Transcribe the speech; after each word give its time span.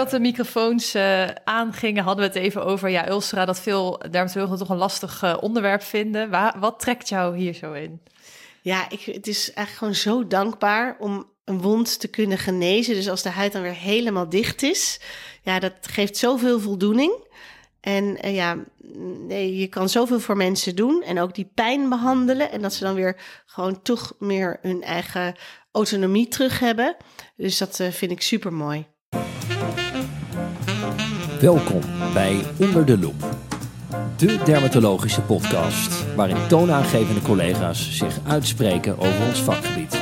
voordat 0.00 0.20
de 0.20 0.28
microfoons 0.28 0.94
uh, 0.94 1.28
aangingen, 1.44 2.04
hadden 2.04 2.30
we 2.30 2.38
het 2.38 2.44
even 2.44 2.64
over 2.64 2.88
ja, 2.88 3.08
ulcera, 3.08 3.44
dat 3.44 3.60
veel 3.60 4.02
dermatologen 4.10 4.58
toch 4.58 4.68
een 4.68 4.76
lastig 4.76 5.22
uh, 5.22 5.36
onderwerp 5.40 5.82
vinden. 5.82 6.30
Waar, 6.30 6.56
wat 6.58 6.80
trekt 6.80 7.08
jou 7.08 7.36
hier 7.36 7.54
zo 7.54 7.72
in? 7.72 8.00
Ja, 8.62 8.90
ik, 8.90 9.00
het 9.00 9.26
is 9.26 9.52
eigenlijk 9.52 9.78
gewoon 9.78 9.94
zo 9.94 10.26
dankbaar 10.26 10.96
om 10.98 11.30
een 11.44 11.60
wond 11.60 12.00
te 12.00 12.08
kunnen 12.08 12.38
genezen. 12.38 12.94
Dus 12.94 13.08
als 13.08 13.22
de 13.22 13.28
huid 13.28 13.52
dan 13.52 13.62
weer 13.62 13.74
helemaal 13.74 14.28
dicht 14.28 14.62
is, 14.62 15.00
ja, 15.42 15.58
dat 15.58 15.72
geeft 15.80 16.16
zoveel 16.16 16.60
voldoening. 16.60 17.26
En 17.80 18.26
uh, 18.26 18.34
ja, 18.34 18.56
nee, 19.26 19.56
je 19.56 19.66
kan 19.66 19.88
zoveel 19.88 20.20
voor 20.20 20.36
mensen 20.36 20.76
doen 20.76 21.02
en 21.02 21.20
ook 21.20 21.34
die 21.34 21.50
pijn 21.54 21.88
behandelen. 21.88 22.50
En 22.50 22.62
dat 22.62 22.74
ze 22.74 22.84
dan 22.84 22.94
weer 22.94 23.16
gewoon 23.46 23.82
toch 23.82 24.12
meer 24.18 24.58
hun 24.62 24.82
eigen 24.82 25.34
autonomie 25.72 26.28
terug 26.28 26.58
hebben. 26.58 26.96
Dus 27.36 27.58
dat 27.58 27.76
vind 27.76 28.10
ik 28.10 28.22
super 28.22 28.52
mooi. 28.52 28.86
Welkom 31.40 31.80
bij 32.12 32.44
Onder 32.58 32.86
de 32.86 32.98
Loep, 32.98 33.36
de 34.16 34.42
dermatologische 34.44 35.22
podcast 35.22 36.14
waarin 36.14 36.48
toonaangevende 36.48 37.22
collega's 37.22 37.96
zich 37.96 38.18
uitspreken 38.26 38.98
over 38.98 39.26
ons 39.26 39.42
vakgebied. 39.42 40.00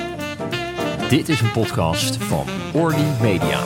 Dit 1.08 1.28
is 1.28 1.40
een 1.40 1.52
podcast 1.52 2.16
van 2.16 2.46
Orly 2.74 3.06
Media. 3.20 3.62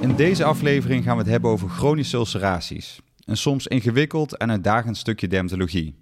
In 0.00 0.16
deze 0.16 0.44
aflevering 0.44 1.04
gaan 1.04 1.16
we 1.16 1.22
het 1.22 1.30
hebben 1.30 1.50
over 1.50 1.68
chronische 1.68 2.16
ulceraties. 2.16 3.00
Een 3.24 3.36
soms 3.36 3.66
ingewikkeld 3.66 4.36
en 4.36 4.50
uitdagend 4.50 4.96
stukje 4.96 5.28
dermatologie. 5.28 5.94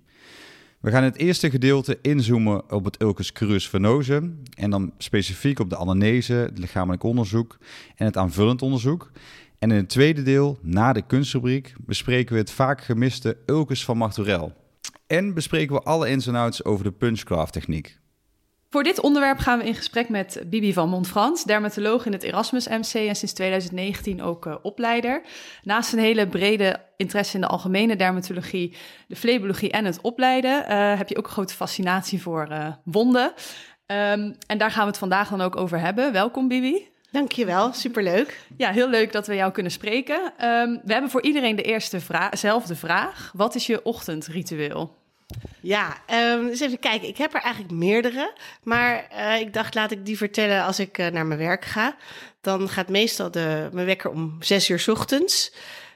We 0.85 0.91
gaan 0.91 1.05
het 1.05 1.17
eerste 1.17 1.51
gedeelte 1.51 1.99
inzoomen 2.03 2.73
op 2.73 2.85
het 2.85 3.01
ulcus 3.01 3.33
crus 3.33 3.69
venose 3.69 4.33
en 4.57 4.71
dan 4.71 4.93
specifiek 4.99 5.59
op 5.59 5.71
de 5.71 5.77
anamnese, 5.77 6.33
het 6.33 6.59
lichamelijk 6.59 7.03
onderzoek 7.03 7.59
en 7.97 8.05
het 8.07 8.17
aanvullend 8.17 8.63
onderzoek. 8.63 9.11
En 9.59 9.71
in 9.71 9.77
het 9.77 9.89
tweede 9.89 10.23
deel, 10.23 10.59
na 10.63 10.93
de 10.93 11.03
kunstrubriek, 11.03 11.75
bespreken 11.79 12.35
we 12.35 12.41
het 12.41 12.51
vaak 12.51 12.81
gemiste 12.81 13.37
ulcus 13.47 13.85
van 13.85 13.97
Martorell. 13.97 14.53
En 15.07 15.35
bespreken 15.35 15.75
we 15.75 15.83
alle 15.83 16.09
ins 16.09 16.27
en 16.27 16.35
outs 16.35 16.65
over 16.65 16.85
de 16.85 16.93
punchcraft 16.93 17.53
techniek. 17.53 17.99
Voor 18.75 18.83
dit 18.83 19.01
onderwerp 19.01 19.39
gaan 19.39 19.59
we 19.59 19.65
in 19.65 19.75
gesprek 19.75 20.09
met 20.09 20.43
Bibi 20.47 20.73
van 20.73 20.89
Montfrans, 20.89 21.45
dermatoloog 21.45 22.07
in 22.07 22.13
het 22.13 22.23
Erasmus 22.23 22.69
MC 22.69 22.95
en 22.95 23.17
sinds 23.17 23.33
2019 23.33 24.23
ook 24.23 24.47
uh, 24.47 24.55
opleider. 24.63 25.23
Naast 25.63 25.93
een 25.93 25.99
hele 25.99 26.29
brede 26.29 26.81
interesse 26.97 27.35
in 27.35 27.41
de 27.41 27.47
algemene 27.47 27.97
dermatologie, 27.97 28.77
de 29.09 29.17
flebologie 29.17 29.71
en 29.71 29.85
het 29.85 30.01
opleiden, 30.01 30.65
uh, 30.69 30.99
heb 30.99 31.09
je 31.09 31.17
ook 31.17 31.27
een 31.27 31.33
grote 31.33 31.55
fascinatie 31.55 32.23
voor 32.23 32.49
uh, 32.51 32.67
wonden. 32.85 33.33
Um, 33.87 34.37
en 34.47 34.59
daar 34.59 34.71
gaan 34.71 34.85
we 34.85 34.91
het 34.91 34.99
vandaag 34.99 35.29
dan 35.29 35.41
ook 35.41 35.57
over 35.57 35.81
hebben. 35.81 36.13
Welkom 36.13 36.49
Bibi. 36.49 36.89
Dankjewel, 37.11 37.73
superleuk. 37.73 38.47
Ja, 38.57 38.71
heel 38.71 38.89
leuk 38.89 39.13
dat 39.13 39.27
we 39.27 39.35
jou 39.35 39.53
kunnen 39.53 39.73
spreken. 39.73 40.17
Um, 40.17 40.81
we 40.85 40.93
hebben 40.93 41.11
voor 41.11 41.23
iedereen 41.23 41.57
de 41.57 41.63
eerste 41.63 42.01
vraag, 42.01 42.39
zelfde 42.39 42.77
vraag. 42.77 43.31
Wat 43.35 43.55
is 43.55 43.67
je 43.67 43.85
ochtendritueel? 43.85 45.04
Ja, 45.61 45.97
um, 46.13 46.49
eens 46.49 46.61
even 46.61 46.79
kijken. 46.79 47.09
Ik 47.09 47.17
heb 47.17 47.35
er 47.35 47.41
eigenlijk 47.41 47.75
meerdere. 47.75 48.33
Maar 48.63 49.09
uh, 49.13 49.41
ik 49.41 49.53
dacht, 49.53 49.75
laat 49.75 49.91
ik 49.91 50.07
die 50.07 50.17
vertellen 50.17 50.65
als 50.65 50.79
ik 50.79 50.99
uh, 50.99 51.07
naar 51.07 51.27
mijn 51.27 51.39
werk 51.39 51.65
ga. 51.65 51.97
Dan 52.41 52.69
gaat 52.69 52.89
meestal 52.89 53.31
de, 53.31 53.69
mijn 53.73 53.87
wekker 53.87 54.11
om 54.11 54.37
zes 54.41 54.69
uur 54.69 54.85
ochtends. 54.91 55.55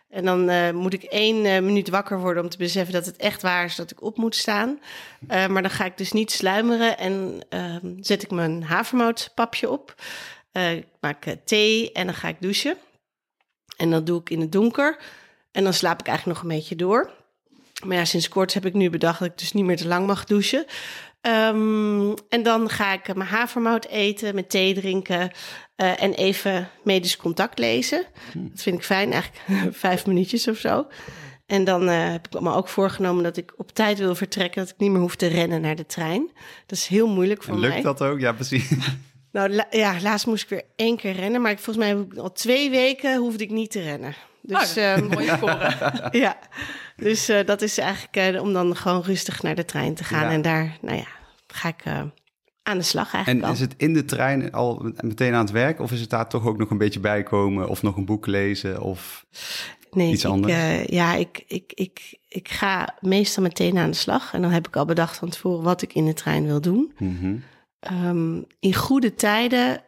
En 0.08 0.24
dan 0.24 0.50
uh, 0.50 0.70
moet 0.70 0.92
ik 0.92 1.02
één 1.02 1.64
minuut 1.64 1.88
wakker 1.88 2.20
worden 2.20 2.42
om 2.42 2.48
te 2.48 2.56
beseffen 2.56 2.94
dat 2.94 3.06
het 3.06 3.16
echt 3.16 3.42
waar 3.42 3.64
is 3.64 3.76
dat 3.76 3.90
ik 3.90 4.02
op 4.02 4.16
moet 4.16 4.36
staan. 4.36 4.80
maar 5.26 5.62
dan 5.62 5.70
ga 5.70 5.84
ik 5.84 5.98
dus 5.98 6.12
niet 6.12 6.30
sluimeren 6.30 6.98
en 6.98 7.40
ehm, 7.48 7.94
zet 8.00 8.22
ik 8.22 8.30
mijn 8.30 8.62
havermoutpapje 8.62 9.70
op. 9.70 9.94
ik 10.52 10.86
maak 11.00 11.36
thee 11.44 11.92
en 11.92 12.06
dan 12.06 12.14
ga 12.14 12.28
ik 12.28 12.40
douchen. 12.40 12.76
En 13.76 13.90
dat 13.90 14.06
doe 14.06 14.20
ik 14.20 14.30
in 14.30 14.40
het 14.40 14.52
donker. 14.52 14.98
En 15.52 15.64
dan 15.64 15.72
slaap 15.72 16.00
ik 16.00 16.06
eigenlijk 16.06 16.38
nog 16.38 16.50
een 16.50 16.56
beetje 16.56 16.76
door. 16.76 17.17
Maar 17.84 17.96
ja, 17.96 18.04
sinds 18.04 18.28
kort 18.28 18.54
heb 18.54 18.66
ik 18.66 18.74
nu 18.74 18.90
bedacht 18.90 19.18
dat 19.18 19.28
ik 19.28 19.38
dus 19.38 19.52
niet 19.52 19.64
meer 19.64 19.76
te 19.76 19.88
lang 19.88 20.06
mag 20.06 20.24
douchen. 20.24 20.64
Um, 21.22 22.14
en 22.28 22.42
dan 22.42 22.68
ga 22.68 22.92
ik 22.92 23.14
mijn 23.14 23.28
havermout 23.28 23.86
eten, 23.86 24.34
met 24.34 24.50
thee 24.50 24.74
drinken 24.74 25.30
uh, 25.76 26.02
en 26.02 26.14
even 26.14 26.68
medisch 26.84 27.16
contact 27.16 27.58
lezen. 27.58 28.04
Dat 28.34 28.62
vind 28.62 28.76
ik 28.76 28.84
fijn, 28.84 29.12
eigenlijk 29.12 29.74
vijf 29.76 30.06
minuutjes 30.06 30.48
of 30.48 30.56
zo. 30.56 30.86
En 31.46 31.64
dan 31.64 31.88
uh, 31.88 32.10
heb 32.10 32.26
ik 32.30 32.40
me 32.40 32.52
ook 32.52 32.68
voorgenomen 32.68 33.22
dat 33.22 33.36
ik 33.36 33.52
op 33.56 33.72
tijd 33.72 33.98
wil 33.98 34.14
vertrekken, 34.14 34.62
dat 34.62 34.70
ik 34.70 34.78
niet 34.78 34.90
meer 34.90 35.00
hoef 35.00 35.16
te 35.16 35.26
rennen 35.26 35.60
naar 35.60 35.76
de 35.76 35.86
trein. 35.86 36.30
Dat 36.66 36.78
is 36.78 36.86
heel 36.86 37.08
moeilijk 37.08 37.42
voor 37.42 37.54
en 37.54 37.60
lukt 37.60 37.74
mij. 37.74 37.82
Lukt 37.82 37.98
dat 37.98 38.08
ook? 38.08 38.20
Ja, 38.20 38.32
precies. 38.32 38.70
Nou 39.32 39.50
la 39.50 39.66
ja, 39.70 40.00
laatst 40.02 40.26
moest 40.26 40.42
ik 40.42 40.48
weer 40.48 40.64
één 40.76 40.96
keer 40.96 41.12
rennen, 41.12 41.40
maar 41.40 41.50
ik, 41.50 41.58
volgens 41.58 41.86
mij 41.86 42.22
al 42.22 42.32
twee 42.32 42.70
weken 42.70 43.16
hoefde 43.16 43.44
ik 43.44 43.50
niet 43.50 43.70
te 43.70 43.80
rennen. 43.80 44.14
Dus, 44.42 44.76
oh, 44.76 44.96
um, 44.96 45.06
mooie 45.08 45.36
score. 45.36 45.72
ja, 46.24 46.38
dus 46.96 47.30
uh, 47.30 47.38
dat 47.44 47.62
is 47.62 47.78
eigenlijk 47.78 48.34
uh, 48.34 48.42
om 48.42 48.52
dan 48.52 48.76
gewoon 48.76 49.02
rustig 49.02 49.42
naar 49.42 49.54
de 49.54 49.64
trein 49.64 49.94
te 49.94 50.04
gaan. 50.04 50.24
Ja. 50.24 50.30
En 50.30 50.42
daar, 50.42 50.78
nou 50.80 50.96
ja, 50.96 51.06
ga 51.46 51.68
ik 51.68 51.84
uh, 51.86 52.00
aan 52.62 52.78
de 52.78 52.84
slag 52.84 53.14
eigenlijk 53.14 53.44
En 53.44 53.50
al. 53.50 53.54
is 53.54 53.60
het 53.60 53.74
in 53.76 53.94
de 53.94 54.04
trein 54.04 54.52
al 54.52 54.92
meteen 55.00 55.34
aan 55.34 55.44
het 55.44 55.50
werk? 55.50 55.80
Of 55.80 55.92
is 55.92 56.00
het 56.00 56.10
daar 56.10 56.28
toch 56.28 56.46
ook 56.46 56.58
nog 56.58 56.70
een 56.70 56.78
beetje 56.78 57.00
bijkomen? 57.00 57.68
Of 57.68 57.82
nog 57.82 57.96
een 57.96 58.04
boek 58.04 58.26
lezen? 58.26 58.80
Of 58.80 59.26
nee, 59.90 60.12
iets 60.12 60.26
anders? 60.26 60.80
Ik, 60.82 60.90
ja, 60.90 61.14
ik, 61.14 61.44
ik, 61.46 61.72
ik, 61.74 62.18
ik 62.28 62.48
ga 62.48 62.96
meestal 63.00 63.42
meteen 63.42 63.78
aan 63.78 63.90
de 63.90 63.96
slag. 63.96 64.34
En 64.34 64.42
dan 64.42 64.50
heb 64.50 64.68
ik 64.68 64.76
al 64.76 64.84
bedacht 64.84 65.16
van 65.16 65.28
tevoren 65.28 65.64
wat 65.64 65.82
ik 65.82 65.94
in 65.94 66.06
de 66.06 66.14
trein 66.14 66.46
wil 66.46 66.60
doen. 66.60 66.92
Mm 66.98 67.18
-hmm. 67.20 67.42
um, 68.06 68.46
in 68.60 68.74
goede 68.74 69.14
tijden 69.14 69.82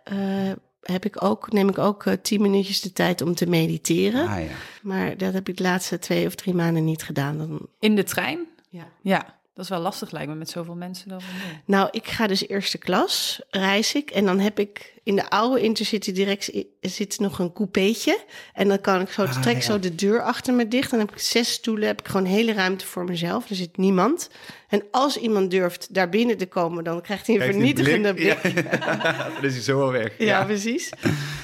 heb 0.82 1.04
ik 1.04 1.22
ook, 1.22 1.52
neem 1.52 1.68
ik 1.68 1.78
ook 1.78 2.04
uh, 2.04 2.14
tien 2.22 2.42
minuutjes 2.42 2.80
de 2.80 2.92
tijd 2.92 3.22
om 3.22 3.34
te 3.34 3.46
mediteren. 3.46 4.28
Ah, 4.28 4.44
ja. 4.44 4.50
Maar 4.82 5.16
dat 5.16 5.32
heb 5.32 5.48
ik 5.48 5.56
de 5.56 5.62
laatste 5.62 5.98
twee 5.98 6.26
of 6.26 6.34
drie 6.34 6.54
maanden 6.54 6.84
niet 6.84 7.02
gedaan. 7.02 7.38
Dan... 7.38 7.68
In 7.78 7.96
de 7.96 8.02
trein? 8.02 8.46
Ja. 8.68 8.88
Ja, 9.00 9.39
dat 9.60 9.68
is 9.70 9.76
wel 9.76 9.84
lastig 9.84 10.10
lijkt 10.10 10.28
me 10.28 10.34
met 10.34 10.50
zoveel 10.50 10.74
mensen. 10.74 11.08
Dan 11.08 11.20
nou, 11.64 11.88
ik 11.90 12.06
ga 12.06 12.26
dus 12.26 12.48
eerste 12.48 12.78
klas, 12.78 13.40
reis 13.50 13.94
ik. 13.94 14.10
En 14.10 14.24
dan 14.24 14.38
heb 14.38 14.58
ik 14.58 14.94
in 15.02 15.16
de 15.16 15.30
oude 15.30 15.60
Intercity 15.60 16.12
direct 16.12 16.50
zit 16.80 17.18
nog 17.18 17.38
een 17.38 17.52
coupeetje. 17.52 18.20
En 18.54 18.68
dan 18.68 18.80
kan 18.80 19.00
ik 19.00 19.10
zo, 19.10 19.22
ah, 19.22 19.42
trek 19.42 19.54
ja. 19.54 19.60
zo 19.60 19.78
de 19.78 19.94
deur 19.94 20.22
achter 20.22 20.54
me 20.54 20.68
dicht. 20.68 20.90
Dan 20.90 20.98
heb 20.98 21.12
ik 21.12 21.18
zes 21.18 21.52
stoelen, 21.52 21.86
heb 21.86 22.00
ik 22.00 22.08
gewoon 22.08 22.26
hele 22.26 22.52
ruimte 22.52 22.86
voor 22.86 23.04
mezelf. 23.04 23.50
Er 23.50 23.56
zit 23.56 23.76
niemand. 23.76 24.30
En 24.68 24.82
als 24.90 25.16
iemand 25.16 25.50
durft 25.50 25.94
daar 25.94 26.08
binnen 26.08 26.36
te 26.36 26.46
komen, 26.46 26.84
dan 26.84 27.02
krijgt 27.02 27.26
hij 27.26 27.34
een 27.34 27.40
Krijgt 27.40 27.58
vernietigende 27.58 28.14
blik. 28.14 28.40
blik. 28.40 28.72
Ja. 28.72 29.28
dan 29.34 29.44
is 29.44 29.52
hij 29.52 29.62
zo 29.62 29.82
al 29.82 29.92
weg. 29.92 30.18
Ja, 30.18 30.24
ja. 30.24 30.44
precies. 30.44 30.90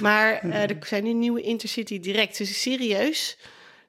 Maar 0.01 0.45
uh, 0.45 0.63
er 0.63 0.77
zijn 0.81 1.05
nu 1.05 1.13
nieuwe 1.13 1.41
Intercity 1.41 2.01
direct. 2.01 2.39
Dus 2.39 2.63
serieus, 2.63 3.39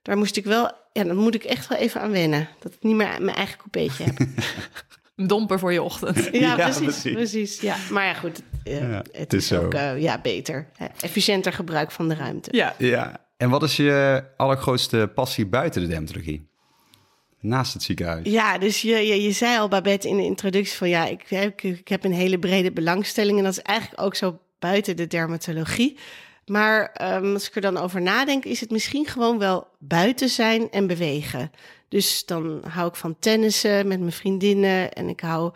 daar 0.02 0.18
moest 0.18 0.38
ik 0.38 0.46
wel... 0.46 0.72
Ja, 0.98 1.04
dan 1.04 1.16
moet 1.16 1.36
ik 1.36 1.44
echt 1.44 1.68
wel 1.68 1.78
even 1.78 2.02
aan 2.02 2.12
wennen. 2.12 2.50
Dat 2.60 2.74
ik 2.74 2.84
niet 2.84 2.96
meer 2.96 3.22
mijn 3.22 3.36
eigen 3.38 3.58
coupeetje 3.58 4.04
heb. 4.04 4.20
Een 5.16 5.28
domper 5.28 5.60
voor 5.60 5.74
je 5.74 5.82
ochtend. 5.82 6.30
Ja, 6.32 6.56
precies. 6.56 6.80
precies. 6.80 7.14
precies. 7.14 7.62
Ja. 7.62 7.76
Maar 7.92 8.06
ja, 8.06 8.14
goed. 8.14 8.42
Uh, 8.64 8.80
ja, 8.80 8.98
het, 8.98 9.10
het, 9.12 9.34
is, 9.34 9.52
is 9.52 9.58
ook 9.58 9.74
uh, 9.74 10.02
ja, 10.02 10.22
beter. 10.22 10.68
Efficiënter 11.00 11.54
gebruik 11.54 11.92
van 11.92 12.08
de 12.08 12.16
ruimte. 12.16 12.50
Ja. 12.52 12.76
ja. 12.78 13.26
En 13.38 13.50
wat 13.50 13.64
is 13.64 13.76
je 13.76 14.24
allergrootste 14.38 15.12
passie 15.16 15.46
buiten 15.46 15.82
de 15.82 15.88
dermatologie? 15.88 16.48
Naast 17.40 17.74
het 17.74 17.84
ziekenhuis. 17.84 18.28
Ja, 18.28 18.58
dus 18.58 18.82
je, 18.82 18.96
je, 18.96 19.22
je 19.22 19.32
zei 19.32 19.60
al, 19.60 19.68
Babette, 19.68 20.08
in 20.08 20.18
de 20.18 20.24
introductie 20.24 20.78
van 20.78 20.90
ja, 20.90 21.06
ik 21.06 21.24
heb, 21.28 21.62
ik 21.62 21.88
heb 21.88 22.04
een 22.04 22.14
hele 22.14 22.40
brede 22.40 22.72
belangstelling. 22.72 23.38
En 23.38 23.44
dat 23.44 23.54
is 23.54 23.62
eigenlijk 23.62 24.02
ook 24.02 24.16
zo 24.16 24.40
buiten 24.60 24.96
de 24.96 25.08
dermatologie. 25.08 25.98
Maar 26.48 26.96
um, 27.16 27.34
als 27.34 27.48
ik 27.48 27.56
er 27.56 27.62
dan 27.62 27.78
over 27.78 28.02
nadenk, 28.02 28.46
is 28.46 28.60
het 28.60 28.72
misschien 28.72 29.06
gewoon 29.06 29.38
wel 29.38 29.68
buiten 29.80 30.30
zijn 30.30 30.72
en 30.72 30.88
bewegen. 30.88 31.52
Dus 31.90 32.26
dan 32.26 32.64
hou 32.68 32.88
ik 32.88 32.96
van 32.96 33.16
tennissen 33.20 33.88
met 33.88 34.00
mijn 34.00 34.12
vriendinnen 34.12 34.94
en 34.94 35.10
ik 35.10 35.20
hou 35.20 35.54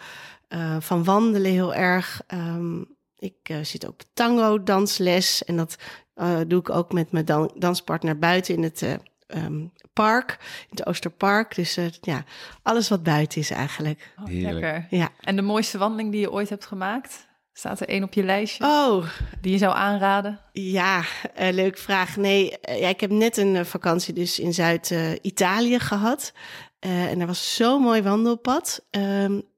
uh, 0.50 0.75
van 0.80 1.03
wandelen 1.03 1.51
heel 1.51 1.74
erg. 1.74 2.22
Um, 2.34 2.96
ik 3.19 3.50
uh, 3.51 3.57
zit 3.62 3.85
ook 3.85 3.91
op 3.91 4.03
tango 4.13 4.63
dansles 4.63 5.44
en 5.44 5.57
dat 5.57 5.75
uh, 6.15 6.39
doe 6.48 6.60
ik 6.60 6.69
ook 6.69 6.94
met 6.94 7.12
mijn 7.12 7.25
dan 7.25 7.51
danspartner 7.56 8.18
buiten 8.19 8.56
in 8.56 8.63
het 8.63 8.98
um, 9.27 9.71
park, 9.94 10.38
in 10.42 10.77
het 10.77 10.86
Oosterpark. 10.86 11.56
Dus 11.56 11.77
ja, 12.01 12.24
alles 12.63 12.89
wat 12.89 13.04
buiten 13.04 13.42
is 13.42 13.50
eigenlijk. 13.50 14.13
Oh, 14.19 14.33
lekker. 14.33 14.88
Ja. 14.89 15.10
En 15.21 15.36
de 15.36 15.42
mooiste 15.42 15.77
wandeling 15.77 16.12
die 16.12 16.21
je 16.21 16.31
ooit 16.31 16.50
hebt 16.50 16.65
gemaakt? 16.65 17.30
Staat 17.53 17.80
er 17.80 17.88
één 17.88 18.03
op 18.03 18.13
je 18.13 18.24
lijstje? 18.24 18.63
Oh. 18.63 19.06
Die 19.42 19.51
je 19.51 19.57
zou 19.57 19.75
aanraden? 19.75 20.39
Ja, 20.51 21.00
uh, 21.00 21.50
leuke 21.51 21.77
vraag. 21.77 22.18
Nee, 22.18 22.53
uh, 22.69 22.80
ja, 22.80 22.88
ik 22.88 23.00
heb 23.00 23.12
net 23.12 23.38
een 23.38 23.56
uh, 23.56 23.63
vakantie 23.63 24.13
dus 24.13 24.39
in 24.39 24.53
Zuid-Italië 24.53 25.80
gehad. 25.80 26.33
en 26.80 27.19
er 27.19 27.27
was 27.27 27.56
zo'n 27.56 27.81
mooi 27.81 28.01
wandelpad. 28.01 28.86
Um, 28.92 29.50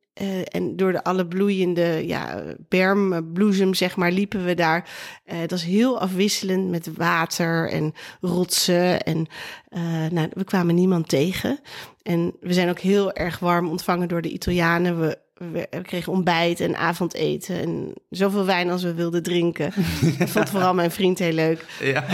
en 0.43 0.75
door 0.75 0.91
de 0.91 1.03
alle 1.03 1.27
bloeiende 1.27 2.07
ja, 2.07 2.43
bermbloesem, 2.69 3.73
zeg 3.73 3.95
maar, 3.95 4.11
liepen 4.11 4.45
we 4.45 4.53
daar. 4.53 4.89
Het 5.23 5.51
was 5.51 5.63
heel 5.63 5.99
afwisselend 5.99 6.69
met 6.69 6.95
water 6.97 7.69
en 7.69 7.93
rotsen. 8.21 9.01
En 9.01 9.27
nou, 10.11 10.29
we 10.33 10.43
kwamen 10.43 10.75
niemand 10.75 11.09
tegen. 11.09 11.59
En 12.01 12.35
we 12.39 12.53
zijn 12.53 12.69
ook 12.69 12.79
heel 12.79 13.13
erg 13.13 13.39
warm 13.39 13.69
ontvangen 13.69 14.07
door 14.07 14.21
de 14.21 14.31
Italianen. 14.31 14.99
We 14.99 15.17
we, 15.51 15.67
we 15.69 15.81
kregen 15.81 16.11
ontbijt 16.11 16.59
en 16.59 16.75
avondeten 16.75 17.61
en 17.61 17.93
zoveel 18.09 18.45
wijn 18.45 18.69
als 18.69 18.83
we 18.83 18.93
wilden 18.93 19.23
drinken. 19.23 19.73
dat 20.19 20.29
vond 20.29 20.49
vooral 20.49 20.73
mijn 20.73 20.91
vriend 20.91 21.19
heel 21.19 21.33
leuk. 21.33 21.65
Ja. 21.79 22.03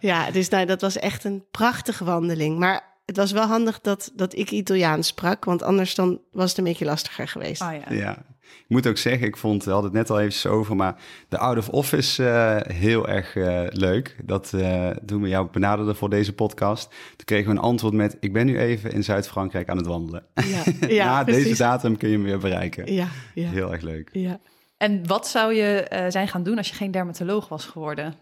Ja, 0.00 0.30
dus 0.30 0.48
nou, 0.48 0.66
dat 0.66 0.80
was 0.80 0.98
echt 0.98 1.24
een 1.24 1.44
prachtige 1.50 2.04
wandeling. 2.04 2.58
Maar 2.58 2.82
het 3.06 3.16
was 3.16 3.32
wel 3.32 3.46
handig 3.46 3.80
dat, 3.80 4.10
dat 4.14 4.36
ik 4.36 4.50
Italiaans 4.50 5.06
sprak, 5.06 5.44
want 5.44 5.62
anders 5.62 5.94
dan 5.94 6.20
was 6.32 6.48
het 6.48 6.58
een 6.58 6.64
beetje 6.64 6.84
lastiger 6.84 7.28
geweest. 7.28 7.62
Ah, 7.62 7.72
ja. 7.88 7.94
ja. 7.96 8.18
Ik 8.58 8.76
moet 8.76 8.86
ook 8.86 8.98
zeggen, 8.98 9.26
ik 9.26 9.36
vond, 9.36 9.64
we 9.64 9.70
hadden 9.70 9.90
het 9.90 10.00
net 10.00 10.10
al 10.10 10.20
even 10.20 10.50
over, 10.50 10.76
maar 10.76 10.96
de 11.28 11.38
out 11.38 11.58
of 11.58 11.68
office 11.68 12.28
eh, 12.28 12.74
heel 12.76 13.08
erg 13.08 13.36
eh, 13.36 13.62
leuk. 13.68 14.16
Dat 14.24 14.52
uh, 14.54 14.90
toen 15.06 15.22
we 15.22 15.28
jou 15.28 15.48
benaderden 15.50 15.96
voor 15.96 16.10
deze 16.10 16.32
podcast, 16.32 16.88
toen 16.88 17.24
kregen 17.24 17.50
we 17.50 17.56
een 17.56 17.62
antwoord 17.62 17.94
met, 17.94 18.16
ik 18.20 18.32
ben 18.32 18.46
nu 18.46 18.58
even 18.58 18.92
in 18.92 19.04
Zuid-Frankrijk 19.04 19.68
aan 19.68 19.76
het 19.76 19.86
wandelen. 19.86 20.24
Ja, 20.34 20.88
ja 20.88 21.04
Na 21.16 21.24
precies. 21.24 21.44
deze 21.44 21.62
datum 21.62 21.96
kun 21.96 22.08
je 22.08 22.14
hem 22.14 22.24
weer 22.24 22.38
bereiken. 22.38 22.92
Ja, 22.92 23.08
ja, 23.34 23.48
Heel 23.48 23.72
erg 23.72 23.82
leuk. 23.82 24.08
ja. 24.12 24.40
En 24.80 25.06
wat 25.06 25.28
zou 25.28 25.54
je 25.54 25.82
eh, 25.82 26.04
zijn 26.08 26.28
gaan 26.28 26.42
doen 26.42 26.56
als 26.56 26.68
je 26.68 26.74
geen 26.74 26.90
dermatoloog 26.90 27.48
was 27.48 27.64
geworden? 27.64 28.14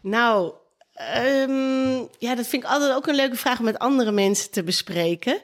Nou, 0.00 0.52
ehm, 0.92 2.04
ja, 2.18 2.34
dat 2.34 2.46
vind 2.46 2.62
ik 2.62 2.68
altijd 2.68 2.94
ook 2.94 3.06
een 3.06 3.14
leuke 3.14 3.36
vraag 3.36 3.58
om 3.58 3.64
met 3.64 3.78
andere 3.78 4.12
mensen 4.12 4.50
te 4.50 4.62
bespreken. 4.62 5.42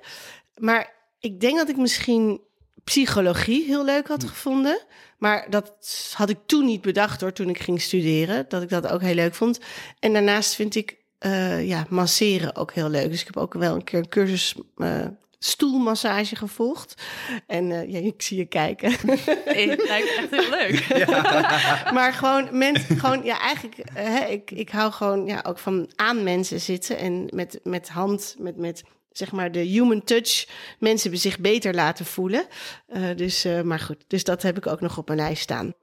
Maar 0.57 0.93
ik 1.19 1.41
denk 1.41 1.57
dat 1.57 1.69
ik 1.69 1.77
misschien 1.77 2.41
psychologie 2.85 3.65
heel 3.65 3.85
leuk 3.85 4.09
had 4.09 4.25
gevonden. 4.25 4.81
Maar 5.19 5.47
dat 5.51 5.73
had 6.15 6.31
ik 6.31 6.39
toen 6.47 6.65
niet 6.65 6.81
bedacht 6.81 7.21
hoor, 7.21 7.33
toen 7.33 7.49
ik 7.49 7.61
ging 7.61 7.81
studeren. 7.81 8.45
Dat 8.49 8.63
ik 8.63 8.69
dat 8.69 8.87
ook 8.87 9.01
heel 9.01 9.15
leuk 9.15 9.35
vond. 9.35 9.59
En 9.99 10.13
daarnaast 10.13 10.55
vind 10.55 10.75
ik 10.75 10.97
eh, 11.19 11.69
ja, 11.69 11.87
masseren 11.89 12.57
ook 12.57 12.73
heel 12.73 12.89
leuk. 12.89 13.11
Dus 13.11 13.21
ik 13.21 13.27
heb 13.27 13.37
ook 13.37 13.55
wel 13.55 13.75
een 13.75 13.85
keer 13.85 13.99
een 13.99 14.09
cursus 14.09 14.55
eh, 14.77 15.07
stoelmassage 15.39 16.37
gevolgd. 16.37 17.03
En 17.47 17.73
eh, 17.73 17.93
ja, 17.93 17.99
ik 17.99 18.23
zie 18.23 18.37
je 18.37 18.45
kijken. 18.45 18.91
Het 19.45 19.85
lijkt 19.89 19.89
me 19.89 20.17
echt 20.19 20.31
heel 20.31 20.51
leuk. 20.51 21.07
maar 21.97 22.13
gewoon 22.13 22.59
mensen, 22.59 22.99
gewoon 22.99 23.25
ja, 23.25 23.41
eigenlijk, 23.41 23.77
hè, 23.93 24.25
ik, 24.27 24.51
ik 24.51 24.71
hou 24.71 24.93
gewoon 24.93 25.27
ja, 25.27 25.45
ook 25.47 25.59
van 25.59 25.91
aan 25.97 26.23
mensen 26.23 26.61
zitten 26.61 26.99
en 26.99 27.27
met, 27.35 27.61
met 27.63 27.89
hand, 27.89 28.37
met, 28.39 28.57
met 28.57 28.83
zeg 29.13 29.33
maar 29.33 29.53
de 29.53 29.59
human 29.61 30.05
touch, 30.05 30.49
mensen 30.79 31.19
zich 31.19 31.39
beter 31.39 31.75
laten 31.75 32.05
voelen. 32.05 32.47
Eh, 32.87 33.03
dus, 33.17 33.45
eh, 33.45 33.61
maar 33.61 33.79
goed, 33.79 34.05
dus 34.07 34.25
dat 34.25 34.43
heb 34.43 34.57
ik 34.57 34.67
ook 34.67 34.81
nog 34.81 34.99
op 34.99 35.07
mijn 35.07 35.19
lijst 35.21 35.43
staan. 35.43 35.75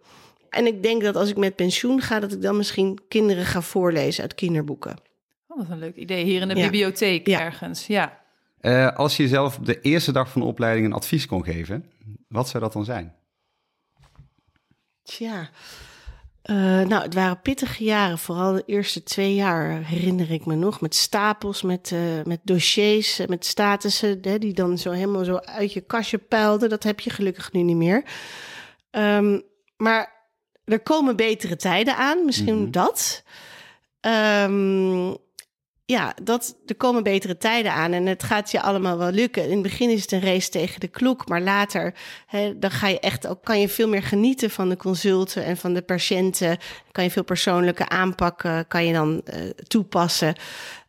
En 0.49 0.65
ik 0.65 0.83
denk 0.83 1.01
dat 1.03 1.15
als 1.15 1.29
ik 1.29 1.37
met 1.37 1.55
pensioen 1.55 2.01
ga, 2.01 2.19
dat 2.19 2.31
ik 2.31 2.41
dan 2.41 2.57
misschien 2.57 2.99
kinderen 3.07 3.45
ga 3.45 3.61
voorlezen 3.61 4.21
uit 4.23 4.35
kinderboeken. 4.35 4.97
Oh, 5.47 5.57
wat 5.57 5.69
een 5.69 5.79
leuk 5.79 5.95
idee. 5.95 6.23
Hier 6.23 6.41
in 6.41 6.47
de 6.47 6.55
Ja. 6.55 6.61
bibliotheek 6.63 7.27
Ja. 7.27 7.39
ergens. 7.39 7.87
Ja. 7.87 8.21
Eh, 8.59 8.95
als 8.95 9.17
je 9.17 9.23
jezelf 9.23 9.57
op 9.57 9.65
de 9.65 9.81
eerste 9.81 10.11
dag 10.11 10.29
van 10.29 10.41
de 10.41 10.47
opleiding 10.47 10.85
een 10.85 10.93
advies 10.93 11.25
kon 11.25 11.43
geven, 11.43 11.91
wat 12.27 12.49
zou 12.49 12.63
dat 12.63 12.73
dan 12.73 12.85
zijn? 12.85 13.15
Tja. 15.03 15.49
Eh, 16.49 16.55
nou, 16.55 17.01
het 17.03 17.13
waren 17.13 17.41
pittige 17.41 17.83
jaren. 17.83 18.17
Vooral 18.17 18.53
de 18.53 18.63
eerste 18.65 19.03
twee 19.03 19.35
jaar 19.35 19.85
herinner 19.85 20.31
ik 20.31 20.45
me 20.45 20.55
nog. 20.55 20.81
Met 20.81 20.95
stapels, 20.95 21.61
met, 21.61 21.91
eh, 21.91 21.99
met 22.23 22.39
dossiers, 22.43 23.19
eh, 23.19 23.27
met 23.27 23.45
statussen... 23.45 24.19
Hè, 24.21 24.37
die 24.39 24.53
dan 24.53 24.77
zo 24.77 24.91
helemaal 24.91 25.23
zo 25.23 25.35
uit 25.35 25.73
je 25.73 25.81
kastje 25.81 26.17
puilden. 26.17 26.69
Dat 26.69 26.83
heb 26.83 26.99
je 26.99 27.09
gelukkig 27.09 27.51
nu 27.51 27.61
niet 27.61 27.75
meer. 27.75 28.03
Ehm, 28.91 29.39
maar 29.77 30.27
er 30.65 30.79
komen 30.79 31.15
betere 31.15 31.55
tijden 31.55 31.95
aan. 31.97 32.25
Misschien 32.25 32.61
Mhm. 32.61 32.71
dat. 32.71 33.23
Ehm, 33.99 35.13
ja, 35.89 36.13
dat, 36.23 36.55
er 36.65 36.75
komen 36.75 37.03
betere 37.03 37.37
tijden 37.37 37.73
aan 37.73 37.91
en 37.91 38.05
het 38.05 38.23
gaat 38.23 38.51
je 38.51 38.61
allemaal 38.61 38.97
wel 38.97 39.11
lukken. 39.11 39.43
In 39.43 39.51
het 39.51 39.61
begin 39.61 39.89
is 39.89 40.01
het 40.01 40.11
een 40.11 40.21
race 40.21 40.49
tegen 40.49 40.79
de 40.79 40.87
klok, 40.87 41.27
maar 41.27 41.41
later 41.41 41.93
hè, 42.25 42.59
dan 42.59 42.71
ga 42.71 42.87
je 42.87 42.99
echt 42.99 43.27
ook, 43.27 43.43
kan 43.43 43.59
je 43.59 43.69
veel 43.69 43.87
meer 43.87 44.03
genieten 44.03 44.49
van 44.49 44.69
de 44.69 44.77
consulten 44.77 45.43
en 45.43 45.57
van 45.57 45.73
de 45.73 45.81
patiënten. 45.81 46.57
Kan 46.91 47.03
je 47.03 47.11
veel 47.11 47.23
persoonlijke 47.23 47.89
aanpakken, 47.89 48.67
kan 48.67 48.85
je 48.85 48.93
dan 48.93 49.21
eh, 49.25 49.49
toepassen. 49.49 50.35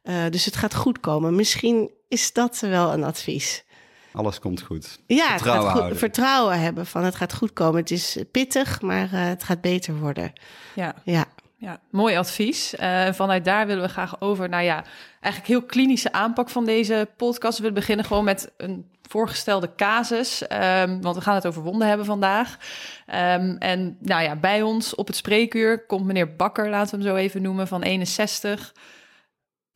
Eh, 0.02 0.14
dus 0.31 0.44
het 0.44 0.56
gaat 0.56 0.75
goed 0.75 1.00
komen. 1.00 1.35
Misschien 1.35 1.91
is 2.08 2.32
dat 2.32 2.58
wel 2.61 2.93
een 2.93 3.05
advies. 3.05 3.64
Alles 4.12 4.38
komt 4.38 4.62
goed. 4.62 5.00
Ja, 5.06 5.29
Vertrouwen 5.29 5.69
het 5.69 5.79
gaat 5.79 5.88
goed, 5.88 5.99
vertrouwen 5.99 6.61
hebben 6.61 6.87
van 6.87 7.05
het 7.05 7.14
gaat 7.14 7.35
goed 7.35 7.53
komen. 7.53 7.81
Het 7.81 7.91
is 7.91 8.19
pittig, 8.31 8.81
maar 8.81 9.12
eh, 9.12 9.25
het 9.25 9.43
gaat 9.43 9.61
beter 9.61 9.99
worden. 9.99 10.32
Ja. 10.75 10.94
Ja. 11.05 11.26
Ja, 11.60 11.80
mooi 11.90 12.16
advies. 12.16 12.74
Eh, 12.74 13.12
vanuit 13.12 13.44
daar 13.44 13.66
willen 13.66 13.82
we 13.82 13.88
graag 13.88 14.20
over 14.20 14.48
naar 14.48 14.64
ja, 14.64 14.84
eigenlijk 15.20 15.52
heel 15.52 15.62
klinische 15.66 16.12
aanpak 16.12 16.48
van 16.48 16.64
deze 16.64 17.08
podcast. 17.16 17.58
We 17.58 17.72
beginnen 17.72 18.04
gewoon 18.04 18.24
met 18.24 18.52
een 18.56 18.86
voorgestelde 19.02 19.74
casus, 19.76 20.46
ehm, 20.46 21.00
want 21.00 21.16
we 21.16 21.22
gaan 21.22 21.34
het 21.34 21.46
over 21.46 21.62
wonden 21.62 21.88
hebben 21.88 22.06
vandaag. 22.06 22.58
Ehm, 23.06 23.56
en 23.58 23.96
nou 24.00 24.22
ja, 24.22 24.36
bij 24.36 24.62
ons 24.62 24.94
op 24.94 25.06
het 25.06 25.16
spreekuur 25.16 25.86
komt 25.86 26.04
meneer 26.06 26.36
Bakker, 26.36 26.68
laten 26.68 26.98
we 26.98 27.04
hem 27.04 27.14
zo 27.14 27.22
even 27.22 27.42
noemen, 27.42 27.68
van 27.68 27.82
61. 27.82 28.74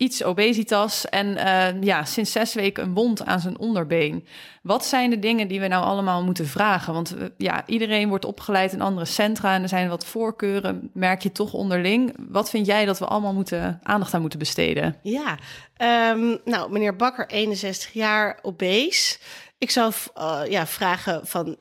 Iets 0.04 0.22
obesitas 0.22 1.08
en 1.08 1.36
eh, 1.36 1.82
ja, 1.82 2.04
sinds 2.04 2.32
zes 2.32 2.54
weken 2.54 2.84
een 2.84 2.94
wond 2.94 3.24
aan 3.24 3.40
zijn 3.40 3.58
onderbeen. 3.58 4.26
Wat 4.62 4.84
zijn 4.84 5.10
de 5.10 5.18
dingen 5.18 5.48
die 5.48 5.60
we 5.60 5.66
nou 5.66 5.84
allemaal 5.84 6.24
moeten 6.24 6.46
vragen? 6.46 6.92
Want 6.92 7.16
eh, 7.16 7.24
ja, 7.36 7.62
iedereen 7.66 8.08
wordt 8.08 8.24
opgeleid 8.24 8.72
in 8.72 8.80
andere 8.80 9.06
centra 9.06 9.54
en 9.54 9.62
er 9.62 9.68
zijn 9.68 9.88
wat 9.88 10.04
voorkeuren, 10.04 10.90
merk 10.92 11.22
je 11.22 11.32
toch 11.32 11.52
onderling. 11.52 12.14
Wat 12.28 12.50
vind 12.50 12.66
jij 12.66 12.84
dat 12.84 12.98
we 12.98 13.04
allemaal 13.04 13.32
moeten, 13.32 13.80
aandacht 13.82 14.14
aan 14.14 14.20
moeten 14.20 14.38
besteden? 14.38 14.96
Ja, 15.02 15.38
ehm, 15.76 16.36
nou, 16.44 16.70
meneer 16.70 16.96
Bakker, 16.96 17.26
61 17.26 17.92
jaar, 17.92 18.38
obese. 18.42 19.18
Ik 19.58 19.70
zou 19.70 19.92
eh, 20.14 20.40
ja, 20.48 20.66
vragen 20.66 21.26
van... 21.26 21.56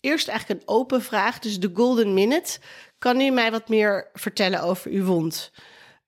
Eerst 0.00 0.28
eigenlijk 0.28 0.60
een 0.60 0.68
open 0.68 1.02
vraag, 1.02 1.38
dus 1.38 1.60
de 1.60 1.70
golden 1.74 2.14
minute. 2.14 2.58
Kan 2.98 3.20
u 3.20 3.30
mij 3.30 3.50
wat 3.50 3.68
meer 3.68 4.10
vertellen 4.12 4.62
over 4.62 4.90
uw 4.90 5.04
wond? 5.04 5.52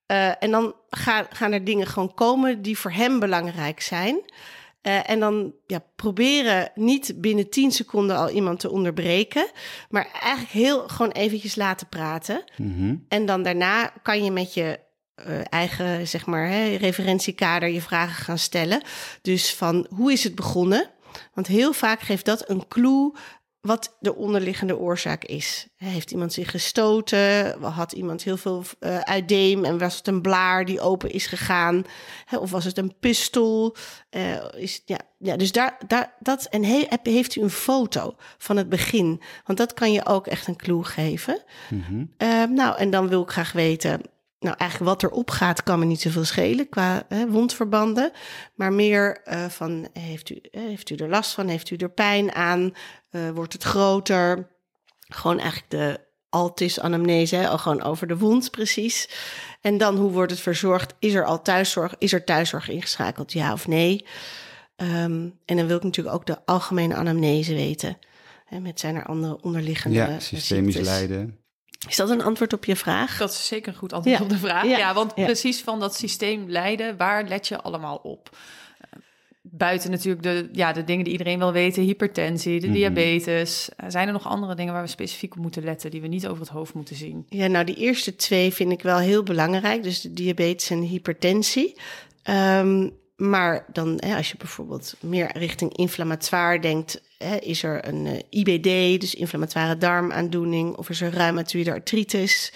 Eh, 0.08 0.42
en 0.42 0.50
dan 0.50 0.74
gaan, 0.90 1.26
gaan 1.30 1.52
er 1.52 1.64
dingen 1.64 1.86
gewoon 1.86 2.14
komen 2.14 2.62
die 2.62 2.78
voor 2.78 2.92
hem 2.92 3.18
belangrijk 3.18 3.80
zijn. 3.80 4.20
Eh, 4.80 5.10
en 5.10 5.20
dan 5.20 5.52
ja, 5.66 5.82
proberen 5.96 6.70
niet 6.74 7.12
binnen 7.16 7.50
10 7.50 7.72
seconden 7.72 8.16
al 8.16 8.30
iemand 8.30 8.60
te 8.60 8.70
onderbreken. 8.70 9.50
Maar 9.88 10.08
eigenlijk 10.12 10.52
heel 10.52 10.88
gewoon 10.88 11.12
eventjes 11.12 11.54
laten 11.54 11.88
praten. 11.88 12.44
Mhm. 12.56 12.96
En 13.08 13.26
dan 13.26 13.42
daarna 13.42 13.92
kan 14.02 14.24
je 14.24 14.30
met 14.30 14.54
je 14.54 14.78
eh, 15.14 15.40
eigen, 15.48 16.08
zeg 16.08 16.26
maar, 16.26 16.48
hè, 16.48 16.76
referentiekader 16.76 17.68
je 17.68 17.80
vragen 17.80 18.24
gaan 18.24 18.38
stellen. 18.38 18.82
Dus 19.22 19.54
van 19.54 19.86
hoe 19.94 20.12
is 20.12 20.24
het 20.24 20.34
begonnen? 20.34 20.90
Want 21.34 21.46
heel 21.46 21.72
vaak 21.72 22.00
geeft 22.00 22.24
dat 22.24 22.50
een 22.50 22.68
clue 22.68 23.12
wat 23.68 23.96
de 24.00 24.14
onderliggende 24.14 24.78
oorzaak 24.78 25.24
is. 25.24 25.66
Heeft 25.76 26.10
iemand 26.10 26.32
zich 26.32 26.50
gestoten? 26.50 27.62
Had 27.62 27.92
iemand 27.92 28.22
heel 28.22 28.36
veel 28.36 28.64
eh 28.78 28.98
uitdeem 28.98 29.64
en 29.64 29.78
was 29.78 29.96
het 29.96 30.06
een 30.06 30.20
blaar 30.22 30.64
die 30.64 30.80
open 30.80 31.10
is 31.10 31.26
gegaan? 31.26 31.84
Of 32.38 32.50
was 32.50 32.64
het 32.64 32.78
een 32.78 32.94
pistool? 33.00 33.76
Eh, 34.10 34.36
is, 34.56 34.82
ja, 34.84 34.98
ja, 35.18 35.36
dus 35.36 35.52
daar, 35.52 35.78
daar, 35.86 36.14
dat, 36.20 36.44
en 36.44 36.64
he- 36.64 36.86
heeft 37.02 37.36
u 37.36 37.42
een 37.42 37.50
foto 37.50 38.14
van 38.38 38.56
het 38.56 38.68
begin? 38.68 39.20
Want 39.44 39.58
dat 39.58 39.74
kan 39.74 39.92
je 39.92 40.06
ook 40.06 40.26
echt 40.26 40.46
een 40.46 40.56
clue 40.56 40.84
geven. 40.84 41.42
Mhm. 41.70 42.04
Eh, 42.16 42.44
nou, 42.44 42.78
en 42.78 42.90
dan 42.90 43.08
wil 43.08 43.22
ik 43.22 43.30
graag 43.30 43.52
weten, 43.52 44.00
nou 44.38 44.56
eigenlijk 44.56 44.90
wat 44.90 45.10
erop 45.10 45.30
gaat, 45.30 45.62
kan 45.62 45.78
me 45.78 45.84
niet 45.84 46.00
zoveel 46.00 46.24
schelen 46.24 46.68
qua 46.68 47.04
hè, 47.08 47.30
wondverbanden. 47.30 48.12
Maar 48.54 48.72
meer 48.72 49.20
eh, 49.24 49.44
van, 49.44 49.88
heeft 49.92 50.30
u, 50.30 50.40
eh, 50.50 50.62
heeft 50.62 50.90
u 50.90 50.94
er 50.94 51.08
last 51.08 51.32
van? 51.32 51.48
Heeft 51.48 51.70
u 51.70 51.76
er 51.76 51.90
pijn 51.90 52.32
aan? 52.32 52.72
Eh, 53.10 53.30
wordt 53.30 53.52
het 53.52 53.62
groter? 53.62 54.48
Gewoon 54.98 55.38
eigenlijk 55.38 55.70
de 55.70 56.00
altis 56.28 56.80
anamnese, 56.80 57.36
hè, 57.36 57.48
al 57.48 57.58
gewoon 57.58 57.82
over 57.82 58.06
de 58.06 58.18
wond 58.18 58.50
precies. 58.50 59.08
En 59.60 59.78
dan, 59.78 59.96
hoe 59.96 60.10
wordt 60.10 60.30
het 60.30 60.40
verzorgd? 60.40 60.94
Is 60.98 61.14
er 61.14 61.24
al 61.24 61.42
thuiszorg? 61.42 61.94
Is 61.98 62.12
er 62.12 62.24
thuiszorg 62.24 62.68
ingeschakeld? 62.68 63.32
Ja 63.32 63.52
of 63.52 63.66
nee? 63.66 64.06
Ehm, 64.76 65.28
en 65.44 65.56
dan 65.56 65.66
wil 65.66 65.76
ik 65.76 65.82
natuurlijk 65.82 66.16
ook 66.16 66.26
de 66.26 66.44
algemene 66.44 66.94
anamnese 66.94 67.54
weten. 67.54 67.98
Hè, 68.44 68.60
met 68.60 68.80
zijn 68.80 68.96
er 68.96 69.04
andere 69.06 69.42
onderliggende 69.42 69.96
Ja, 69.96 70.20
systemisch 70.20 70.74
ziektes? 70.74 70.92
lijden. 70.92 71.38
Is 71.88 71.96
dat 71.96 72.10
een 72.10 72.22
antwoord 72.22 72.52
op 72.52 72.64
je 72.64 72.76
vraag? 72.76 73.18
Dat 73.18 73.30
is 73.30 73.46
zeker 73.46 73.72
een 73.72 73.78
goed 73.78 73.92
antwoord 73.92 74.18
Ja. 74.18 74.22
op 74.24 74.30
de 74.30 74.38
vraag. 74.38 74.64
Ja. 74.64 74.78
Ja, 74.78 74.94
want 74.94 75.12
Ja. 75.14 75.24
precies 75.24 75.60
van 75.62 75.80
dat 75.80 75.94
systeem 75.94 76.44
leiden, 76.50 76.96
waar 76.96 77.24
let 77.28 77.48
je 77.48 77.60
allemaal 77.60 77.96
op? 77.96 78.36
Eh, 78.80 78.98
Buiten 79.42 79.90
natuurlijk 79.90 80.22
de, 80.22 80.48
ja, 80.52 80.72
de 80.72 80.84
dingen 80.84 81.04
die 81.04 81.12
iedereen 81.12 81.38
wil 81.38 81.52
weten, 81.52 81.82
hypertensie, 81.82 82.60
de 82.60 82.66
Mhm. 82.66 82.76
diabetes. 82.76 83.68
Eh, 83.76 83.86
Zijn 83.90 84.06
er 84.06 84.12
nog 84.12 84.26
andere 84.28 84.54
dingen 84.54 84.72
waar 84.72 84.82
we 84.82 84.88
specifiek 84.88 85.32
op 85.36 85.38
moeten 85.42 85.64
letten, 85.64 85.90
die 85.90 86.00
we 86.00 86.06
niet 86.06 86.26
over 86.26 86.40
het 86.42 86.52
hoofd 86.52 86.74
moeten 86.74 86.96
zien? 86.96 87.26
Ja, 87.28 87.46
nou 87.46 87.64
die 87.64 87.74
eerste 87.76 88.16
twee 88.16 88.52
vind 88.52 88.72
ik 88.72 88.82
wel 88.82 88.98
heel 88.98 89.22
belangrijk. 89.22 89.82
Dus 89.82 90.00
de 90.00 90.12
diabetes 90.12 90.70
en 90.70 90.80
de 90.80 90.86
hypertensie. 90.86 91.76
Ehm, 92.22 92.88
maar 93.18 93.64
dan, 93.72 93.96
hè, 93.96 94.16
als 94.16 94.30
je 94.30 94.36
bijvoorbeeld 94.36 94.94
meer 95.00 95.30
richting 95.36 95.76
inflammatoire 95.76 96.60
denkt, 96.60 97.00
hè, 97.18 97.36
is 97.36 97.62
er 97.62 97.88
een 97.88 98.06
eh, 98.06 98.18
IBD, 98.30 99.00
dus 99.00 99.14
inflammatoire 99.14 99.78
darmaandoening, 99.78 100.76
of 100.76 100.88
is 100.88 101.00
er 101.00 101.10
reumatoïde 101.10 101.72
artritis? 101.72 102.52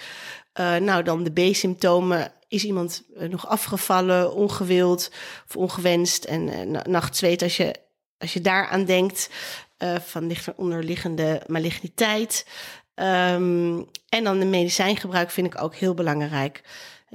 Eh, 0.53 0.75
nou, 0.75 1.03
dan 1.03 1.23
de 1.23 1.31
B-symptomen. 1.31 2.31
Is 2.47 2.63
iemand 2.63 3.03
eh, 3.17 3.29
nog 3.29 3.47
afgevallen, 3.47 4.33
ongewild 4.33 5.11
of 5.47 5.55
ongewenst? 5.55 6.23
En 6.23 6.71
na- 6.71 6.85
nachtzweet, 6.89 7.41
als 7.41 7.57
je, 7.57 7.75
als 8.17 8.33
je 8.33 8.41
daaraan 8.41 8.85
denkt. 8.85 9.29
van 10.01 10.27
ligt 10.27 10.45
er 10.45 10.53
onderliggende 10.57 11.41
maligniteit. 11.47 12.45
Ehm, 12.95 13.81
en 14.09 14.23
dan 14.23 14.39
de 14.39 14.45
medicijngebruik 14.45 15.31
vind 15.31 15.47
ik 15.47 15.61
ook 15.61 15.75
heel 15.75 15.93
belangrijk. 15.93 16.61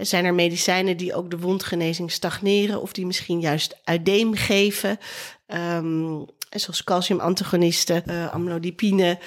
Zijn 0.00 0.25
er 0.25 0.35
medicijnen 0.35 0.97
die 0.97 1.14
ook 1.14 1.31
de 1.31 1.38
wondgenezing 1.38 2.12
stagneren 2.12 2.81
of 2.83 2.93
die 2.93 3.07
misschien 3.07 3.40
juist 3.40 3.76
uitdeem 3.85 4.35
geven? 4.35 4.99
Um, 5.47 6.26
zoals 6.50 6.85
calciumantagonisten, 6.85 8.02
uh, 8.07 8.33
amlodipine. 8.33 9.19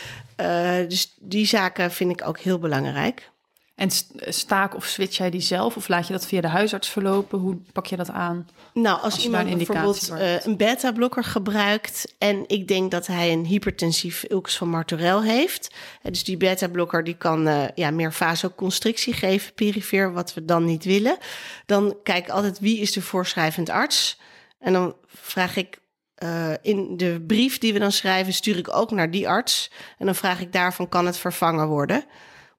Uh, 0.42 0.76
dus 0.88 1.16
die 1.20 1.46
zaken 1.46 1.92
vind 1.92 2.12
ik 2.12 2.28
ook 2.28 2.40
heel 2.40 2.60
belangrijk. 2.60 3.32
En 3.76 3.90
staak 4.28 4.76
of 4.76 4.86
switch 4.86 5.18
jij 5.18 5.30
die 5.30 5.42
zelf 5.42 5.76
of 5.76 5.88
laat 5.88 6.08
je 6.08 6.14
dat 6.14 6.26
via 6.26 6.42
de 6.42 6.48
huisarts 6.48 6.90
verlopen? 6.90 7.40
Hoe 7.40 7.58
pak 7.72 7.86
je 7.86 7.96
dat 7.96 8.10
aan? 8.10 8.48
Nou, 8.74 9.02
als, 9.02 9.24
iemand 9.24 9.48
een 9.48 9.58
bijvoorbeeld 9.58 10.10
uh, 10.12 10.40
een 10.40 10.58
beta-blokker 10.58 11.24
gebruikt 11.24 12.16
en 12.18 12.44
ik 12.48 12.68
denk 12.68 12.92
dat 12.92 13.08
hij 13.08 13.32
een 13.32 13.46
hypertensief 13.46 14.26
ulcus 14.30 14.58
van 14.58 14.70
Martorell 14.70 15.22
heeft. 15.22 15.76
dus 16.02 16.24
die 16.24 16.38
beta-blokker 16.38 17.04
die 17.04 17.18
kan 17.18 17.48
uh, 17.48 17.64
ja, 17.76 17.92
meer 17.92 18.14
vasoconstrictie 18.14 19.14
geven, 19.14 19.54
perifeer, 19.54 20.14
wat 20.14 20.34
we 20.34 20.46
dan 20.46 20.66
niet 20.66 20.84
willen. 20.84 21.18
Dan 21.66 21.96
kijk 22.04 22.26
ik 22.26 22.32
altijd 22.32 22.60
wie 22.60 22.80
is 22.80 22.92
de 22.92 23.02
voorschrijvend 23.02 23.70
arts. 23.70 24.20
En 24.60 24.74
dan 24.74 24.96
vraag 25.08 25.56
ik 25.56 25.80
uh, 26.24 26.54
in 26.62 26.98
de 26.98 27.24
brief 27.28 27.58
die 27.58 27.74
we 27.74 27.80
dan 27.80 27.92
schrijven, 27.92 28.34
stuur 28.34 28.58
ik 28.58 28.76
ook 28.76 28.92
naar 28.92 29.12
die 29.12 29.30
arts. 29.30 29.72
En 29.98 30.06
dan 30.06 30.16
vraag 30.16 30.42
ik 30.42 30.54
daarvan, 30.54 30.90
kan 30.90 31.06
het 31.06 31.18
vervangen 31.18 31.68
worden? 31.68 32.04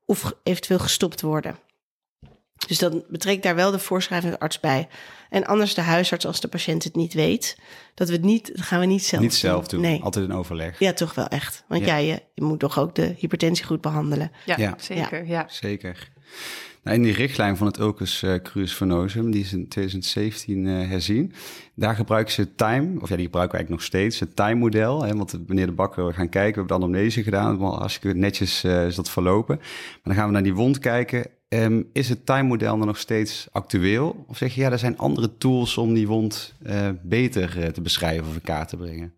Of 0.05 0.35
eventueel 0.43 0.79
gestopt 0.79 1.21
worden? 1.21 1.59
Dus 2.67 2.79
dan 2.79 3.05
betrekt 3.09 3.43
daar 3.43 3.55
wel 3.55 3.71
de 3.71 3.79
voorschrijvende 3.79 4.39
arts 4.39 4.61
bij. 4.61 4.89
En 5.31 5.45
anders 5.45 5.75
de 5.75 5.81
huisarts 5.81 6.27
als 6.27 6.41
de 6.41 6.49
patiënt 6.49 6.85
het 6.85 6.95
niet 6.95 7.13
weet. 7.13 7.59
Dat 7.95 8.09
we 8.09 8.15
het 8.15 8.23
niet, 8.23 8.57
dat 8.57 8.65
gaan 8.65 8.81
we 8.81 8.87
niet 8.87 9.05
zelf 9.05 9.23
niet 9.23 9.35
zelf 9.35 9.67
doen. 9.67 9.81
Nee. 9.81 10.03
Altijd 10.03 10.29
een 10.29 10.35
overleg. 10.35 10.79
Ja, 10.79 10.93
toch 10.93 11.15
wel 11.15 11.27
echt. 11.27 11.65
Want 11.69 11.85
ja, 11.85 11.97
je, 11.97 12.23
je, 12.35 12.43
moet 12.43 12.59
toch 12.59 12.79
ook 12.79 12.95
de 12.95 13.15
hypertensie 13.19 13.67
goed 13.67 13.81
behandelen. 13.81 14.33
Ja, 14.45 14.55
ja. 14.59 14.75
zeker. 14.79 15.27
Ja. 15.27 15.47
Zeker. 15.49 16.11
Nou, 16.83 16.97
in 16.97 17.03
die 17.03 17.15
richtlijn 17.15 17.57
van 17.57 17.67
het 17.67 17.79
Ulcus 17.79 18.23
uh, 18.23 18.35
Cruis 18.35 18.75
Venosum, 18.75 19.31
die 19.31 19.41
is 19.41 19.53
in 19.53 19.69
2017 19.69 20.65
uh, 20.65 20.83
eh, 20.83 20.89
herzien. 20.89 21.33
Daar 21.75 21.95
gebruiken 21.95 22.33
ze 22.33 22.55
time, 22.55 23.01
of 23.01 23.09
ja, 23.09 23.17
die 23.17 23.25
gebruiken 23.25 23.59
we 23.59 23.65
eigenlijk 23.65 23.69
nog 23.69 23.83
steeds, 23.83 24.21
het 24.21 24.37
time-model. 24.37 25.17
Want 25.17 25.49
meneer 25.49 25.67
de 25.67 25.73
Bakker, 25.73 26.07
we 26.07 26.13
gaan 26.13 26.29
kijken, 26.29 26.53
we 26.53 26.59
hebben 26.59 26.79
de 26.79 26.85
anamnese 26.85 27.23
gedaan, 27.23 27.59
maar 27.59 27.71
hartstikke 27.71 28.19
netjes 28.19 28.65
uh, 28.65 28.87
is 28.87 28.95
dat 28.95 29.11
verlopen. 29.11 29.57
Maar 29.57 30.01
dan 30.03 30.15
gaan 30.15 30.27
we 30.27 30.33
naar 30.33 30.43
die 30.43 30.55
wond 30.55 30.79
kijken. 30.79 31.27
Um, 31.49 31.89
is 31.93 32.09
het 32.09 32.27
time-model 32.27 32.79
dan 32.79 32.87
nog 32.87 32.99
steeds 32.99 33.49
actueel? 33.53 34.25
Of 34.29 34.37
zeg 34.37 34.55
je, 34.55 34.61
ja, 34.61 34.71
er 34.71 34.79
zijn 34.79 34.99
andere 34.99 35.37
tools 35.39 35.77
om 35.77 35.95
die 35.95 36.07
wond 36.07 36.55
beter 37.03 37.73
te 37.73 37.81
beschrijven 37.81 38.29
of 38.29 38.35
in 38.35 38.43
kaart 38.43 38.69
te 38.69 38.77
brengen? 38.77 39.15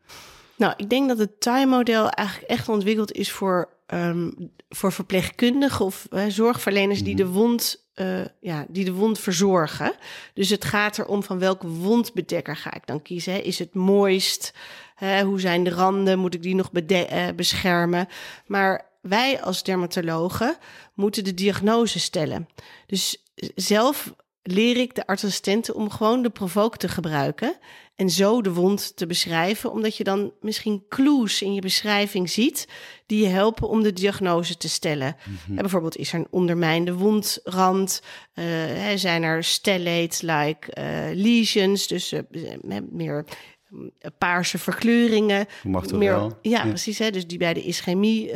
Nou, 0.57 0.75
ik 0.77 0.91
denk 0.91 1.09
dat 1.09 1.19
het 1.19 1.41
time-model 1.41 2.09
eigenlijk 2.11 2.51
echt 2.51 2.69
ontwikkeld 2.69 3.13
is 3.13 3.33
voor 3.33 3.69
um, 3.95 4.51
voor 4.69 4.93
verpleegkundigen 4.93 5.85
of 5.85 6.07
uh, 6.11 6.25
zorgverleners 6.29 7.03
die 7.03 7.17
de 7.17 7.25
mhm. 7.25 7.33
wond, 7.33 7.85
uh, 7.95 8.25
ja, 8.41 8.67
die 8.69 8.85
de 8.85 8.93
wond 8.93 9.19
verzorgen. 9.19 9.93
Dus 10.35 10.51
het 10.51 10.65
gaat 10.65 10.99
erom 10.99 11.23
van 11.23 11.39
welke 11.39 11.69
wondbedekker 11.69 12.57
ga 12.57 12.75
ik 12.75 12.87
dan 12.87 13.03
kiezen. 13.03 13.33
Hè? 13.33 13.39
Is 13.39 13.59
het 13.59 13.75
mooist? 13.75 14.55
Hè? 14.95 15.23
Hoe 15.23 15.41
zijn 15.41 15.65
de 15.65 15.71
randen? 15.71 16.19
Moet 16.19 16.35
ik 16.35 16.43
die 16.43 16.55
nog 16.55 16.71
uh, 16.73 17.29
beschermen? 17.37 18.09
Maar 18.47 18.87
wij 19.01 19.43
als 19.43 19.63
dermatologen 19.63 20.57
moeten 20.95 21.25
de 21.25 21.35
diagnose 21.35 21.99
stellen. 22.01 22.49
Dus 22.87 23.23
zelf 23.55 24.15
leer 24.47 24.77
ik 24.77 24.95
de 24.95 25.07
artsassistenten 25.07 25.75
om 25.75 25.91
gewoon 25.91 26.23
de 26.23 26.31
provoke 26.31 26.77
te 26.77 26.89
gebruiken 26.89 27.57
en 27.97 28.11
zo 28.11 28.43
de 28.43 28.53
wond 28.53 28.97
te 28.97 29.07
beschrijven, 29.07 29.71
omdat 29.71 29.97
je 29.97 30.05
dan 30.05 30.33
misschien 30.41 30.85
clues 30.89 31.43
in 31.43 31.55
je 31.55 31.61
beschrijving 31.61 32.31
ziet 32.31 32.69
die 33.07 33.23
je 33.23 33.29
helpen 33.29 33.69
om 33.69 33.83
de 33.83 33.93
diagnose 33.93 34.57
te 34.57 34.69
stellen. 34.69 35.17
Mhm. 35.47 35.61
bijvoorbeeld 35.61 35.97
is 35.97 36.13
er 36.13 36.19
een 36.19 36.27
ondermijnde 36.31 36.95
wondrand, 36.95 38.03
uh, 38.35 38.45
zijn 38.95 39.23
er 39.23 39.45
stellates 39.45 40.21
like 40.21 40.77
uh, 40.79 41.23
lesions, 41.23 41.87
dus 41.87 42.13
uh, 42.13 42.21
meer 42.91 43.25
paarse 44.19 44.59
verkleuringen. 44.59 45.47
Meer, 45.93 46.11
ja, 46.11 46.39
ja, 46.43 46.67
precies. 46.67 46.99
Hè, 46.99 47.11
dus 47.11 47.27
die 47.27 47.39
bij 47.39 47.55
de 47.55 47.63
ischemie 47.63 48.31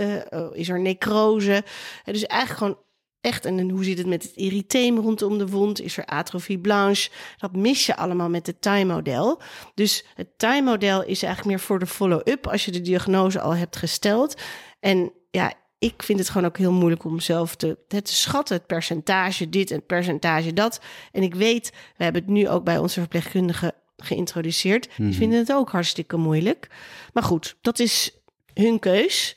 is 0.52 0.68
er 0.68 0.80
necrose. 0.80 1.64
dus 2.04 2.26
eigenlijk 2.26 2.58
gewoon 2.58 2.86
echt. 3.20 3.44
En 3.44 3.70
hoe 3.70 3.84
zit 3.84 3.98
het 3.98 4.06
met 4.06 4.22
het 4.22 4.32
erytheem 4.37 4.98
rondom 4.98 5.38
de 5.38 5.48
wond? 5.48 5.80
Is 5.80 5.96
er 5.96 6.06
atrofie 6.06 6.58
blanche? 6.58 7.10
Dat 7.37 7.56
mis 7.56 7.87
je 7.87 7.96
allemaal 7.96 8.28
met 8.28 8.46
het 8.46 8.62
time-model. 8.62 9.40
Dus 9.75 10.04
het 10.14 10.38
time-model 10.38 11.04
is 11.04 11.22
eigenlijk 11.22 11.56
meer 11.56 11.66
voor 11.66 11.78
de 11.78 11.87
follow-up 11.87 12.46
als 12.46 12.64
je 12.64 12.70
de 12.70 12.80
diagnose 12.80 13.40
al 13.40 13.54
hebt 13.54 13.76
gesteld. 13.76 14.40
En 14.80 15.12
ja, 15.30 15.52
ik 15.78 16.02
vind 16.02 16.18
het 16.18 16.28
gewoon 16.28 16.46
ook 16.46 16.58
heel 16.58 16.72
moeilijk 16.72 17.04
om 17.04 17.20
zelf 17.20 17.56
te, 17.56 17.78
te 17.88 18.00
schatten. 18.04 18.56
Het 18.56 18.66
percentage 18.66 19.48
dit 19.48 19.70
en 19.70 19.76
het 19.76 19.87
percentage 19.87 20.52
dat. 20.52 20.80
En 21.12 21.22
ik 21.22 21.34
weet, 21.34 21.72
we 21.96 22.04
hebben 22.04 22.22
het 22.22 22.30
nu 22.30 22.48
ook 22.48 22.64
bij 22.64 22.78
onze 22.78 23.00
verpleegkundigen 23.00 23.72
geïntroduceerd. 23.96 24.88
Die 24.96 25.06
mhm. 25.06 25.16
vinden 25.16 25.38
het 25.38 25.52
ook 25.52 25.70
hartstikke 25.70 26.16
moeilijk. 26.16 26.70
Maar 27.12 27.22
goed, 27.22 27.56
dat 27.60 27.78
is 27.78 28.18
hun 28.54 28.78
keus. 28.78 29.37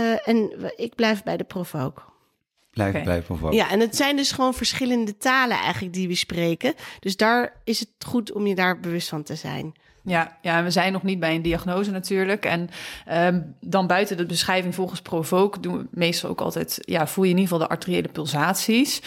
Uh, 0.00 0.28
en 0.28 0.52
ik 0.76 0.94
blijf 0.94 1.22
bij 1.22 1.36
de 1.36 1.44
prof 1.44 1.74
ook. 1.74 2.09
Blijf, 2.70 2.90
okay. 2.90 3.02
blijf 3.02 3.28
Ja, 3.50 3.70
en 3.70 3.80
het 3.80 3.96
zijn 3.96 4.16
dus 4.16 4.32
gewoon 4.32 4.54
verschillende 4.54 5.16
talen 5.16 5.56
eigenlijk 5.56 5.94
die 5.94 6.08
we 6.08 6.14
spreken. 6.14 6.74
Dus 7.00 7.16
daar 7.16 7.52
is 7.64 7.80
het 7.80 7.88
goed 8.06 8.32
om 8.32 8.46
je 8.46 8.54
daar 8.54 8.80
bewust 8.80 9.08
van 9.08 9.22
te 9.22 9.34
zijn. 9.34 9.72
Ja, 10.02 10.38
ja, 10.42 10.62
we 10.62 10.70
zijn 10.70 10.92
nog 10.92 11.02
niet 11.02 11.20
bij 11.20 11.34
een 11.34 11.42
diagnose 11.42 11.90
natuurlijk. 11.90 12.44
En 12.44 12.70
um, 13.12 13.54
dan 13.60 13.86
buiten 13.86 14.16
de 14.16 14.26
beschrijving 14.26 14.74
volgens 14.74 15.00
Provoke 15.00 15.60
doen 15.60 15.78
we 15.78 15.86
meestal 15.90 16.30
ook 16.30 16.40
altijd, 16.40 16.78
ja, 16.80 17.06
voel 17.06 17.24
je 17.24 17.30
in 17.30 17.36
ieder 17.36 17.52
geval 17.52 17.66
de 17.66 17.74
arteriële 17.74 18.08
pulsaties. 18.08 19.02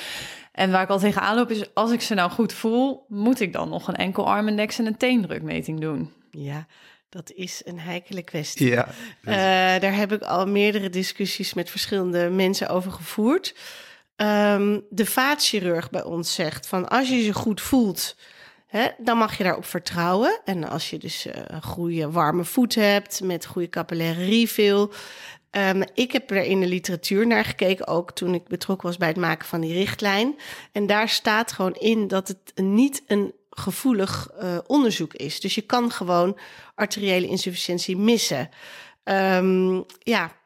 En 0.52 0.72
waar 0.72 0.84
ik 0.84 0.90
al 0.90 1.00
tegenaan 1.00 1.36
loop 1.36 1.52
is, 1.52 1.74
als 1.74 1.92
ik 1.92 2.02
ze 2.02 2.14
nou 2.14 2.32
goed 2.32 2.54
voel, 2.54 3.06
moet 3.08 3.40
ik 3.40 3.54
dan 3.54 3.70
nog 3.70 3.88
een 3.88 3.96
enkel 3.96 4.28
armindex 4.28 4.80
en 4.80 4.86
een 4.86 4.98
teendrukmeting 4.98 5.80
doen? 5.80 6.12
Ja, 6.32 6.66
dat 7.14 7.32
is 7.32 7.62
een 7.66 7.80
heikele 7.80 8.24
kwestie. 8.24 8.70
Ja, 8.70 8.88
uh, 9.22 9.34
daar 9.82 9.96
heb 9.96 10.12
ik 10.12 10.22
al 10.22 10.48
meerdere 10.48 10.90
discussies 10.90 11.54
met 11.54 11.70
verschillende 11.70 12.30
mensen 12.30 12.70
over 12.70 12.92
gevoerd. 12.92 13.56
Um, 14.16 14.86
de 14.90 15.06
vaatchirurg 15.06 15.90
bij 15.90 16.04
ons 16.04 16.34
zegt 16.34 16.68
van 16.68 16.90
als 16.90 17.10
je 17.10 17.26
je 17.26 17.34
goed 17.34 17.62
voelt, 17.62 18.16
hè, 18.68 18.88
dan 18.98 19.18
mag 19.18 19.38
je 19.38 19.44
daarop 19.44 19.66
vertrouwen. 19.66 20.42
En 20.46 20.70
als 20.70 20.90
je 20.90 20.98
dus 20.98 21.28
uh, 21.28 21.34
een 21.48 21.64
goede 21.64 22.12
warme 22.12 22.44
voet 22.44 22.76
hebt 22.76 23.22
met 23.22 23.46
goede 23.46 23.70
capillaire 23.70 24.26
refill. 24.26 24.88
Um, 25.52 25.84
ik 25.94 26.12
heb 26.12 26.32
er 26.32 26.44
in 26.44 26.60
de 26.60 26.68
literatuur 26.68 27.28
naar 27.28 27.46
gekeken, 27.46 27.88
ook 27.88 28.12
toen 28.12 28.34
ik 28.34 28.48
betrokken 28.48 28.88
was 28.88 28.98
bij 28.98 29.08
het 29.08 29.18
maken 29.18 29.48
van 29.48 29.62
die 29.62 29.74
richtlijn. 29.74 30.36
En 30.72 30.88
daar 30.88 31.10
staat 31.10 31.52
gewoon 31.52 31.76
in 31.76 32.08
dat 32.08 32.28
het 32.28 32.52
niet 32.56 33.04
een 33.08 33.34
gevoelig 33.56 34.30
uh, 34.42 34.58
onderzoek 34.68 35.14
is. 35.14 35.40
Dus 35.40 35.56
je 35.56 35.62
kan 35.62 35.92
gewoon 35.92 36.38
arteriële 36.76 37.28
insufficiëntie 37.28 37.98
missen. 37.98 38.50
Um, 39.04 39.86
ja. 40.00 40.42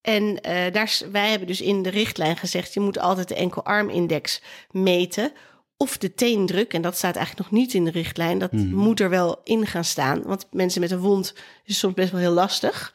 En 0.00 0.22
uh, 0.22 0.72
daar, 0.72 1.00
wij 1.12 1.30
hebben 1.30 1.48
dus 1.48 1.60
in 1.60 1.82
de 1.82 1.90
richtlijn 1.90 2.36
gezegd: 2.36 2.74
je 2.74 2.80
moet 2.80 2.98
altijd 2.98 3.28
de 3.28 3.34
enkelarmindex 3.34 4.42
meten. 4.70 5.32
Of 5.76 5.98
de 5.98 6.14
teendruk, 6.14 6.72
en 6.72 6.82
dat 6.82 6.96
staat 6.96 7.16
eigenlijk 7.16 7.50
nog 7.50 7.60
niet 7.60 7.74
in 7.74 7.84
de 7.84 7.90
richtlijn. 7.90 8.38
Dat 8.38 8.52
mm. 8.52 8.74
moet 8.74 9.00
er 9.00 9.10
wel 9.10 9.40
in 9.44 9.66
gaan 9.66 9.84
staan. 9.84 10.22
Want 10.22 10.46
mensen 10.50 10.80
met 10.80 10.90
een 10.90 10.98
wond 10.98 11.34
is 11.64 11.78
soms 11.78 11.94
best 11.94 12.10
wel 12.10 12.20
heel 12.20 12.32
lastig. 12.32 12.94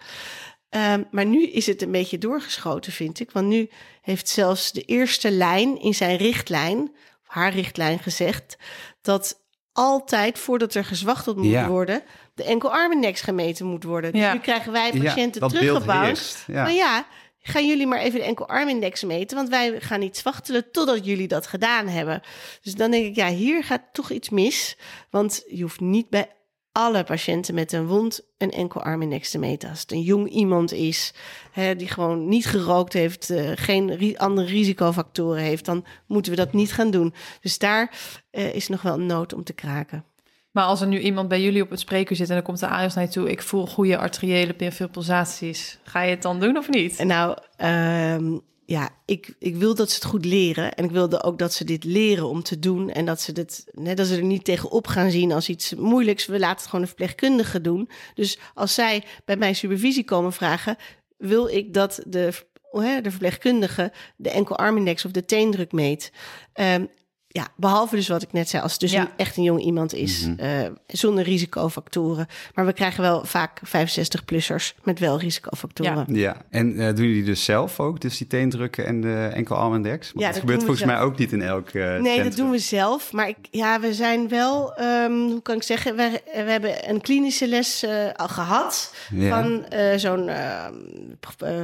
Um, 0.70 1.08
maar 1.12 1.26
nu 1.26 1.48
is 1.48 1.66
het 1.66 1.82
een 1.82 1.92
beetje 1.92 2.18
doorgeschoten, 2.18 2.92
vind 2.92 3.20
ik. 3.20 3.32
Want 3.32 3.48
nu 3.48 3.70
heeft 4.02 4.30
zelfs 4.30 4.72
de 4.72 4.82
eerste 4.82 5.32
lijn 5.32 5.82
in 5.82 5.94
zijn 5.96 6.18
richtlijn 6.18 6.96
haar 7.26 7.54
richtlijn 7.54 8.00
gezegd 8.00 8.58
dat 9.02 9.44
altijd 9.72 10.40
voordat 10.40 10.74
er 10.74 10.86
gezwachteld 10.86 11.38
moet 11.38 11.66
worden, 11.66 12.04
de 12.34 12.44
enkelarmindex 12.44 13.22
gemeten 13.22 13.66
moet 13.66 13.84
worden. 13.84 14.12
Dus 14.12 14.34
nu 14.34 14.40
krijgen 14.40 14.72
wij 14.72 14.92
patiënten 14.92 15.42
ja, 15.42 15.48
teruggebouwd. 15.48 16.44
Ja. 16.48 16.64
Maar 16.64 16.74
ja, 16.74 17.06
gaan 17.40 17.68
jullie 17.68 17.88
maar 17.88 18.00
even 18.00 18.20
de 18.20 18.26
enkelarmindex 18.26 19.04
meten, 19.04 19.38
want 19.38 19.50
wij 19.50 19.82
gaan 19.82 20.00
niet 20.00 20.18
zwachtelen 20.18 20.72
totdat 20.72 21.06
jullie 21.06 21.28
dat 21.28 21.48
gedaan 21.48 21.88
hebben. 21.88 22.22
Dus 22.62 22.76
dan 22.76 22.92
denk 22.92 23.06
ik, 23.06 23.16
ja, 23.16 23.28
hier 23.28 23.64
gaat 23.64 23.84
toch 23.92 24.12
iets 24.12 24.30
mis, 24.30 24.78
want 25.10 25.44
je 25.48 25.62
hoeft 25.62 25.80
niet 25.80 26.10
bij 26.10 26.30
alle 26.76 27.04
patiënten 27.04 27.54
met 27.54 27.72
een 27.72 27.88
wond 27.88 28.22
een 28.38 28.52
enkel 28.52 28.82
armindex 28.82 29.32
te 29.32 29.38
meten. 29.38 29.70
Als 29.70 29.82
het 29.82 29.92
een 29.92 30.02
jong 30.02 30.30
iemand 30.30 30.72
is 30.72 31.14
hè, 31.52 31.76
die 31.76 31.88
gewoon 31.88 32.28
niet 32.28 32.46
gerookt 32.46 32.94
heeft, 32.94 33.30
uh, 33.30 33.52
geen 33.56 34.18
andere 34.18 34.48
risicofactoren 34.48 35.42
heeft, 35.42 35.66
dan 35.66 35.86
moeten 36.08 36.32
we 36.32 36.38
dat 36.38 36.54
niet 36.54 36.74
gaan 36.74 36.92
doen. 36.92 37.14
Dus 37.42 37.58
daar 37.58 37.92
uh, 38.32 38.56
is 38.56 38.68
nog 38.68 38.82
wel 38.82 38.94
een 38.94 39.06
nood 39.06 39.34
om 39.34 39.44
te 39.44 39.54
kraken. 39.54 40.06
Maar 40.52 40.66
als 40.66 40.82
er 40.82 40.88
nu 40.88 41.00
iemand 41.00 41.28
bij 41.28 41.42
jullie 41.42 41.62
op 41.62 41.70
het 41.70 41.80
spreker 41.80 42.16
zit 42.16 42.30
en 42.30 42.36
dan 42.36 42.44
komt 42.44 42.60
de 42.60 42.68
AIOS 42.68 42.94
naar 42.94 43.04
je 43.04 43.10
toe, 43.10 43.30
ik 43.30 43.42
voel 43.42 43.68
goede 43.68 43.98
arteriële 43.98 44.56
pulsaties, 44.92 45.80
ga 45.84 46.02
je 46.02 46.10
het 46.10 46.22
dan 46.22 46.40
doen 46.40 46.58
of 46.58 46.70
niet? 46.70 47.04
Nou, 47.04 47.38
um, 47.58 48.42
ja, 48.66 48.90
ik, 49.06 49.36
ik 49.40 49.56
wil 49.56 49.76
dat 49.76 49.90
ze 49.90 49.96
het 49.96 50.06
goed 50.06 50.26
leren. 50.26 50.74
En 50.74 50.84
ik 50.84 50.92
wilde 50.92 51.24
ook 51.24 51.40
dat 51.40 51.54
ze 51.54 51.64
dit 51.64 51.84
leren 51.84 52.28
om 52.28 52.44
te 52.44 52.60
doen. 52.60 52.90
En 52.90 53.06
dat 53.06 53.22
ze, 53.22 53.32
dit, 53.32 53.66
net 53.72 53.98
dat 53.98 54.08
ze 54.08 54.16
er 54.16 54.24
niet 54.24 54.44
tegenop 54.44 54.88
gaan 54.88 55.12
zien 55.12 55.32
als 55.32 55.50
iets 55.50 55.74
moeilijks. 55.74 56.26
We 56.26 56.40
laten 56.40 56.58
het 56.58 56.66
gewoon 56.66 56.82
een 56.82 56.88
verpleegkundige 56.88 57.62
doen. 57.62 57.90
Dus 58.14 58.40
als 58.54 58.74
zij 58.74 59.04
bij 59.26 59.38
mij 59.38 59.54
supervisie 59.54 60.04
komen 60.04 60.34
vragen, 60.34 60.78
wil 61.18 61.48
ik 61.48 61.74
dat 61.74 62.02
de, 62.08 62.34
de 62.72 63.10
verpleegkundige 63.10 63.92
de 64.16 64.30
enkel-armindex 64.30 65.06
of 65.06 65.12
de 65.12 65.26
teendruk 65.26 65.72
meet. 65.72 66.12
Um, 66.54 66.90
ja, 67.36 67.48
behalve 67.56 67.96
dus 67.96 68.08
wat 68.08 68.22
ik 68.22 68.34
net 68.34 68.50
zei, 68.50 68.64
als 68.64 68.72
het 68.72 68.82
dus 68.82 68.92
een, 68.92 69.08
echt 69.18 69.38
een 69.38 69.44
jong 69.44 69.62
iemand 69.62 69.94
is, 69.94 70.26
mm 70.26 70.34
zonder 70.88 71.24
risicofactoren. 71.24 72.28
Maar 72.54 72.66
we 72.66 72.74
krijgen 72.74 73.02
wel 73.02 73.26
vaak 73.26 73.62
65-plussers 73.66 74.84
met 74.84 75.00
wel 75.00 75.20
risicofactoren. 75.20 76.06
Ja, 76.08 76.16
ja. 76.20 76.36
en 76.50 76.80
uh, 76.80 76.96
doen 76.96 77.06
jullie 77.08 77.24
dus 77.24 77.44
zelf 77.44 77.80
ook, 77.80 78.02
dus 78.02 78.18
die 78.18 78.28
teendrukken 78.28 78.86
en 78.86 79.02
de 79.02 79.30
enkel 79.34 79.56
arm 79.56 79.74
index? 79.74 80.12
Ja, 80.16 80.28
dat, 80.28 80.40
gebeurt 80.40 80.64
volgens 80.64 80.86
mij 80.86 81.00
ook 81.00 81.18
niet 81.18 81.32
in 81.32 81.42
elk 81.42 81.74
uh, 81.74 82.00
Nee, 82.00 82.24
dat 82.24 82.36
doen 82.36 82.52
we 82.52 82.58
zelf. 82.58 83.12
Maar 83.12 83.28
ik, 83.28 83.38
ja, 83.52 83.80
we 83.80 83.94
zijn 83.94 84.28
wel, 84.28 84.82
um, 84.82 85.30
hoe 85.32 85.42
kan 85.42 85.56
ik 85.56 85.64
zeggen, 85.64 85.96
we, 85.96 86.22
we 86.34 86.52
hebben 86.52 86.90
een 86.90 87.02
klinische 87.02 87.48
les 87.48 87.84
uh, 87.84 87.92
al 88.14 88.28
gehad 88.28 88.94
van 89.18 89.66
zo'n 89.96 90.30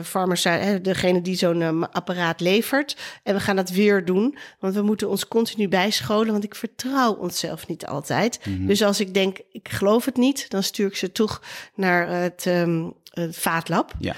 farmaceut, 0.03 0.83
degene 0.83 1.21
die 1.21 1.35
zo'n 1.35 1.91
apparaat 1.91 2.39
levert. 2.39 2.97
En 3.23 3.33
we 3.33 3.39
gaan 3.39 3.55
dat 3.55 3.69
weer 3.69 4.05
doen, 4.05 4.37
want 4.59 4.73
we 4.75 4.81
moeten 4.81 5.09
ons 5.09 5.27
continu 5.27 5.60
nu 5.61 5.67
bijscholen, 5.67 6.31
want 6.31 6.43
ik 6.43 6.55
vertrouw 6.55 7.13
onszelf 7.13 7.67
niet 7.67 7.85
altijd. 7.85 8.39
Mhm. 8.45 8.65
Dus 8.65 8.83
als 8.83 8.99
ik 8.99 9.13
denk, 9.13 9.37
ik 9.51 9.69
geloof 9.69 10.05
het 10.05 10.17
niet, 10.17 10.49
dan 10.49 10.63
stuur 10.63 10.87
ik 10.87 10.95
ze 10.95 11.11
toch 11.11 11.41
naar 11.75 12.07
het, 12.09 12.45
um, 12.45 12.93
het 13.09 13.37
vaatlab. 13.37 13.93
Ja. 13.99 14.15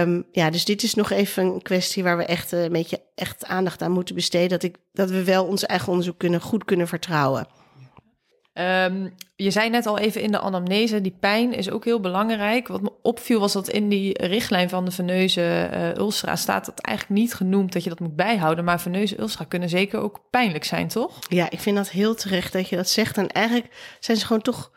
Um, 0.00 0.24
ja, 0.32 0.50
dus 0.50 0.64
dit 0.64 0.82
is 0.82 0.94
nog 0.94 1.10
even 1.10 1.44
een 1.44 1.62
kwestie 1.62 2.02
waar 2.02 2.16
we 2.16 2.24
echt 2.24 2.52
uh, 2.52 2.62
een 2.62 2.72
beetje 2.72 3.02
echt 3.14 3.44
aandacht 3.44 3.82
aan 3.82 3.92
moeten 3.92 4.14
besteden. 4.14 4.48
Dat, 4.48 4.62
ik, 4.62 4.76
dat 4.92 5.10
we 5.10 5.24
wel 5.24 5.44
ons 5.44 5.66
eigen 5.66 5.88
onderzoek 5.88 6.18
kunnen, 6.18 6.40
goed 6.40 6.64
kunnen 6.64 6.88
vertrouwen. 6.88 7.46
Um, 8.52 9.14
je 9.42 9.50
zei 9.50 9.70
net 9.70 9.86
al 9.86 9.98
even 9.98 10.20
in 10.22 10.32
de 10.32 10.40
anamnese, 10.40 11.00
die 11.00 11.16
pijn 11.20 11.52
is 11.52 11.70
ook 11.70 11.84
heel 11.84 12.00
belangrijk. 12.00 12.68
Wat 12.68 12.80
me 12.82 12.92
opviel 13.02 13.40
was 13.40 13.52
dat 13.52 13.68
in 13.68 13.88
die 13.88 14.26
richtlijn 14.26 14.68
van 14.68 14.84
de 14.84 14.90
veneuze 14.90 15.70
uh, 15.72 15.94
ulcera 15.94 16.36
staat 16.36 16.64
dat 16.64 16.80
eigenlijk 16.80 17.20
niet 17.20 17.34
genoemd 17.34 17.72
dat 17.72 17.82
je 17.82 17.88
dat 17.88 18.00
moet 18.00 18.16
bijhouden. 18.16 18.64
Maar 18.64 18.80
veneuze 18.80 19.18
ulcera 19.18 19.44
kunnen 19.44 19.68
zeker 19.68 20.00
ook 20.00 20.20
pijnlijk 20.30 20.64
zijn, 20.64 20.88
toch? 20.88 21.18
Ja, 21.28 21.50
ik 21.50 21.60
vind 21.60 21.76
dat 21.76 21.90
heel 21.90 22.14
terecht 22.14 22.52
dat 22.52 22.68
je 22.68 22.76
dat 22.76 22.88
zegt. 22.88 23.16
En 23.16 23.28
eigenlijk 23.28 23.96
zijn 24.00 24.16
ze 24.16 24.26
gewoon 24.26 24.42
toch 24.42 24.72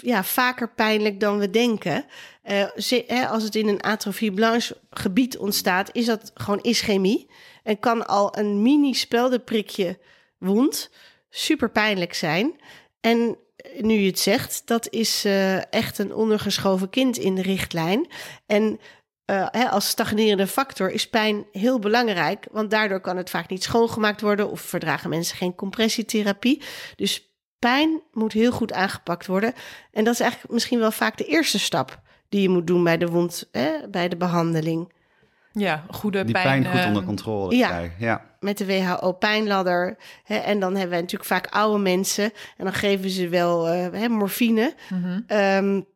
ja, 0.00 0.24
vaker 0.24 0.74
pijnlijk 0.74 1.20
dan 1.20 1.38
we 1.38 1.50
denken. 1.50 2.04
Uh, 2.44 3.30
als 3.30 3.42
het 3.42 3.54
in 3.54 3.68
een 3.68 3.82
atrofie 3.82 4.32
blanche 4.32 4.76
gebied 4.90 5.38
ontstaat, 5.38 5.88
is 5.92 6.06
dat 6.06 6.30
gewoon 6.34 6.62
ischemie. 6.62 7.30
En 7.62 7.78
kan 7.78 8.06
al 8.06 8.38
een 8.38 8.62
mini 8.62 8.94
speldenprikje 8.94 9.98
wond 10.38 10.90
super 11.30 11.70
pijnlijk 11.70 12.14
zijn. 12.14 12.60
En 13.00 13.36
nu 13.80 13.94
je 13.94 14.06
het 14.06 14.18
zegt, 14.18 14.62
dat 14.64 14.90
is 14.90 15.24
uh, 15.24 15.72
echt 15.72 15.98
een 15.98 16.14
ondergeschoven 16.14 16.90
kind 16.90 17.16
in 17.16 17.34
de 17.34 17.42
richtlijn. 17.42 18.06
En 18.46 18.62
uh, 19.30 19.46
hè, 19.50 19.68
als 19.68 19.88
stagnerende 19.88 20.46
factor 20.46 20.90
is 20.90 21.08
pijn 21.08 21.46
heel 21.52 21.78
belangrijk, 21.78 22.46
want 22.50 22.70
daardoor 22.70 23.00
kan 23.00 23.16
het 23.16 23.30
vaak 23.30 23.48
niet 23.48 23.62
schoongemaakt 23.62 24.20
worden 24.20 24.50
of 24.50 24.60
verdragen 24.60 25.10
mensen 25.10 25.36
geen 25.36 25.54
compressietherapie. 25.54 26.62
Dus 26.96 27.34
pijn 27.58 28.02
moet 28.12 28.32
heel 28.32 28.52
goed 28.52 28.72
aangepakt 28.72 29.26
worden. 29.26 29.52
En 29.92 30.04
dat 30.04 30.14
is 30.14 30.20
eigenlijk 30.20 30.52
misschien 30.52 30.78
wel 30.78 30.90
vaak 30.90 31.16
de 31.16 31.24
eerste 31.24 31.58
stap 31.58 32.00
die 32.28 32.42
je 32.42 32.48
moet 32.48 32.66
doen 32.66 32.84
bij 32.84 32.98
de 32.98 33.06
wond, 33.06 33.48
hè, 33.52 33.88
bij 33.88 34.08
de 34.08 34.16
behandeling. 34.16 34.92
Ja, 35.58 35.84
goede 35.90 36.24
Die 36.24 36.32
pijn, 36.32 36.62
pijn 36.62 36.76
goed 36.76 36.86
onder 36.86 37.02
eh, 37.02 37.08
controle 37.08 37.56
ja, 37.56 37.68
krijgen. 37.68 37.94
Ja, 37.98 38.24
met 38.40 38.58
de 38.58 38.66
WHO-pijnladder. 38.66 39.96
En 40.24 40.60
dan 40.60 40.72
hebben 40.72 40.96
we 40.96 41.02
natuurlijk 41.02 41.30
vaak 41.30 41.46
oude 41.46 41.82
mensen. 41.82 42.24
En 42.56 42.64
dan 42.64 42.72
geven 42.72 43.10
ze 43.10 43.28
wel 43.28 43.74
uh, 43.74 44.06
morfine. 44.06 44.74
Mm 44.90 45.24
um, 45.28 45.86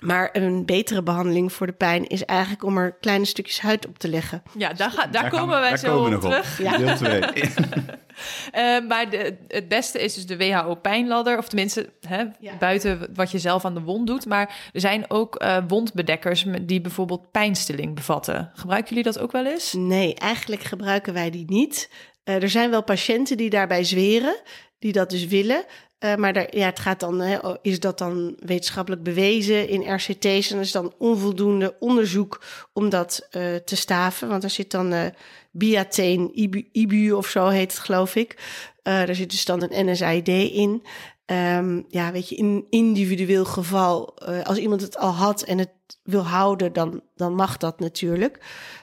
maar 0.00 0.28
een 0.32 0.66
betere 0.66 1.02
behandeling 1.02 1.52
voor 1.52 1.66
de 1.66 1.72
pijn 1.72 2.06
is 2.06 2.24
eigenlijk 2.24 2.62
om 2.62 2.78
er 2.78 2.96
kleine 3.00 3.24
stukjes 3.24 3.60
huid 3.60 3.86
op 3.86 3.98
te 3.98 4.08
leggen. 4.08 4.42
Ja, 4.58 4.72
daar, 4.72 4.90
ga, 4.90 5.06
daar, 5.06 5.30
komen 5.30 5.60
wij 5.60 5.76
zo 5.76 6.04
op 6.04 6.20
terug. 6.20 6.58
Op. 6.58 6.64
Ja. 6.64 6.76
Deel 6.76 6.96
2. 6.96 7.20
uh, 7.20 8.88
maar 8.90 9.10
de, 9.10 9.36
het 9.48 9.68
beste 9.68 10.00
is 10.00 10.14
dus 10.14 10.26
de 10.26 10.36
WHO-pijnladder. 10.36 11.38
Of 11.38 11.48
tenminste, 11.48 11.92
hè, 12.08 12.24
buiten 12.58 13.10
wat 13.14 13.30
je 13.30 13.38
zelf 13.38 13.64
aan 13.64 13.74
de 13.74 13.80
wond 13.80 14.06
doet. 14.06 14.26
Maar 14.26 14.70
er 14.72 14.80
zijn 14.80 15.10
ook 15.10 15.42
uh, 15.42 15.58
wondbedekkers 15.68 16.44
die 16.62 16.80
bijvoorbeeld 16.80 17.30
pijnstilling 17.30 17.94
bevatten. 17.94 18.50
Gebruiken 18.54 18.88
jullie 18.88 19.12
dat 19.12 19.18
ook 19.18 19.32
wel 19.32 19.46
eens? 19.46 19.72
Nee, 19.72 20.14
eigenlijk 20.14 20.62
gebruiken 20.62 21.12
wij 21.12 21.30
die 21.30 21.44
niet. 21.46 21.90
Uh, 22.24 22.42
er 22.42 22.50
zijn 22.50 22.70
wel 22.70 22.82
patiënten 22.82 23.36
die 23.36 23.50
daarbij 23.50 23.84
zweren, 23.84 24.36
die 24.78 24.92
dat 24.92 25.10
dus 25.10 25.26
willen. 25.26 25.64
Uh, 26.04 26.14
maar 26.14 26.32
daar, 26.32 26.56
ja, 26.56 26.66
het 26.66 26.78
gaat 26.78 27.00
dan, 27.00 27.20
hè, 27.20 27.38
is 27.62 27.80
dat 27.80 27.98
dan 27.98 28.36
wetenschappelijk 28.38 29.02
bewezen 29.02 29.68
in 29.68 29.94
RCT's? 29.94 30.50
En 30.50 30.58
is 30.58 30.72
dan 30.72 30.94
onvoldoende 30.98 31.76
onderzoek 31.78 32.44
om 32.72 32.88
dat 32.88 33.28
uh, 33.30 33.54
te 33.54 33.76
staven. 33.76 34.28
Want 34.28 34.44
er 34.44 34.50
zit 34.50 34.70
dan 34.70 34.92
uh, 34.92 35.06
biateen, 35.50 36.30
IBU, 36.72 37.12
of 37.12 37.28
zo 37.28 37.48
heet 37.48 37.72
het, 37.72 37.80
geloof 37.80 38.16
ik. 38.16 38.36
daar 38.82 39.14
zit 39.14 39.30
dus 39.30 39.44
dan 39.44 39.62
een 39.62 39.90
NSAID 39.90 40.28
in. 40.28 40.82
Um, 41.26 41.84
ja, 41.88 42.12
weet 42.12 42.28
je, 42.28 42.36
in 42.36 42.66
individueel 42.70 43.44
geval, 43.44 44.18
als 44.44 44.58
iemand 44.58 44.80
het 44.80 44.98
al 44.98 45.12
had 45.12 45.42
en 45.42 45.58
het 45.58 45.70
wil 46.02 46.26
houden, 46.26 46.72
dan, 46.72 47.02
dan 47.16 47.34
mag 47.34 47.56
dat 47.56 47.80
natuurlijk. 47.80 48.38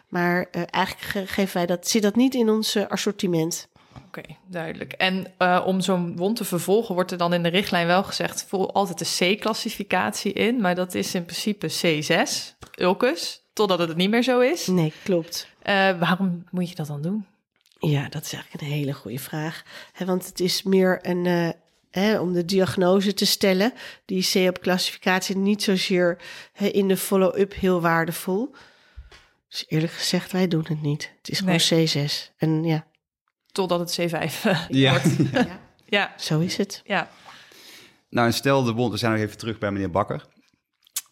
Maar 0.09 0.49
eigenlijk 0.69 1.29
geven 1.29 1.57
wij 1.57 1.65
dat, 1.65 1.87
zit 1.87 2.01
dat 2.01 2.15
niet 2.15 2.35
in 2.35 2.49
ons 2.49 2.77
assortiment. 2.77 3.67
Oké, 4.17 4.35
duidelijk. 4.47 4.93
En 4.93 5.33
uh, 5.39 5.63
om 5.65 5.81
zo'n 5.81 6.17
wond 6.17 6.35
te 6.35 6.45
vervolgen, 6.45 6.95
wordt 6.95 7.11
er 7.11 7.17
dan 7.17 7.33
in 7.33 7.43
de 7.43 7.49
richtlijn 7.49 7.87
wel 7.87 8.03
gezegd: 8.03 8.45
voel 8.47 8.73
altijd 8.73 8.99
de 8.99 9.35
C-classificatie 9.35 10.33
in, 10.33 10.61
maar 10.61 10.75
dat 10.75 10.93
is 10.93 11.15
in 11.15 11.25
principe 11.25 11.71
C6, 11.71 12.57
ulcus, 12.79 13.41
totdat 13.53 13.79
het 13.79 13.95
niet 13.95 14.09
meer 14.09 14.23
zo 14.23 14.39
is. 14.39 14.67
Nee, 14.67 14.93
klopt. 15.03 15.47
Uh, 15.63 15.99
waarom 15.99 16.43
moet 16.51 16.69
je 16.69 16.75
dat 16.75 16.87
dan 16.87 17.01
doen? 17.01 17.25
Ja, 17.79 18.09
dat 18.09 18.23
is 18.23 18.33
eigenlijk 18.33 18.63
een 18.63 18.77
hele 18.77 18.93
goede 18.93 19.19
vraag. 19.19 19.63
He, 19.91 20.05
want 20.05 20.25
het 20.25 20.39
is 20.39 20.63
meer 20.63 20.99
een. 21.01 21.25
Uh, 21.25 21.49
Hè, 21.91 22.19
om 22.19 22.33
de 22.33 22.45
diagnose 22.45 23.13
te 23.13 23.25
stellen. 23.25 23.73
Die 24.05 24.27
C-op-classificatie 24.31 25.37
niet 25.37 25.63
zozeer 25.63 26.17
in 26.53 26.87
de 26.87 26.97
follow-up 26.97 27.53
heel 27.53 27.81
waardevol. 27.81 28.55
Dus 29.49 29.65
eerlijk 29.67 29.91
gezegd, 29.91 30.31
wij 30.31 30.47
doen 30.47 30.65
het 30.67 30.81
niet. 30.81 31.11
Het 31.17 31.29
is 31.29 31.39
gewoon 31.39 31.87
C6. 31.87 32.35
En 32.37 32.63
ja, 32.63 32.85
totdat 33.55 33.79
het 33.79 34.11
C5 34.11 34.45
uh, 34.45 34.59
ja. 34.69 34.91
wordt. 34.91 35.15
ja. 35.33 35.59
ja. 35.85 36.13
Zo 36.17 36.39
is 36.39 36.57
het. 36.57 36.81
Ja. 36.85 37.09
Nou, 38.09 38.27
en 38.27 38.33
stel 38.33 38.63
de 38.63 38.71
wond, 38.71 38.91
we 38.91 38.97
zijn 38.97 39.11
nog 39.11 39.21
even 39.21 39.37
terug 39.37 39.57
bij 39.57 39.71
meneer 39.71 39.91
Bakker. 39.91 40.25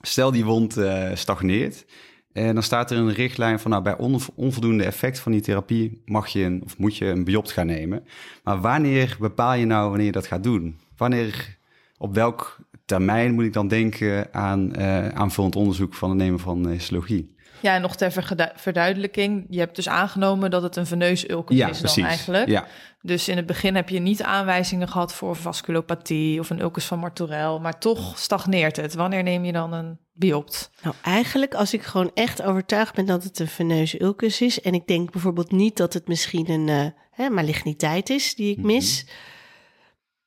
Stel 0.01 0.31
die 0.31 0.45
wond 0.45 0.77
uh, 0.77 1.09
stagneert. 1.13 1.85
En 2.33 2.53
dan 2.53 2.63
staat 2.63 2.91
er 2.91 2.97
een 2.97 3.13
richtlijn 3.13 3.59
van, 3.59 3.71
nou, 3.71 3.83
bij 3.83 3.97
onvoldoende 4.35 4.83
effect 4.83 5.19
van 5.19 5.31
die 5.31 5.41
therapie 5.41 6.01
mag 6.05 6.27
je 6.27 6.43
een, 6.43 6.61
of 6.63 6.77
moet 6.77 6.97
je 6.97 7.05
een 7.05 7.23
biopt 7.23 7.51
gaan 7.51 7.65
nemen. 7.65 8.03
Maar 8.43 8.61
wanneer 8.61 9.15
bepaal 9.19 9.53
je 9.53 9.65
nou 9.65 9.89
wanneer 9.89 10.05
je 10.05 10.11
dat 10.11 10.27
gaat 10.27 10.43
doen? 10.43 10.79
Wanneer, 10.97 11.57
op 11.97 12.13
welk 12.13 12.57
termijn 12.85 13.33
moet 13.33 13.45
ik 13.45 13.53
dan 13.53 13.67
denken 13.67 14.33
aan 14.33 14.79
uh, 14.79 15.07
aanvullend 15.07 15.55
onderzoek 15.55 15.93
van 15.93 16.09
het 16.09 16.17
nemen 16.17 16.39
van 16.39 16.67
histologie? 16.67 17.32
Ja, 17.63 17.75
en 17.75 17.81
nog 17.81 17.95
ter 17.95 18.51
verduidelijking. 18.55 19.45
Je 19.49 19.59
hebt 19.59 19.75
dus 19.75 19.89
aangenomen 19.89 20.51
dat 20.51 20.63
het 20.63 20.75
een 20.75 20.85
veneus 20.85 21.29
ulcus 21.29 21.57
ja, 21.57 21.67
is 21.67 21.71
dan 21.71 21.81
precies. 21.81 22.03
eigenlijk. 22.03 22.47
Ja. 22.47 22.67
Dus 23.01 23.27
in 23.27 23.37
het 23.37 23.45
begin 23.45 23.75
heb 23.75 23.89
je 23.89 23.99
niet 23.99 24.23
aanwijzingen 24.23 24.87
gehad 24.87 25.13
voor 25.13 25.35
vasculopathie 25.35 26.39
of 26.39 26.49
een 26.49 26.61
ulcus 26.61 26.85
van 26.85 26.99
Martorell, 26.99 27.59
maar 27.59 27.79
toch 27.79 28.19
stagneert 28.19 28.75
het. 28.75 28.93
Wanneer 28.93 29.23
neem 29.23 29.45
je 29.45 29.51
dan 29.51 29.73
een 29.73 29.99
biopt? 30.13 30.69
Nou, 30.81 30.95
eigenlijk 31.01 31.53
als 31.53 31.73
ik 31.73 31.83
gewoon 31.83 32.11
echt 32.13 32.41
overtuigd 32.41 32.95
ben 32.95 33.05
dat 33.05 33.23
het 33.23 33.39
een 33.39 33.47
veneus 33.47 33.99
ulcus 33.99 34.41
is 34.41 34.61
en 34.61 34.73
ik 34.73 34.87
denk 34.87 35.11
bijvoorbeeld 35.11 35.51
niet 35.51 35.77
dat 35.77 35.93
het 35.93 36.07
misschien 36.07 36.49
een 36.49 36.67
uh, 36.67 36.85
hè, 37.11 37.29
maligniteit 37.29 38.09
is 38.09 38.35
die 38.35 38.51
ik 38.51 38.57
mhm. 38.57 38.65
mis, 38.65 39.05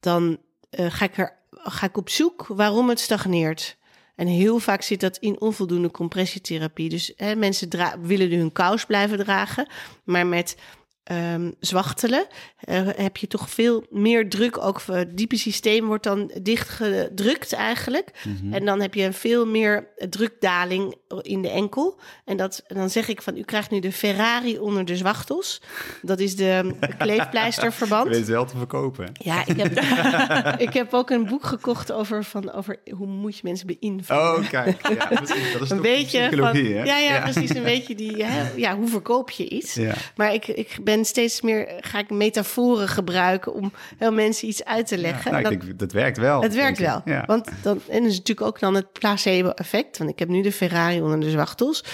dan 0.00 0.38
uh, 0.70 0.86
ga 0.90 1.04
ik 1.04 1.18
er 1.18 1.36
ga 1.50 1.86
ik 1.86 1.96
op 1.96 2.08
zoek 2.08 2.46
waarom 2.46 2.88
het 2.88 3.00
stagneert. 3.00 3.75
En 4.16 4.26
heel 4.26 4.58
vaak 4.58 4.82
zit 4.82 5.00
dat 5.00 5.16
in 5.16 5.40
onvoldoende 5.40 5.90
compressietherapie. 5.90 6.88
Dus 6.88 7.12
hè, 7.16 7.34
mensen 7.34 7.68
willen 8.00 8.30
hun 8.38 8.52
kous 8.52 8.84
blijven 8.84 9.18
dragen, 9.18 9.68
maar 10.04 10.26
met 10.26 10.56
ehm, 11.06 11.50
zwachtelen, 11.60 12.26
eh, 12.60 12.88
heb 12.96 13.16
je 13.16 13.26
toch 13.26 13.50
veel 13.50 13.86
meer 13.90 14.28
druk. 14.28 14.58
Ook 14.58 14.82
het 14.86 15.16
diepe 15.16 15.36
systeem 15.36 15.86
wordt 15.86 16.04
dan 16.04 16.30
dichtgedrukt 16.42 17.52
eigenlijk. 17.52 18.10
Mhm. 18.24 18.54
En 18.54 18.64
dan 18.64 18.80
heb 18.80 18.94
je 18.94 19.12
veel 19.12 19.46
meer 19.46 19.88
drukdaling 20.08 20.94
in 21.20 21.42
de 21.42 21.50
enkel. 21.50 22.00
En 22.24 22.36
dat, 22.36 22.64
dan 22.66 22.90
zeg 22.90 23.08
ik 23.08 23.22
van, 23.22 23.36
u 23.36 23.42
krijgt 23.42 23.70
nu 23.70 23.80
de 23.80 23.92
Ferrari 23.92 24.58
onder 24.58 24.84
de 24.84 24.96
zwachtels. 24.96 25.62
Dat 26.02 26.20
is 26.20 26.36
de 26.36 26.74
kleefpleisterverband. 26.98 28.08
Weet 28.08 28.26
wel 28.26 28.44
te 28.44 28.56
verkopen. 28.56 29.12
Ja, 29.12 29.46
ik 29.46 29.56
heb, 29.56 29.72
ik 30.68 30.72
heb 30.72 30.94
ook 30.94 31.10
een 31.10 31.26
boek 31.26 31.44
gekocht 31.44 31.92
over, 31.92 32.24
van, 32.24 32.52
over 32.52 32.78
hoe 32.90 33.06
moet 33.06 33.36
je 33.36 33.40
mensen 33.44 33.66
beïnvloeden. 33.66 34.36
Oh, 34.36 34.48
kijk. 34.48 34.88
Ja, 34.88 35.06
precies. 35.06 35.52
dat 35.52 35.62
is 35.62 35.70
een 35.70 35.80
beetje 35.80 36.30
van, 36.36 36.64
ja, 36.64 36.98
ja, 36.98 37.20
precies. 37.20 37.54
Een 37.54 37.62
beetje 37.62 37.94
die, 37.94 38.24
hè, 38.24 38.50
ja, 38.56 38.76
hoe 38.76 38.88
verkoop 38.88 39.30
je 39.30 39.48
iets? 39.48 39.74
Ja. 39.74 39.94
Maar 40.16 40.34
ik, 40.34 40.46
ik 40.46 40.78
ben 40.82 40.95
steeds 41.04 41.40
meer, 41.40 41.68
ga 41.80 41.98
ik 41.98 42.10
metaforen 42.10 42.88
gebruiken 42.88 43.52
om 43.54 43.72
heel 43.98 44.12
mensen 44.12 44.48
iets 44.48 44.64
uit 44.64 44.86
te 44.86 44.98
leggen. 44.98 45.32
Nou, 45.32 45.44
En 45.44 45.50
ik 45.52 45.58
dat- 45.58 45.66
denk, 45.66 45.78
dat 45.78 45.92
werkt 45.92 46.18
wel. 46.18 46.42
het 46.42 46.54
werkt 46.54 46.78
wel. 46.78 47.02
Ja. 47.04 47.22
Want 47.26 47.48
dan, 47.62 47.80
en 47.88 48.02
er 48.02 48.08
is 48.08 48.16
natuurlijk 48.18 48.46
ook 48.46 48.60
dan 48.60 48.74
het 48.74 48.92
placebo-effect. 48.92 49.98
Want 49.98 50.10
ik 50.10 50.18
heb 50.18 50.28
nu 50.28 50.42
de 50.42 50.52
Ferrari 50.52 51.00
onder 51.02 51.20
de 51.20 51.30
zwachtels. 51.30 51.84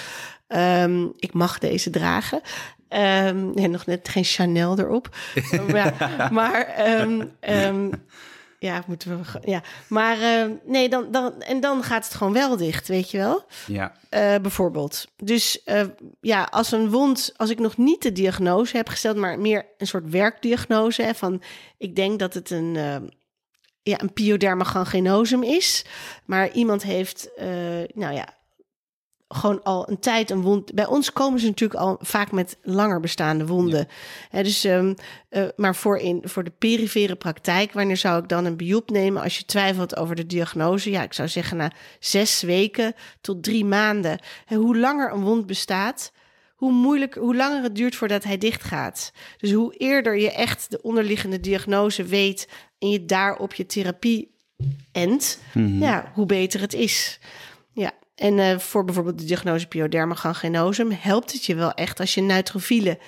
Ehm, 0.49 1.07
ik 1.19 1.33
mag 1.33 1.59
deze 1.59 1.91
dragen. 1.91 2.41
Ehm 2.89 3.51
en 3.59 3.71
nog 3.71 3.87
net 3.87 4.09
geen 4.09 4.25
Chanel 4.25 4.79
erop. 4.79 5.09
ja, 5.69 5.95
maar 6.33 6.63
ehm, 6.67 7.23
ehm, 7.41 7.91
ja, 8.63 8.83
moeten 8.87 9.19
we. 9.19 9.51
Ja, 9.51 9.63
maar 9.89 10.21
ehm, 10.21 10.51
nee, 10.65 10.89
dan, 10.89 11.11
dan, 11.11 11.43
en 11.43 11.61
dan 11.61 11.83
gaat 11.83 12.05
het 12.05 12.15
gewoon 12.15 12.33
wel 12.33 12.57
dicht, 12.57 12.89
weet 12.89 13.11
je 13.11 13.19
wel? 13.19 13.45
ja. 13.67 13.93
Eh, 14.09 14.35
bijvoorbeeld. 14.43 15.07
Dus 15.17 15.63
eh, 15.65 15.85
ja, 16.21 16.49
als 16.51 16.73
een 16.73 16.91
wond, 16.91 17.33
als 17.37 17.51
ik 17.51 17.59
nog 17.59 17.77
niet 17.77 18.03
de 18.03 18.13
diagnose 18.13 18.77
heb 18.77 18.89
gesteld, 18.89 19.17
maar 19.17 19.39
meer 19.39 19.67
een 19.79 19.87
soort 19.87 20.11
werkdiagnose 20.11 21.03
hè, 21.03 21.15
van, 21.15 21.43
ik 21.79 21.97
denk 21.97 22.19
dat 22.19 22.35
het 22.35 22.51
een, 22.51 22.77
eh, 22.77 22.97
ja, 23.83 24.01
een 24.01 24.13
pyoderma 24.13 24.65
gangrenosum 24.65 25.43
is, 25.43 25.85
maar 26.25 26.53
iemand 26.53 26.83
heeft, 26.83 27.35
eh, 27.35 27.47
nou 27.95 28.15
ja, 28.15 28.35
gewoon 29.35 29.63
al 29.63 29.89
een 29.89 29.99
tijd 29.99 30.31
een 30.31 30.41
wond. 30.41 30.75
Bij 30.75 30.87
ons 30.87 31.13
komen 31.13 31.41
ze 31.41 31.47
natuurlijk 31.47 31.81
al 31.81 31.99
vaak 32.01 32.33
met 32.33 32.57
langer 32.63 33.01
bestaande 33.01 33.47
wonden. 33.47 33.89
Hè, 34.31 34.43
dus, 34.43 34.65
ehm, 34.65 34.95
eh, 35.29 35.45
maar 35.57 35.77
voor, 35.77 35.99
in, 35.99 36.21
voor 36.25 36.45
de 36.45 36.53
perifere 36.59 37.15
praktijk, 37.15 37.73
wanneer 37.73 37.97
zou 37.97 38.23
ik 38.23 38.29
dan 38.29 38.45
een 38.45 38.57
biop 38.57 38.91
nemen 38.91 39.23
als 39.23 39.39
je 39.39 39.45
twijfelt 39.45 39.97
over 39.97 40.17
de 40.17 40.27
diagnose? 40.27 40.91
Ja, 40.91 41.03
ik 41.03 41.13
zou 41.13 41.29
zeggen 41.29 41.57
na 41.57 41.73
zes 41.99 42.43
weken 42.43 42.95
tot 43.21 43.43
drie 43.43 43.65
maanden. 43.65 44.19
En 44.47 44.57
hoe 44.57 44.79
langer 44.79 45.13
een 45.13 45.23
wond 45.23 45.47
bestaat, 45.47 46.13
hoe 46.55 46.73
moeilijk, 46.73 47.15
hoe 47.15 47.37
langer 47.37 47.63
het 47.63 47.77
duurt 47.77 47.97
voordat 47.97 48.25
hij 48.25 48.39
dichtgaat. 48.39 49.13
Dus 49.37 49.53
hoe 49.53 49.75
eerder 49.77 50.19
je 50.19 50.33
echt 50.33 50.71
de 50.71 50.83
onderliggende 50.83 51.41
diagnose 51.41 52.05
weet 52.05 52.49
en 52.79 52.91
je 52.91 53.05
daarop 53.05 53.55
je 53.55 53.67
therapie 53.67 54.31
endt, 54.93 55.39
ja, 55.55 56.11
hoe 56.15 56.27
beter 56.27 56.61
het 56.61 56.75
is. 56.75 57.19
Ja, 57.73 57.93
en 58.23 58.39
eh, 58.39 58.59
voor 58.59 58.85
bijvoorbeeld 58.85 59.19
de 59.19 59.25
diagnose 59.25 59.67
pyoderma 59.67 60.15
gangrenosum 60.15 60.91
helpt 60.91 61.33
het 61.33 61.45
je 61.45 61.55
wel 61.55 61.73
echt 61.73 62.01
als 62.01 62.15
je 62.15 62.21
neutrofielen 62.21 62.99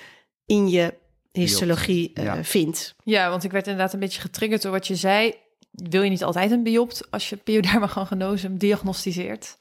in 0.45 0.69
je 0.69 0.93
histologie 1.31 2.11
eh, 2.13 2.23
Ja. 2.23 2.43
vindt. 2.43 2.95
Ja, 3.03 3.29
want 3.29 3.43
ik 3.43 3.51
werd 3.51 3.67
inderdaad 3.67 3.93
een 3.93 3.99
beetje 3.99 4.21
getriggerd 4.21 4.61
door 4.61 4.71
wat 4.71 4.87
je 4.87 4.95
zei. 4.95 5.33
Wil 5.71 6.01
je 6.01 6.09
niet 6.09 6.23
altijd 6.23 6.51
een 6.51 6.63
biopt 6.63 7.11
als 7.11 7.29
je 7.29 7.35
pyoderma 7.35 7.87
gangrenosum 7.87 8.57
diagnosticeert? 8.57 9.57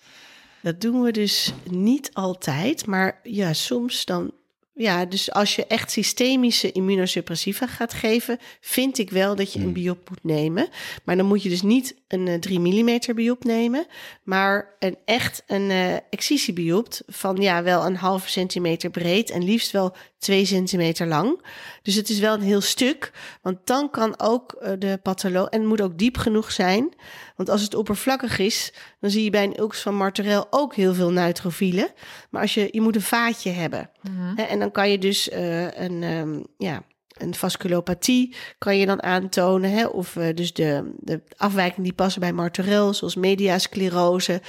Dat 0.63 0.81
doen 0.81 1.03
we 1.03 1.11
dus 1.11 1.53
niet 1.71 2.11
altijd, 2.13 2.87
maar 2.87 3.21
ja, 3.23 3.53
soms 3.53 4.05
dan. 4.05 4.33
Ja, 4.77 5.05
dus 5.05 5.33
als 5.33 5.57
je 5.57 5.67
echt 5.67 5.91
systemische 5.91 6.73
immunosuppressiva 6.73 7.67
gaat 7.67 7.93
geven, 7.93 8.39
vind 8.61 8.99
ik 8.99 9.11
wel 9.11 9.37
dat 9.37 9.53
je 9.53 9.61
een 9.61 9.73
biop 9.73 10.09
moet 10.09 10.25
nemen. 10.25 10.69
Maar 11.05 11.17
dan 11.17 11.27
moet 11.27 11.43
je 11.43 11.49
dus 11.49 11.63
niet 11.63 11.95
een 12.09 12.29
eh, 12.29 12.39
3 12.39 12.61
mm 12.61 12.99
biop 13.15 13.45
nemen, 13.45 13.87
maar 14.23 14.77
een 14.79 14.97
echt 15.05 15.43
een 15.47 15.71
eh 15.71 15.95
excisiebiopt 16.11 17.03
van 17.07 17.37
ja, 17.37 17.63
wel 17.63 17.87
een 17.87 17.97
halve 17.97 18.29
centimeter 18.29 18.91
breed 18.91 19.31
en 19.31 19.45
liefst 19.45 19.71
wel 19.71 19.97
2 20.19 20.45
centimeter 20.45 21.07
lang. 21.07 21.43
Dus 21.85 21.95
het 21.95 22.09
is 22.09 22.19
wel 22.19 22.35
een 22.35 22.41
heel 22.41 22.61
stuk, 22.61 23.13
want 23.43 23.59
dan 23.65 23.91
kan 23.91 24.21
ook 24.21 24.53
eh, 24.53 24.73
de 24.79 24.99
patholoog, 25.03 25.49
en 25.49 25.61
het 25.61 25.69
moet 25.69 25.81
ook 25.81 25.99
diep 25.99 26.17
genoeg 26.17 26.53
zijn, 26.53 26.95
want 27.37 27.49
als 27.49 27.63
het 27.63 27.75
oppervlakkig 27.75 28.39
is, 28.39 28.73
dan 29.01 29.11
zie 29.11 29.25
je 29.25 29.31
bij 29.31 29.45
een 29.45 29.59
ulcus 29.59 29.81
van 29.81 29.97
Martorell 29.97 30.45
ook 30.51 30.75
heel 30.75 30.95
veel 30.95 31.11
neutrofielen. 31.11 31.89
Maar 32.31 32.43
als 32.43 32.55
je, 32.55 32.69
je 32.71 32.81
moet 32.81 32.95
een 32.95 33.03
vaatje 33.03 33.51
hebben. 33.51 33.91
Hè, 34.37 34.43
en 34.43 34.59
dan 34.59 34.71
kan 34.71 34.91
je 34.91 34.99
dus 34.99 35.29
eh, 35.29 35.63
een, 35.63 36.03
ehm, 36.03 36.43
ja, 36.59 36.83
een 37.09 37.35
vasculopathie 37.35 38.35
kan 38.59 38.77
je 38.77 38.87
dan 38.87 39.03
aantonen. 39.03 39.71
Hè, 39.71 39.87
of 39.87 40.17
eh, 40.17 40.35
dus 40.35 40.53
de, 40.53 40.95
de 40.99 41.23
afwijkingen 41.37 41.83
die 41.83 41.93
passen 41.93 42.21
bij 42.21 42.33
Martorell, 42.33 42.93
zoals 42.93 43.15
mediasclerose 43.15 44.41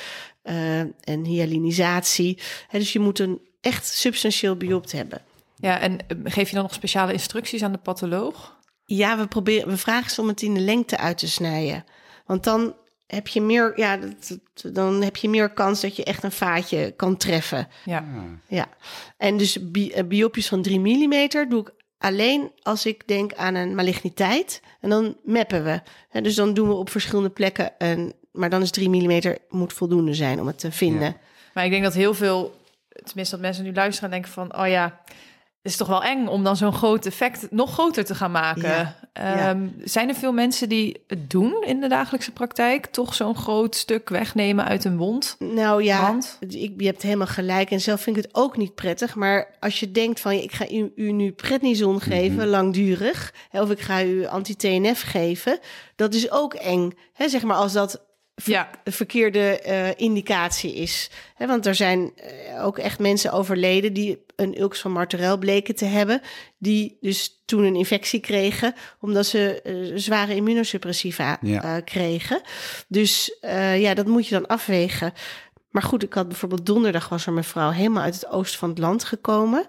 eh, 0.41 0.79
en 0.79 1.23
hyalinisatie. 1.23 2.39
Hè, 2.67 2.79
dus 2.79 2.93
je 2.93 2.99
moet 2.99 3.19
een 3.19 3.41
echt 3.61 3.85
substantieel 3.85 4.55
biopt 4.55 4.91
hebben. 4.91 5.21
Ja, 5.55 5.79
en 5.79 5.97
eh, 6.07 6.17
geef 6.23 6.49
je 6.49 6.55
dan 6.55 6.63
nog 6.63 6.73
speciale 6.73 7.11
instructies 7.13 7.63
aan 7.63 7.71
de 7.71 7.77
patholoog? 7.77 8.59
Ja, 8.85 9.17
we, 9.17 9.27
proberen, 9.27 9.67
we 9.67 9.77
vragen 9.77 10.11
ze 10.11 10.21
om 10.21 10.27
het 10.27 10.41
in 10.41 10.53
de 10.53 10.59
lengte 10.59 10.97
uit 10.97 11.17
te 11.17 11.27
snijden. 11.27 11.85
Want 12.25 12.43
dan 12.43 12.75
heb 13.07 13.27
je 13.27 13.41
meer, 13.41 13.73
ja, 13.75 13.99
dan 14.71 15.01
heb 15.01 15.15
je 15.15 15.29
meer 15.29 15.49
kans 15.49 15.81
dat 15.81 15.95
je 15.95 16.03
echt 16.03 16.23
een 16.23 16.31
vaatje 16.31 16.93
kan 16.95 17.17
treffen. 17.17 17.67
Ja. 17.85 18.05
Ja. 18.47 18.65
En 19.17 19.37
dus 19.37 19.71
bi 19.71 19.91
eh, 19.91 20.03
biopjes 20.03 20.47
van 20.47 20.61
3 20.61 20.79
mm 20.79 21.49
doe 21.49 21.61
ik 21.61 21.73
alleen 21.97 22.51
als 22.61 22.85
ik 22.85 23.07
denk 23.07 23.33
aan 23.33 23.55
een 23.55 23.75
maligniteit. 23.75 24.61
En 24.81 24.89
dan 24.89 25.17
mappen 25.23 25.63
we. 25.63 25.81
En 26.09 26.23
dus 26.23 26.35
dan 26.35 26.53
doen 26.53 26.67
we 26.67 26.73
op 26.73 26.89
verschillende 26.89 27.29
plekken. 27.29 27.71
Een, 27.77 28.13
maar 28.31 28.49
dan 28.49 28.61
is 28.61 28.71
3 28.71 28.89
mm 28.89 29.35
moet 29.49 29.73
voldoende 29.73 30.13
zijn 30.13 30.39
om 30.39 30.47
het 30.47 30.59
te 30.59 30.71
vinden. 30.71 31.17
Maar 31.53 31.65
ik 31.65 31.71
denk 31.71 31.83
dat 31.83 31.93
heel 31.93 32.13
veel, 32.13 32.59
tenminste 33.03 33.35
dat 33.35 33.45
mensen 33.45 33.63
nu 33.63 33.73
luisteren 33.73 34.11
en 34.11 34.15
denken 34.15 34.31
van, 34.31 34.57
oh 34.57 34.67
ja, 34.67 35.01
is 35.65 35.75
toch 35.75 35.87
wel 35.87 36.03
eng 36.03 36.27
om 36.27 36.43
dan 36.43 36.57
zo'n 36.57 36.73
groot 36.73 37.05
effect 37.05 37.47
nog 37.51 37.73
groter 37.73 38.05
te 38.05 38.15
gaan 38.15 38.31
maken. 38.31 38.69
Ja, 38.69 38.95
ja. 39.13 39.49
Ehm, 39.49 39.67
Zijn 39.83 40.09
er 40.09 40.15
veel 40.15 40.31
mensen 40.31 40.69
die 40.69 41.03
het 41.07 41.29
doen 41.29 41.63
in 41.65 41.79
de 41.79 41.87
dagelijkse 41.87 42.31
praktijk? 42.31 42.85
Toch 42.85 43.13
zo'n 43.13 43.35
groot 43.35 43.75
stuk 43.75 44.09
wegnemen 44.09 44.65
uit 44.65 44.85
een 44.85 44.97
wond? 44.97 45.35
Nou 45.39 45.83
ja, 45.83 46.01
Want? 46.01 46.37
ik, 46.39 46.73
je 46.77 46.85
hebt 46.85 47.01
helemaal 47.01 47.27
gelijk. 47.27 47.71
En 47.71 47.81
zelf 47.81 48.01
vind 48.01 48.17
ik 48.17 48.23
het 48.23 48.35
ook 48.35 48.57
niet 48.57 48.75
prettig. 48.75 49.15
Maar 49.15 49.47
als 49.59 49.79
je 49.79 49.91
denkt 49.91 50.19
van, 50.19 50.31
ik 50.31 50.51
ga 50.51 50.69
u, 50.69 50.91
u 50.95 51.11
nu 51.11 51.31
prednison 51.31 52.01
geven, 52.01 52.47
langdurig. 52.47 53.33
Of 53.51 53.69
ik 53.69 53.79
ga 53.79 54.03
u 54.03 54.25
anti-TNF 54.25 55.01
geven. 55.01 55.59
Dat 55.95 56.13
is 56.13 56.31
ook 56.31 56.53
eng. 56.53 56.91
Hè, 57.13 57.29
zeg 57.29 57.43
maar 57.43 57.57
als 57.57 57.73
dat 57.73 58.04
ver- 58.35 58.53
Ja. 58.53 58.69
de 58.83 58.91
verkeerde 58.91 59.59
eh, 59.59 59.89
indicatie 59.95 60.73
is. 60.75 61.09
Want 61.37 61.65
er 61.65 61.75
zijn 61.75 62.11
eh, 62.15 62.65
ook 62.65 62.77
echt 62.77 62.99
mensen 62.99 63.31
overleden 63.31 63.93
die 63.93 64.23
een 64.35 64.59
ulcus 64.61 64.79
van 64.81 64.91
Martorell 64.91 65.37
bleken 65.37 65.75
te 65.75 65.85
hebben. 65.85 66.21
Die 66.57 66.97
dus 67.01 67.41
toen 67.45 67.63
een 67.63 67.75
infectie 67.75 68.19
kregen, 68.19 68.73
omdat 68.99 69.25
ze 69.25 69.61
eh, 69.61 69.91
zware 69.95 70.35
immunosuppressiva 70.35 71.37
Ja. 71.41 71.79
kregen. 71.79 72.41
Dus 72.87 73.37
ja, 73.77 73.93
dat 73.93 74.05
moet 74.07 74.27
je 74.27 74.35
dan 74.35 74.47
afwegen. 74.47 75.13
Maar 75.71 75.83
goed, 75.83 76.03
ik 76.03 76.13
had 76.13 76.27
bijvoorbeeld 76.27 76.65
donderdag 76.65 77.09
was 77.09 77.21
er 77.21 77.27
een 77.27 77.33
mevrouw 77.33 77.69
helemaal 77.69 78.03
uit 78.03 78.13
het 78.15 78.27
oosten 78.27 78.59
van 78.59 78.69
het 78.69 78.77
land 78.77 79.03
gekomen. 79.03 79.65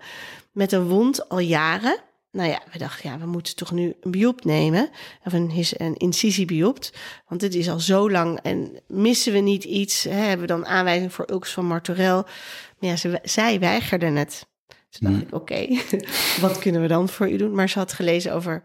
Met 0.52 0.72
een 0.72 0.88
wond 0.88 1.28
al 1.28 1.38
jaren. 1.38 1.98
Nou 2.32 2.48
ja, 2.48 2.62
we 2.72 2.78
dachten, 2.78 3.10
ja, 3.10 3.18
we 3.18 3.26
moeten 3.26 3.56
toch 3.56 3.72
nu 3.72 3.94
een 4.00 4.10
biopt 4.10 4.44
nemen. 4.44 4.90
Of 5.24 5.32
een, 5.32 5.64
een 5.76 5.96
incisiebiopt. 5.96 6.92
Want 7.28 7.40
dit 7.40 7.54
is 7.54 7.68
al 7.68 7.80
zo 7.80 8.10
lang. 8.10 8.40
En 8.42 8.80
missen 8.86 9.32
we 9.32 9.38
niet 9.38 9.64
iets? 9.64 10.02
Hè, 10.02 10.10
hebben 10.10 10.46
we 10.46 10.52
dan 10.52 10.66
aanwijzing 10.66 11.12
voor 11.12 11.30
ulcus 11.30 11.52
van 11.52 11.66
Martorell? 11.66 12.14
Maar 12.14 12.90
ja, 12.90 12.96
ze, 12.96 13.20
zij 13.22 13.60
weigerde 13.60 14.06
het. 14.06 14.46
Toen 14.90 15.10
dacht 15.10 15.22
ik, 15.22 15.34
oké, 15.34 15.66
wat 16.40 16.58
kunnen 16.58 16.80
we 16.80 16.88
dan 16.88 17.08
voor 17.08 17.30
u 17.30 17.36
doen? 17.36 17.54
Maar 17.54 17.68
ze 17.68 17.78
had 17.78 17.92
gelezen 17.92 18.34
over 18.34 18.62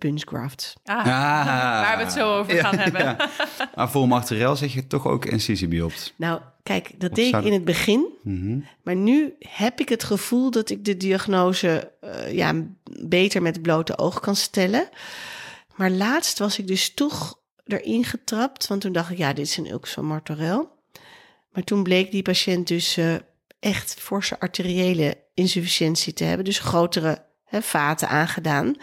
de 0.00 0.06
punchgraft. 0.08 0.74
Ah, 0.84 0.96
Ah. 0.98 1.06
waar 1.82 1.96
we 1.96 2.02
het 2.04 2.12
zo 2.12 2.38
over 2.38 2.54
gaan 2.54 2.78
hebben. 2.78 3.00
Ja. 3.04 3.30
Maar 3.74 3.90
voor 3.90 4.08
Martorell 4.08 4.56
zeg 4.56 4.72
je 4.72 4.86
toch 4.86 5.06
ook 5.06 5.24
incisiebiopt. 5.24 6.14
Nou, 6.16 6.40
kijk, 6.62 6.90
dat 7.00 7.10
Of 7.10 7.16
deed 7.16 7.34
ik 7.34 7.44
in 7.44 7.52
het 7.52 7.64
begin. 7.64 8.06
Mhm. 8.22 8.58
Maar 8.82 8.96
nu 8.96 9.34
heb 9.38 9.80
ik 9.80 9.88
het 9.88 10.04
gevoel 10.04 10.50
dat 10.50 10.70
ik 10.70 10.84
de 10.84 10.96
diagnose 10.96 11.90
eh, 12.00 12.32
ja, 12.32 12.52
beter 13.00 13.42
met 13.42 13.54
het 13.54 13.62
blote 13.62 13.98
oog 13.98 14.20
kan 14.20 14.36
stellen. 14.36 14.88
Maar 15.76 15.90
laatst 15.90 16.38
was 16.38 16.58
ik 16.58 16.66
dus 16.66 16.94
toch 16.94 17.38
erin 17.64 18.04
getrapt. 18.04 18.66
Want 18.66 18.80
toen 18.80 18.92
dacht 18.92 19.10
ik, 19.10 19.18
ja, 19.18 19.32
dit 19.32 19.46
is 19.46 19.56
een 19.56 19.70
ulcus 19.70 19.92
van 19.92 20.04
Martorell. 20.06 20.66
Maar 21.52 21.64
toen 21.64 21.82
bleek 21.82 22.10
die 22.10 22.22
patiënt 22.22 22.68
dus 22.68 22.96
eh, 22.96 23.14
echt 23.60 23.94
forse 23.98 24.40
arteriële 24.40 25.16
insufficiëntie 25.34 26.12
te 26.12 26.24
hebben. 26.24 26.44
Dus 26.44 26.58
grotere 26.58 27.24
hè, 27.44 27.62
vaten 27.62 28.08
aangedaan. 28.08 28.76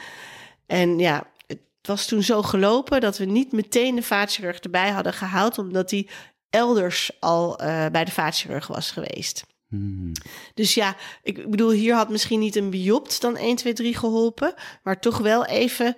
En 0.72 1.00
ja, 1.00 1.28
het 1.48 1.60
was 1.82 2.06
toen 2.06 2.24
zo 2.24 2.42
gelopen 2.42 3.02
dat 3.02 3.18
we 3.18 3.26
niet 3.26 3.52
meteen 3.52 3.96
de 3.96 4.04
vaatchirurg 4.04 4.60
erbij 4.60 4.90
hadden 4.90 5.14
gehaald. 5.14 5.58
Omdat 5.58 5.92
hij 5.92 6.08
elders 6.50 7.12
al 7.20 7.60
eh, 7.60 7.86
bij 7.92 8.06
de 8.06 8.12
vaatchirurg 8.12 8.68
was 8.68 8.92
geweest. 8.92 9.44
Hmm. 9.68 10.12
Dus 10.54 10.74
ja, 10.74 10.96
ik 11.24 11.50
bedoel, 11.50 11.70
hier 11.70 11.96
had 11.96 12.10
misschien 12.10 12.40
niet 12.40 12.56
een 12.56 12.70
biopt 12.70 13.22
dan 13.22 13.38
1, 13.38 13.56
2, 13.56 13.74
3 13.74 13.96
geholpen, 13.96 14.54
maar 14.84 15.00
toch 15.00 15.18
wel 15.18 15.46
even 15.46 15.98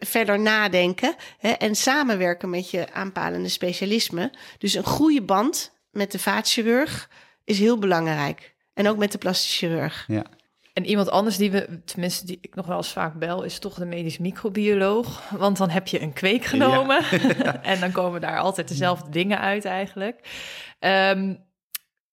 verder 0.00 0.40
nadenken 0.40 1.14
hè, 1.38 1.50
en 1.50 1.74
samenwerken 1.74 2.50
met 2.50 2.70
je 2.70 2.92
aanpalende 2.92 3.48
specialisme. 3.48 4.32
Dus 4.58 4.74
een 4.74 4.84
goede 4.84 5.22
band 5.22 5.72
met 5.90 6.12
de 6.12 6.18
vaatchirurg 6.18 7.10
is 7.44 7.58
heel 7.58 7.78
belangrijk. 7.78 8.54
En 8.74 8.88
ook 8.88 8.96
met 8.96 9.12
de 9.12 9.18
plastisch 9.18 9.56
chirurg. 9.56 10.04
Ja. 10.08 10.24
En 10.72 10.86
iemand 10.86 11.10
anders 11.10 11.36
die 11.36 11.50
we, 11.50 11.80
tenminste 11.84 12.26
die 12.26 12.38
ik 12.40 12.54
nog 12.54 12.66
wel 12.66 12.76
eens 12.76 12.92
vaak 12.92 13.14
bel, 13.14 13.42
is 13.42 13.58
toch 13.58 13.74
de 13.74 13.84
medisch 13.84 14.18
microbioloog. 14.18 15.30
Want 15.30 15.56
dan 15.56 15.70
heb 15.70 15.86
je 15.86 16.02
een 16.02 16.12
kweek 16.12 16.44
genomen 16.44 17.04
en 17.62 17.80
dan 17.80 17.92
komen 17.92 18.20
daar 18.20 18.38
altijd 18.38 18.68
dezelfde 18.68 19.10
dingen 19.10 19.38
uit 19.38 19.64
eigenlijk. 19.64 20.28
Ehm, 20.78 21.34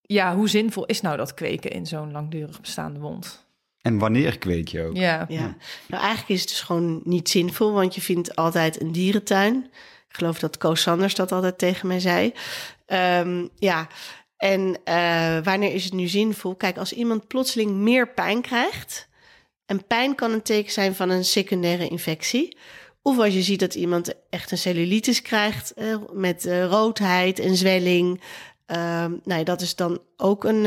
ja, 0.02 0.36
hoe 0.36 0.50
zinvol 0.50 0.86
is 0.86 1.02
nou 1.02 1.18
dat 1.18 1.34
kweken 1.34 1.72
in 1.72 1.86
zo'n 1.86 2.12
langdurig 2.12 2.62
bestaande 2.62 3.00
wond? 3.00 3.48
En 3.82 3.98
wanneer 3.98 4.38
kweek 4.38 4.68
je 4.68 4.84
ook? 4.84 4.96
Ja, 4.96 5.26
Ja. 5.28 5.56
Nou, 5.88 6.04
eigenlijk 6.04 6.30
is 6.30 6.40
het 6.40 6.50
dus 6.50 6.62
gewoon 6.62 7.02
niet 7.04 7.30
zinvol, 7.30 7.72
want 7.72 7.96
je 7.96 8.02
vindt 8.02 8.36
altijd 8.36 8.82
een 8.82 8.92
dierentuin. 8.92 9.70
Ik 10.10 10.16
geloof 10.16 10.40
dat 10.40 10.58
Koos 10.58 10.82
Sanders 10.82 11.16
dat 11.16 11.32
altijd 11.32 11.58
tegen 11.58 11.88
mij 11.88 12.00
zei. 12.00 12.34
Ehm, 12.86 13.48
ja, 13.56 13.88
en 14.40 14.78
eh, 14.84 15.38
wanneer 15.44 15.74
is 15.74 15.84
het 15.84 15.94
nu 15.94 16.08
zinvol? 16.08 16.56
Kijk, 16.56 16.78
als 16.78 16.94
iemand 16.94 17.28
plotseling 17.28 17.72
meer 17.72 18.14
pijn 18.14 18.42
krijgt... 18.42 19.08
en 19.66 19.88
pijn 19.88 20.16
kan 20.16 20.32
een 20.32 20.42
teken 20.42 20.72
zijn 20.72 20.96
van 20.96 21.10
een 21.10 21.26
secundaire 21.26 21.88
infectie... 21.88 22.58
of 23.02 23.18
als 23.18 23.34
je 23.34 23.42
ziet 23.42 23.60
dat 23.60 23.76
iemand 23.76 24.14
echt 24.30 24.52
een 24.52 24.58
cellulitis 24.58 25.22
krijgt... 25.22 25.74
eh, 25.74 25.96
met 26.14 26.46
eh, 26.46 26.66
roodheid 26.66 27.40
en 27.40 27.56
zwelling... 27.56 28.22
Ehm, 28.66 29.12
nou 29.24 29.40
ja, 29.40 29.44
dat 29.44 29.62
is 29.62 29.76
dan 29.76 30.00
ook 30.18 30.44
een... 30.44 30.64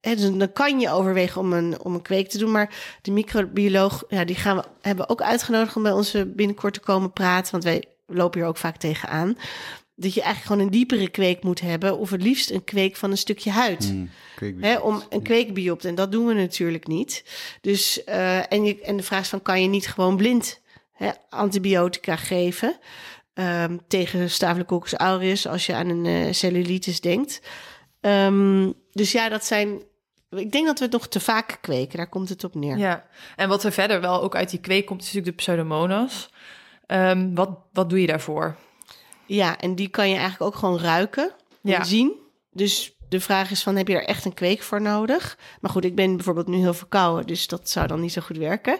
dus 0.00 0.20
dan 0.20 0.52
kan 0.52 0.80
je 0.80 0.90
overwegen 0.90 1.40
om 1.40 1.52
een, 1.52 1.80
om 1.80 1.94
een 1.94 2.02
kweek 2.02 2.28
te 2.28 2.38
doen. 2.38 2.50
Maar 2.50 2.98
de 3.02 3.10
microbioloog, 3.10 4.04
ja, 4.08 4.24
die 4.24 4.36
gaan 4.36 4.56
we, 4.56 4.64
hebben 4.80 5.04
we 5.06 5.10
ook 5.10 5.22
uitgenodigd 5.22 5.76
om 5.76 5.82
bij 5.82 5.92
ons 5.92 6.16
binnenkort 6.26 6.74
te 6.74 6.80
komen 6.80 7.12
praten. 7.12 7.52
Want 7.52 7.64
wij 7.64 7.84
lopen 8.06 8.40
hier 8.40 8.48
ook 8.48 8.56
vaak 8.56 8.76
tegenaan. 8.76 9.36
Dat 9.94 10.14
je 10.14 10.22
eigenlijk 10.22 10.50
gewoon 10.52 10.66
een 10.66 10.72
diepere 10.78 11.08
kweek 11.08 11.42
moet 11.42 11.60
hebben. 11.60 11.98
Of 11.98 12.10
het 12.10 12.22
liefst 12.22 12.50
een 12.50 12.64
kweek 12.64 12.96
van 12.96 13.10
een 13.10 13.18
stukje 13.18 13.50
huid. 13.50 13.94
Kweek- 14.36 14.56
Hè, 14.60 14.76
om 14.78 15.02
een 15.10 15.22
kweekbiopt. 15.22 15.84
En 15.84 15.94
dat 15.94 16.12
doen 16.12 16.26
we 16.26 16.34
natuurlijk 16.34 16.86
niet. 16.86 17.24
Dus, 17.60 18.04
eh, 18.04 18.52
en, 18.52 18.64
je, 18.64 18.80
en 18.80 18.96
de 18.96 19.02
vraag 19.02 19.20
is 19.20 19.28
van, 19.28 19.42
kan 19.42 19.62
je 19.62 19.68
niet 19.68 19.88
gewoon 19.88 20.16
blind 20.16 20.60
hè, 20.92 21.10
antibiotica 21.28 22.16
geven... 22.16 22.78
ehm, 23.34 23.76
tegen 23.88 24.30
Staphylococcus 24.30 24.94
aureus 24.94 25.46
als 25.46 25.66
je 25.66 25.74
aan 25.74 25.88
een 25.88 26.06
eh, 26.06 26.32
cellulitis 26.32 27.00
denkt. 27.00 27.40
Ehm, 28.00 28.70
dus 28.92 29.12
ja, 29.12 29.28
dat 29.28 29.44
zijn... 29.44 29.82
Ik 30.30 30.52
denk 30.52 30.66
dat 30.66 30.78
we 30.78 30.84
het 30.84 30.92
nog 30.92 31.08
te 31.08 31.20
vaak 31.20 31.58
kweken. 31.60 31.96
Daar 31.96 32.08
komt 32.08 32.28
het 32.28 32.44
op 32.44 32.54
neer. 32.54 32.76
ja. 32.76 33.06
En 33.36 33.48
wat 33.48 33.64
er 33.64 33.72
verder 33.72 34.00
wel 34.00 34.22
ook 34.22 34.36
uit 34.36 34.50
die 34.50 34.60
kweek 34.60 34.86
komt, 34.86 35.00
is 35.00 35.06
natuurlijk 35.06 35.36
de 35.36 35.42
pseudomonas. 35.42 36.30
Ehm, 36.86 37.34
wat, 37.34 37.58
wat 37.72 37.90
doe 37.90 38.00
je 38.00 38.06
daarvoor? 38.06 38.56
Ja, 39.34 39.58
en 39.58 39.74
die 39.74 39.88
kan 39.88 40.08
je 40.08 40.16
eigenlijk 40.16 40.42
ook 40.42 40.54
gewoon 40.60 40.78
ruiken 40.78 41.30
en 41.62 41.70
Ja. 41.70 41.84
zien. 41.84 42.12
Dus 42.50 42.96
de 43.08 43.20
vraag 43.20 43.50
is 43.50 43.62
van, 43.62 43.76
heb 43.76 43.88
je 43.88 43.94
er 43.94 44.04
echt 44.04 44.24
een 44.24 44.34
kweek 44.34 44.62
voor 44.62 44.80
nodig? 44.82 45.38
Maar 45.60 45.70
goed, 45.70 45.84
ik 45.84 45.94
ben 45.94 46.16
bijvoorbeeld 46.16 46.48
nu 46.48 46.56
heel 46.56 46.74
verkouden, 46.74 47.26
dus 47.26 47.46
dat 47.46 47.68
zou 47.70 47.86
dan 47.86 48.00
niet 48.00 48.12
zo 48.12 48.20
goed 48.20 48.36
werken. 48.36 48.78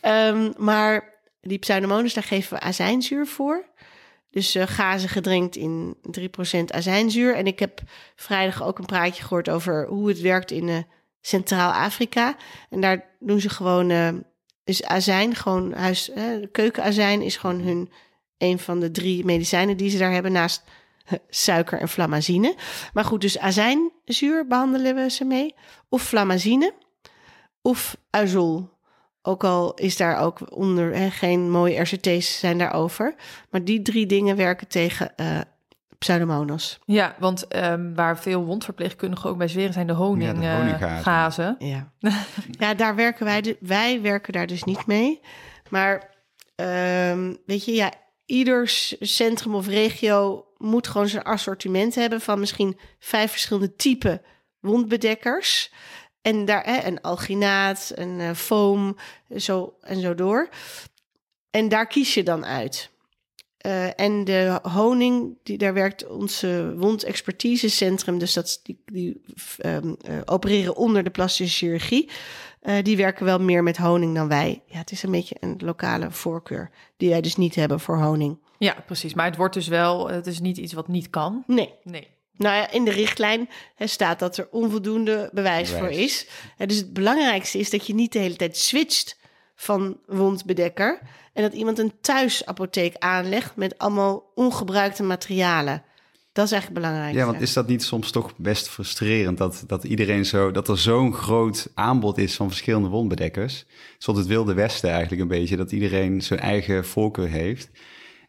Ehm, 0.00 0.50
maar 0.56 1.14
die 1.40 1.58
pseudomonas, 1.58 2.14
daar 2.14 2.22
geven 2.24 2.58
we 2.58 2.64
azijnzuur 2.64 3.26
voor. 3.26 3.64
Dus 4.30 4.54
eh 4.54 4.66
gazen 4.66 5.08
gedrenkt 5.08 5.56
in 5.56 5.96
3% 6.02 6.72
azijnzuur. 6.72 7.34
En 7.34 7.46
ik 7.46 7.58
heb 7.58 7.80
vrijdag 8.16 8.62
ook 8.62 8.78
een 8.78 8.86
praatje 8.86 9.22
gehoord 9.22 9.48
over 9.50 9.86
hoe 9.86 10.08
het 10.08 10.20
werkt 10.20 10.50
in 10.50 10.68
eh, 10.68 10.76
Centraal-Afrika. 11.20 12.36
En 12.70 12.80
daar 12.80 13.16
doen 13.20 13.40
ze 13.40 13.48
gewoon, 13.48 13.90
eh 13.90 14.08
is 14.64 14.84
azijn, 14.84 15.34
gewoon 15.34 15.72
huis, 15.72 16.10
keukenazijn 16.52 17.22
is 17.22 17.36
gewoon 17.36 17.60
hun 17.60 17.90
een 18.38 18.58
van 18.58 18.80
de 18.80 18.90
drie 18.90 19.24
medicijnen 19.24 19.76
die 19.76 19.90
ze 19.90 19.98
daar 19.98 20.12
hebben 20.12 20.32
naast 20.32 20.64
suiker 21.28 21.80
en 21.80 21.88
flamazine. 21.88 22.54
Maar 22.92 23.04
goed, 23.04 23.20
dus 23.20 23.38
azijnzuur 23.38 24.46
behandelen 24.46 24.94
we 24.94 25.10
ze 25.10 25.24
mee. 25.24 25.54
Of 25.88 26.02
flamazine. 26.02 26.72
Of 27.62 27.96
azol. 28.10 28.68
Ook 29.22 29.44
al 29.44 29.74
is 29.74 29.96
daar 29.96 30.18
ook 30.18 30.56
onder 30.56 30.94
hè, 30.94 31.10
geen 31.10 31.50
mooie 31.50 31.80
RCT's 31.80 32.38
zijn 32.38 32.58
daarover. 32.58 33.14
Maar 33.50 33.64
die 33.64 33.82
drie 33.82 34.06
dingen 34.06 34.36
werken 34.36 34.68
tegen 34.68 35.16
eh 35.16 35.40
pseudomonas. 35.98 36.78
Ja, 36.84 37.14
want 37.18 37.48
ehm, 37.48 37.94
waar 37.94 38.18
veel 38.18 38.44
wondverpleegkundigen 38.44 39.30
ook 39.30 39.38
bij 39.38 39.48
zweren 39.48 39.72
zijn 39.72 39.86
de 39.86 39.92
honing, 39.92 40.32
Ja, 40.32 40.40
de 40.40 40.46
eh, 40.46 40.56
honinggazen. 40.56 41.02
gazen. 41.02 41.56
Ja, 41.58 41.92
ja 42.58 42.74
daar 42.74 42.94
werken 42.94 43.24
wij, 43.24 43.40
de, 43.40 43.56
wij 43.60 44.02
werken 44.02 44.32
daar 44.32 44.46
dus 44.46 44.64
niet 44.64 44.86
mee. 44.86 45.20
Maar 45.70 46.10
ehm, 46.54 47.34
weet 47.46 47.64
je, 47.64 47.72
ja, 47.72 47.92
ieder 48.28 48.68
centrum 49.00 49.54
of 49.54 49.66
regio 49.66 50.46
moet 50.56 50.86
gewoon 50.86 51.08
zijn 51.08 51.22
assortiment 51.22 51.94
hebben 51.94 52.20
van 52.20 52.40
misschien 52.40 52.78
vijf 52.98 53.30
verschillende 53.30 53.76
typen 53.76 54.22
wondbedekkers. 54.60 55.72
En 56.22 56.44
daar 56.44 56.64
hè, 56.64 56.86
een 56.86 57.00
alginaat, 57.00 57.92
een 57.94 58.20
eh, 58.20 58.34
foam, 58.34 58.96
zo 59.36 59.76
en 59.80 60.00
zo 60.00 60.14
door. 60.14 60.48
En 61.50 61.68
daar 61.68 61.86
kies 61.86 62.14
je 62.14 62.22
dan 62.22 62.46
uit. 62.46 62.90
Eh, 63.58 64.00
en 64.00 64.24
de 64.24 64.58
honing, 64.62 65.38
die, 65.42 65.58
daar 65.58 65.74
werkt 65.74 66.06
onze 66.06 66.74
wondexpertisecentrum, 66.76 68.18
dus 68.18 68.32
dat, 68.32 68.60
die, 68.84 69.22
ehm, 69.58 69.94
eh, 70.00 70.20
opereren 70.24 70.76
onder 70.76 71.04
de 71.04 71.10
plastische 71.10 71.56
chirurgie. 71.56 72.10
Eh, 72.60 72.74
die 72.82 72.96
werken 72.96 73.24
wel 73.24 73.38
meer 73.38 73.62
met 73.62 73.76
honing 73.76 74.14
dan 74.14 74.28
wij. 74.28 74.62
Ja, 74.66 74.78
het 74.78 74.90
is 74.90 75.02
een 75.02 75.10
beetje 75.10 75.36
een 75.40 75.56
lokale 75.64 76.10
voorkeur 76.10 76.70
die 76.96 77.08
wij 77.10 77.20
dus 77.20 77.36
niet 77.36 77.54
hebben 77.54 77.80
voor 77.80 77.98
honing. 77.98 78.38
Ja, 78.58 78.76
precies. 78.86 79.14
Maar 79.14 79.26
het 79.26 79.36
wordt 79.36 79.54
dus 79.54 79.68
wel, 79.68 80.08
het 80.08 80.26
is 80.26 80.40
niet 80.40 80.56
iets 80.56 80.72
wat 80.72 80.88
niet 80.88 81.10
kan. 81.10 81.44
Nee. 81.46 81.74
Nee. 81.82 82.08
Nou 82.36 82.56
ja, 82.56 82.70
in 82.70 82.84
de 82.84 82.90
richtlijn 82.90 83.48
hè, 83.74 83.86
staat 83.86 84.18
dat 84.18 84.36
er 84.36 84.48
onvoldoende 84.50 85.30
bewijs, 85.32 85.72
Bewijs. 85.72 85.94
voor 85.94 86.02
is. 86.04 86.26
Hè, 86.56 86.66
dus 86.66 86.76
het 86.76 86.92
belangrijkste 86.92 87.58
is 87.58 87.70
dat 87.70 87.86
je 87.86 87.94
niet 87.94 88.12
de 88.12 88.18
hele 88.18 88.36
tijd 88.36 88.56
switcht 88.56 89.18
van 89.54 89.98
wondbedekker. 90.06 91.00
En 91.32 91.42
dat 91.42 91.52
iemand 91.52 91.78
een 91.78 91.92
thuisapotheek 92.00 92.94
aanlegt 92.98 93.56
met 93.56 93.78
allemaal 93.78 94.30
ongebruikte 94.34 95.02
materialen. 95.02 95.82
Dat 96.38 96.46
is 96.46 96.52
eigenlijk 96.52 96.82
belangrijk. 96.82 97.14
Ja, 97.14 97.26
want 97.26 97.40
is 97.40 97.52
dat 97.52 97.66
niet 97.66 97.82
soms 97.82 98.10
toch 98.10 98.36
best 98.36 98.68
frustrerend 98.68 99.38
dat, 99.38 99.64
dat 99.66 99.84
iedereen 99.84 100.24
zo, 100.24 100.50
dat 100.50 100.68
er 100.68 100.78
zo'n 100.78 101.14
groot 101.14 101.70
aanbod 101.74 102.18
is 102.18 102.36
van 102.36 102.48
verschillende 102.48 102.88
wondbedekkers? 102.88 103.66
Zoals 103.98 104.18
het 104.18 104.28
Wilde 104.28 104.54
Westen 104.54 104.90
eigenlijk 104.90 105.22
een 105.22 105.28
beetje, 105.28 105.56
dat 105.56 105.72
iedereen 105.72 106.22
zijn 106.22 106.40
eigen 106.40 106.84
voorkeur 106.84 107.28
heeft. 107.28 107.70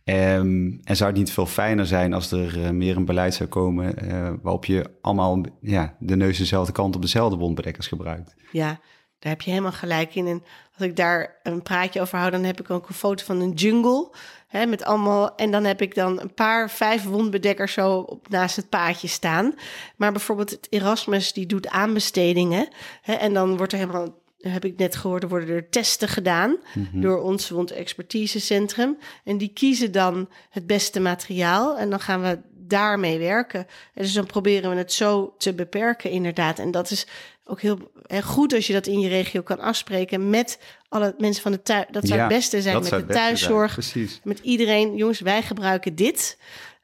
Ehm, 0.04 0.72
en 0.84 0.96
zou 0.96 1.10
het 1.10 1.20
niet 1.20 1.32
veel 1.32 1.46
fijner 1.46 1.86
zijn 1.86 2.14
als 2.14 2.32
er 2.32 2.64
eh, 2.64 2.70
meer 2.70 2.96
een 2.96 3.06
beleid 3.06 3.34
zou 3.34 3.50
komen 3.50 3.98
eh, 3.98 4.34
waarop 4.42 4.66
je 4.66 4.92
allemaal 5.02 5.46
ja, 5.62 5.96
de 6.00 6.16
neus 6.16 6.38
dezelfde 6.38 6.72
kant 6.72 6.96
op 6.96 7.02
dezelfde 7.02 7.38
wondbedekkers 7.38 7.88
gebruikt? 7.88 8.36
Ja, 8.52 8.80
daar 9.20 9.32
heb 9.32 9.42
je 9.42 9.50
helemaal 9.50 9.72
gelijk 9.72 10.16
in. 10.16 10.28
En 10.28 10.44
als 10.78 10.88
ik 10.88 10.96
daar 10.96 11.40
een 11.44 11.62
praatje 11.62 12.02
over 12.02 12.18
hou, 12.18 12.32
dan 12.32 12.44
heb 12.44 12.60
ik 12.60 12.70
ook 12.70 12.88
een 12.88 12.96
foto 12.96 13.26
van 13.26 13.40
een 13.42 13.52
jungle. 13.52 14.10
Hè, 14.48 14.66
met 14.66 14.84
allemaal, 14.84 15.36
en 15.36 15.52
dan 15.52 15.64
heb 15.64 15.82
ik 15.82 15.96
dan 15.96 16.20
een 16.20 16.34
paar, 16.34 16.70
vijf 16.70 17.04
wondbedekkers 17.04 17.74
zo 17.74 17.98
op, 17.98 18.30
naast 18.30 18.56
het 18.56 18.70
paadje 18.70 19.08
staan. 19.08 19.54
Maar 19.96 20.12
bijvoorbeeld 20.12 20.50
het 20.50 20.68
Erasmus, 20.70 21.34
die 21.34 21.46
doet 21.46 21.68
aanbestedingen. 21.68 22.68
Hè, 23.02 23.14
en 23.14 23.34
dan 23.34 23.58
wordt 23.58 23.72
er 23.72 23.80
helemaal, 23.80 24.18
heb 24.38 24.66
ik 24.66 24.78
net 24.78 24.96
gehoord, 24.96 25.24
er 25.24 25.30
worden 25.30 25.56
er 25.56 25.70
testen 25.70 26.08
gedaan 26.08 26.58
door 26.92 27.22
ons 27.22 27.50
wondexpertisecentrum. 27.50 28.98
En 29.24 29.38
die 29.38 29.54
kiezen 29.54 29.92
dan 29.92 30.30
het 30.50 30.68
beste 30.68 31.00
materiaal 31.00 31.78
en 31.78 31.90
dan 31.90 32.00
gaan 32.00 32.22
we 32.22 32.40
daarmee 32.70 33.20
werken. 33.20 33.60
En 33.94 34.04
dus 34.04 34.14
dan 34.14 34.26
proberen 34.26 34.70
we 34.70 34.76
het 34.76 34.94
zo 34.94 35.36
te 35.38 35.54
beperken, 35.54 36.10
inderdaad. 36.10 36.60
En 36.60 36.72
dat 36.72 36.92
is 36.92 37.08
ook 37.46 37.62
heel 37.62 37.92
goed 38.24 38.54
als 38.54 38.68
je 38.68 38.74
dat 38.74 38.88
in 38.88 39.00
je 39.00 39.10
regio 39.10 39.42
kan 39.42 39.60
afspreken 39.60 40.30
met 40.30 40.60
alle 40.90 41.16
mensen 41.18 41.44
van 41.44 41.52
de 41.52 41.62
thuis. 41.62 41.86
Dat 41.92 42.08
zou 42.08 42.20
Ja, 42.20 42.26
het 42.26 42.36
beste 42.36 42.62
zijn 42.62 42.80
met 42.80 42.90
de 42.90 43.06
thuiszorg. 43.06 43.74
Precies. 43.74 44.20
Met 44.24 44.40
iedereen, 44.40 44.96
jongens, 44.96 45.20
wij 45.20 45.42
gebruiken 45.42 45.96
dit. 45.96 46.38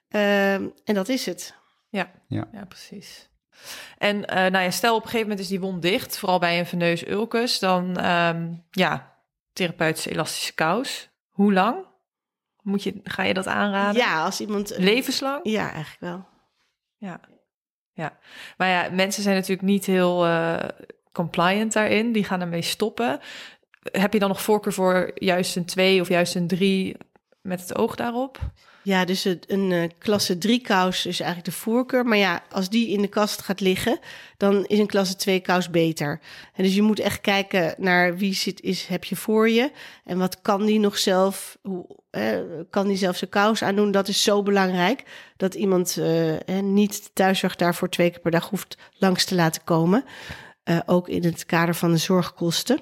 Ehm, 0.09 0.67
en 0.83 0.93
dat 0.93 1.09
is 1.09 1.25
het. 1.25 1.53
Ja, 1.89 2.11
Ja. 2.27 2.47
ja. 2.51 2.65
precies. 2.65 3.29
En 3.97 4.25
eh, 4.25 4.35
nou 4.35 4.63
ja, 4.63 4.71
stel 4.71 4.95
op 4.95 5.03
een 5.03 5.09
gegeven 5.09 5.27
moment 5.27 5.39
is 5.45 5.51
die 5.51 5.59
wond 5.59 5.81
dicht, 5.81 6.17
vooral 6.17 6.39
bij 6.39 6.59
een 6.59 6.65
veneus 6.65 7.07
ulcus, 7.07 7.59
dan 7.59 7.97
ehm, 7.97 8.53
ja, 8.71 9.19
therapeutische 9.53 10.11
elastische 10.11 10.53
kous. 10.53 11.09
Hoe 11.29 11.53
lang? 11.53 11.75
Moet 12.65 12.83
je, 12.83 12.99
ga 13.03 13.23
je 13.23 13.33
dat 13.33 13.47
aanraden? 13.47 14.01
Ja, 14.01 14.23
als 14.23 14.41
iemand. 14.41 14.73
Levenslang? 14.77 15.39
Ja, 15.43 15.71
eigenlijk 15.71 15.99
wel. 15.99 16.25
Ja. 16.97 17.19
ja. 17.93 18.17
Maar 18.57 18.67
ja, 18.67 18.89
mensen 18.91 19.23
zijn 19.23 19.35
natuurlijk 19.35 19.67
niet 19.67 19.85
heel 19.85 20.25
eh, 20.25 20.69
compliant 21.11 21.73
daarin. 21.73 22.11
Die 22.11 22.23
gaan 22.23 22.41
ermee 22.41 22.61
stoppen. 22.61 23.19
Heb 23.81 24.13
je 24.13 24.19
dan 24.19 24.29
nog 24.29 24.41
voorkeur 24.41 24.73
voor 24.73 25.11
juist 25.15 25.55
een 25.55 25.65
twee 25.65 26.01
of 26.01 26.07
juist 26.07 26.35
een 26.35 26.47
drie 26.47 26.97
met 27.41 27.61
het 27.61 27.75
oog 27.75 27.95
daarop? 27.95 28.39
Ja, 28.85 29.05
dus 29.05 29.25
een 29.25 29.71
uh, 29.71 29.83
klasse 29.97 30.37
3 30.37 30.61
kous 30.61 31.05
is 31.05 31.19
eigenlijk 31.19 31.49
de 31.49 31.61
voorkeur. 31.61 32.05
Maar 32.05 32.17
ja, 32.17 32.43
als 32.49 32.69
die 32.69 32.89
in 32.89 33.01
de 33.01 33.07
kast 33.07 33.41
gaat 33.41 33.59
liggen, 33.59 33.99
dan 34.37 34.65
is 34.65 34.79
een 34.79 34.87
klasse 34.87 35.15
2 35.15 35.39
kous 35.39 35.69
beter. 35.69 36.19
En 36.53 36.63
dus 36.63 36.75
je 36.75 36.81
moet 36.81 36.99
echt 36.99 37.21
kijken 37.21 37.75
naar 37.77 38.17
wie 38.17 38.33
zit, 38.33 38.61
is, 38.61 38.85
heb 38.85 39.03
je 39.03 39.15
voor 39.15 39.49
je. 39.49 39.71
En 40.03 40.17
wat 40.17 40.41
kan 40.41 40.65
die 40.65 40.79
nog 40.79 40.97
zelf, 40.97 41.57
hoe, 41.61 41.85
eh, 42.09 42.39
kan 42.69 42.87
die 42.87 42.97
zelf 42.97 43.17
zijn 43.17 43.29
kous 43.29 43.63
aandoen? 43.63 43.91
Dat 43.91 44.07
is 44.07 44.23
zo 44.23 44.43
belangrijk. 44.43 45.03
Dat 45.37 45.53
iemand 45.53 45.97
uh, 45.97 46.59
niet 46.61 47.03
de 47.03 47.09
thuiszorg 47.13 47.55
daarvoor 47.55 47.89
twee 47.89 48.09
keer 48.09 48.19
per 48.19 48.31
dag 48.31 48.49
hoeft 48.49 48.77
langs 48.91 49.25
te 49.25 49.35
laten 49.35 49.63
komen. 49.63 50.05
Ook 50.85 51.09
in 51.09 51.23
het 51.23 51.45
kader 51.45 51.75
van 51.75 51.91
de 51.91 51.97
zorgkosten. 51.97 52.79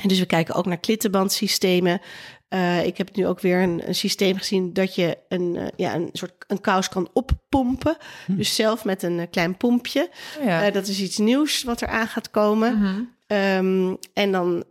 En 0.00 0.08
dus 0.08 0.18
we 0.18 0.26
kijken 0.26 0.54
ook 0.54 0.66
naar 0.66 0.78
klittenbandsystemen. 0.78 2.00
Uh, 2.48 2.84
ik 2.84 2.96
heb 2.96 3.16
nu 3.16 3.26
ook 3.26 3.40
weer 3.40 3.62
een, 3.62 3.88
een 3.88 3.94
systeem 3.94 4.36
gezien 4.36 4.72
dat 4.72 4.94
je 4.94 5.18
een, 5.28 5.54
uh, 5.54 5.66
ja, 5.76 5.94
een 5.94 6.08
soort 6.12 6.32
een 6.46 6.60
kous 6.60 6.88
kan 6.88 7.08
oppompen. 7.12 7.96
Hm. 8.26 8.36
Dus 8.36 8.54
zelf 8.54 8.84
met 8.84 9.02
een 9.02 9.18
uh, 9.18 9.24
klein 9.30 9.56
pompje. 9.56 10.10
Oh 10.38 10.44
ja. 10.44 10.70
dat 10.70 10.86
is 10.86 11.00
iets 11.00 11.18
nieuws 11.18 11.62
wat 11.62 11.80
er 11.80 11.88
aan 11.88 12.08
gaat 12.08 12.30
komen. 12.30 12.78
-hmm. 12.78 13.14
um, 13.26 13.98
en 14.12 14.32
dan, 14.32 14.64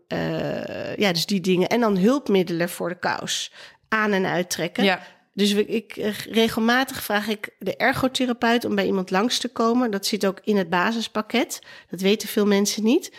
ja, 0.97 1.13
dus 1.13 1.25
die 1.25 1.41
dingen. 1.41 1.67
En 1.67 1.79
dan 1.79 1.97
hulpmiddelen 1.97 2.69
voor 2.69 2.89
de 2.89 2.99
kous. 2.99 3.51
Aan- 3.89 4.13
en 4.13 4.25
uittrekken. 4.25 4.83
Ja. 4.83 4.99
Dus 5.35 5.53
ik, 5.53 5.93
regelmatig 6.29 7.03
vraag 7.03 7.27
ik 7.27 7.49
de 7.59 7.75
ergotherapeut 7.75 8.65
om 8.65 8.75
bij 8.75 8.85
iemand 8.85 9.11
langs 9.11 9.39
te 9.39 9.47
komen. 9.47 9.91
Dat 9.91 10.05
zit 10.05 10.25
ook 10.25 10.39
in 10.43 10.57
het 10.57 10.69
basispakket. 10.69 11.61
Dat 11.89 12.01
weten 12.01 12.27
veel 12.27 12.45
mensen 12.45 12.83
niet. 12.83 13.11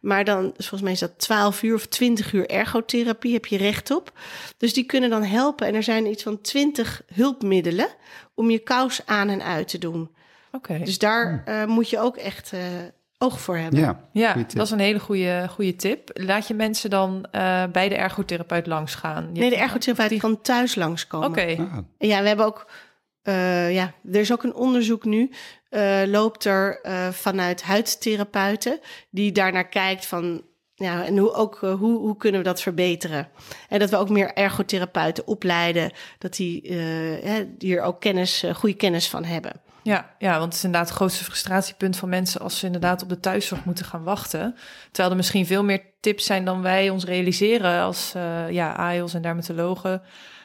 Maar 0.00 0.24
dan, 0.24 0.52
volgens 0.56 0.82
mij 0.82 0.92
is 0.92 0.98
dat 0.98 1.18
12 1.18 1.62
uur 1.62 1.74
of 1.74 1.86
20 1.86 2.32
uur 2.32 2.46
ergotherapie, 2.46 3.32
heb 3.32 3.46
je 3.46 3.56
recht 3.56 3.90
op. 3.90 4.12
Dus 4.56 4.72
die 4.72 4.84
kunnen 4.84 5.10
dan 5.10 5.22
helpen. 5.22 5.66
En 5.66 5.74
er 5.74 5.82
zijn 5.82 6.06
iets 6.06 6.22
van 6.22 6.40
20 6.40 7.02
hulpmiddelen 7.14 7.88
om 8.34 8.50
je 8.50 8.58
kous 8.58 9.06
aan 9.06 9.28
en 9.28 9.42
uit 9.42 9.68
te 9.68 9.78
doen. 9.78 10.14
Oké. 10.52 10.78
Dus 10.84 10.98
daar 10.98 11.44
uh, 11.48 11.64
moet 11.64 11.90
je 11.90 11.98
ook 11.98 12.16
echt 12.16 12.52
uh, 12.52 12.60
oog 13.24 13.40
voor 13.40 13.56
hebben. 13.56 13.80
Ja, 13.80 14.00
ja 14.12 14.34
dat 14.34 14.66
is 14.66 14.70
een 14.70 14.78
hele 14.78 15.00
goede, 15.00 15.46
goede 15.50 15.76
tip. 15.76 16.10
Laat 16.12 16.48
je 16.48 16.54
mensen 16.54 16.90
dan 16.90 17.26
uh, 17.32 17.64
bij 17.72 17.88
de 17.88 17.94
ergotherapeut 17.94 18.66
langs 18.66 18.94
gaan? 18.94 19.32
nee, 19.32 19.50
de 19.50 19.56
ergotherapeut 19.56 20.08
die... 20.08 20.20
kan 20.20 20.40
thuis 20.40 20.74
langskomen. 20.74 21.28
Oké. 21.28 21.40
Okay. 21.40 21.56
Ah. 21.56 21.78
Ja, 21.98 22.20
we 22.22 22.28
hebben 22.28 22.46
ook 22.46 22.66
uh, 23.24 23.74
ja, 23.74 23.94
er 24.12 24.20
is 24.20 24.32
ook 24.32 24.42
een 24.42 24.54
onderzoek 24.54 25.04
nu, 25.04 25.30
uh, 25.70 26.02
loopt 26.06 26.44
er 26.44 26.80
uh, 26.82 27.08
vanuit 27.08 27.62
huidtherapeuten, 27.62 28.80
die 29.10 29.32
daarnaar 29.32 29.68
kijkt 29.68 30.06
van, 30.06 30.42
ja, 30.74 31.04
en 31.04 31.18
hoe, 31.18 31.32
ook, 31.32 31.58
hoe, 31.58 31.98
hoe 31.98 32.16
kunnen 32.16 32.40
we 32.40 32.46
dat 32.46 32.62
verbeteren? 32.62 33.28
En 33.68 33.78
dat 33.78 33.90
we 33.90 33.96
ook 33.96 34.08
meer 34.08 34.32
ergotherapeuten 34.32 35.26
opleiden, 35.26 35.92
dat 36.18 36.36
die 36.36 36.72
hier 37.58 37.82
ook 37.82 38.00
kennis, 38.00 38.44
goede 38.54 38.76
kennis 38.76 39.08
van 39.08 39.24
hebben. 39.24 39.60
Ja, 39.84 40.14
ja, 40.18 40.32
want 40.32 40.44
het 40.44 40.54
is 40.54 40.64
inderdaad 40.64 40.88
het 40.88 40.96
grootste 40.96 41.24
frustratiepunt 41.24 41.96
van 41.96 42.08
mensen 42.08 42.40
als 42.40 42.58
ze 42.58 42.66
inderdaad 42.66 43.02
op 43.02 43.08
de 43.08 43.20
thuiszorg 43.20 43.64
moeten 43.64 43.84
gaan 43.84 44.02
wachten. 44.02 44.54
Terwijl 44.84 45.10
er 45.10 45.16
misschien 45.16 45.46
veel 45.46 45.64
meer 45.64 45.82
tips 46.00 46.24
zijn 46.24 46.44
dan 46.44 46.62
wij 46.62 46.90
ons 46.90 47.04
realiseren 47.04 47.82
als 47.82 48.12
ja, 48.50 48.72
AIOS 48.72 49.14
en 49.14 49.22
dermatologen 49.22 50.02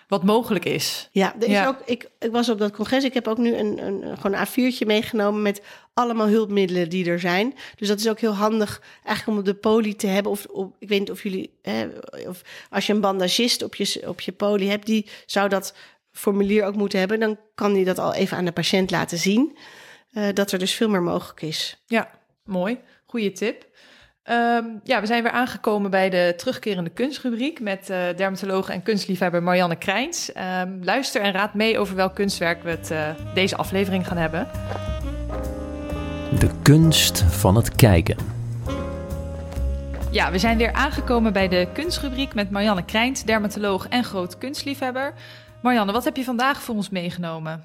wat 0.10 0.24
mogelijk 0.24 0.66
is. 0.66 1.10
Ja, 1.12 1.36
er 1.40 1.48
is 1.48 1.66
Ook, 1.66 1.82
ik, 1.86 2.10
ik 2.20 2.32
was 2.32 2.50
op 2.50 2.60
dat 2.60 2.72
congres. 2.72 3.04
Ik 3.04 3.14
heb 3.14 3.28
ook 3.28 3.38
nu 3.38 3.56
een, 3.56 3.86
een, 3.86 4.18
gewoon 4.18 4.40
een 4.40 4.48
A4'tje 4.48 4.86
meegenomen 4.86 5.42
met 5.42 5.62
allemaal 5.94 6.28
hulpmiddelen 6.28 6.90
die 6.90 7.10
er 7.10 7.20
zijn. 7.20 7.56
Dus 7.76 7.88
dat 7.88 8.00
is 8.00 8.10
ook 8.10 8.20
heel 8.20 8.36
handig 8.36 8.82
eigenlijk 9.04 9.28
om 9.28 9.38
op 9.38 9.46
de 9.46 9.60
poli 9.60 9.96
te 9.96 10.08
hebben. 10.08 10.32
Of, 10.32 10.46
of 10.46 10.68
ik 10.80 10.90
weet 10.90 11.00
niet 11.00 11.12
of 11.12 11.24
jullie, 11.24 11.54
hè, 11.62 11.88
of 12.28 12.42
als 12.70 12.88
je 12.88 12.94
een 12.94 13.02
bandagist 13.02 13.64
op 13.64 13.76
je, 13.76 14.04
op 14.08 14.22
je 14.22 14.32
poli 14.32 14.70
hebt, 14.70 14.86
die 14.86 15.10
zou 15.26 15.50
dat 15.50 15.74
formulier 16.12 16.66
ook 16.66 16.76
moeten 16.76 17.00
hebben. 17.00 17.20
Dan 17.20 17.38
kan 17.56 17.74
die 17.74 17.86
dat 17.86 18.00
al 18.00 18.14
even 18.14 18.38
aan 18.38 18.46
de 18.46 18.52
patiënt 18.52 18.92
laten 18.92 19.18
zien. 19.18 19.58
Uh, 20.14 20.28
dat 20.34 20.52
er 20.52 20.60
dus 20.60 20.74
veel 20.74 20.90
meer 20.90 21.04
mogelijk 21.04 21.42
is. 21.42 21.84
Ja, 21.86 22.10
mooi. 22.44 22.80
Goeie 23.06 23.32
tip. 23.32 23.68
Um, 24.24 24.80
ja, 24.84 25.00
we 25.00 25.06
zijn 25.06 25.24
weer 25.24 25.32
aangekomen 25.32 25.92
bij 25.92 26.10
de 26.10 26.34
terugkerende 26.38 26.90
kunstrubriek 26.90 27.60
met 27.60 27.90
uh, 27.90 27.98
dermatoloog 28.16 28.70
en 28.70 28.84
kunstliefhebber 28.84 29.44
Marianne 29.44 29.76
Krijns. 29.76 30.32
Um, 30.62 30.84
luister 30.84 31.22
en 31.22 31.32
raad 31.32 31.54
mee 31.54 31.80
over 31.80 31.96
welk 31.96 32.16
kunstwerk 32.16 32.64
we 32.64 32.70
het, 32.70 32.92
uh, 32.92 33.10
deze 33.34 33.56
aflevering 33.56 34.08
gaan 34.08 34.18
hebben. 34.18 34.48
De 36.40 36.50
kunst 36.62 37.22
van 37.22 37.56
het 37.56 37.76
kijken. 37.76 38.18
Ja, 40.12 40.32
we 40.32 40.38
zijn 40.38 40.58
weer 40.58 40.74
aangekomen 40.74 41.34
bij 41.34 41.48
de 41.48 41.68
kunstrubriek 41.74 42.34
met 42.34 42.50
Marianne 42.50 42.86
Krijns, 42.86 43.24
dermatoloog 43.24 43.88
en 43.88 44.04
groot 44.04 44.38
kunstliefhebber. 44.38 45.14
Marianne, 45.62 45.92
wat 45.92 46.04
heb 46.04 46.16
je 46.16 46.24
vandaag 46.24 46.62
voor 46.62 46.76
ons 46.76 46.90
meegenomen? 46.90 47.64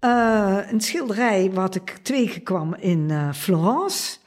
Uh, 0.00 0.58
een 0.70 0.80
schilderij 0.80 1.50
wat 1.52 1.74
ik 1.74 1.90
tegenkwam 2.02 2.74
in 2.74 3.32
Florence 3.34 4.18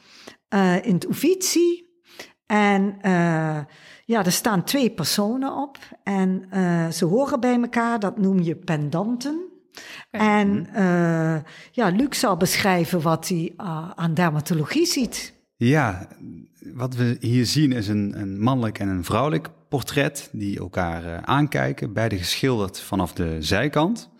uh, 0.54 0.84
in 0.86 0.94
het 0.94 1.08
Uffizi. 1.08 1.86
En 2.46 2.82
uh, 3.02 3.58
ja, 4.04 4.24
er 4.24 4.32
staan 4.32 4.64
twee 4.64 4.90
personen 4.90 5.52
op 5.56 5.78
en 6.02 6.46
uh, 6.52 6.88
ze 6.88 7.04
horen 7.04 7.40
bij 7.40 7.60
elkaar, 7.60 7.98
dat 7.98 8.18
noem 8.18 8.40
je 8.40 8.56
pendanten. 8.56 9.40
En 10.10 10.66
ja, 11.72 11.88
Luc 11.88 12.18
zal 12.18 12.36
beschrijven 12.36 13.00
wat 13.00 13.28
hij 13.28 13.52
aan 13.94 14.14
dermatologie 14.14 14.86
ziet. 14.86 15.34
Ja, 15.56 16.08
wat 16.74 16.94
we 16.94 17.16
hier 17.20 17.46
zien 17.46 17.72
is 17.72 17.88
een, 17.88 18.20
een 18.20 18.40
mannelijk 18.40 18.78
en 18.78 18.88
een 18.88 19.04
vrouwelijk 19.04 19.48
portret 19.68 20.28
die 20.32 20.58
elkaar 20.58 21.24
aankijken, 21.24 21.92
beide 21.92 22.18
geschilderd 22.18 22.80
vanaf 22.80 23.12
de 23.12 23.36
zijkant. 23.38 24.10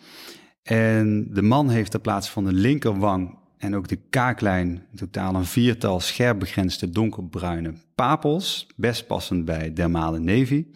En 0.63 1.29
de 1.33 1.43
man 1.43 1.69
heeft 1.71 1.95
in 1.95 2.01
plaats 2.01 2.29
van 2.29 2.45
de 2.45 2.53
linkerwang 2.53 3.39
en 3.59 3.77
ook 3.77 3.89
de 3.89 3.99
kaaklijn, 4.11 4.69
in 4.69 4.97
totaal 4.97 5.35
een 5.35 5.45
viertal 5.45 6.01
scherp 6.01 6.39
begrensde 6.39 6.91
donkerbruine 6.91 7.73
papels, 7.95 8.67
best 8.77 9.07
passend 9.07 9.45
bij 9.45 9.73
dermale 9.73 10.19
navy. 10.19 10.67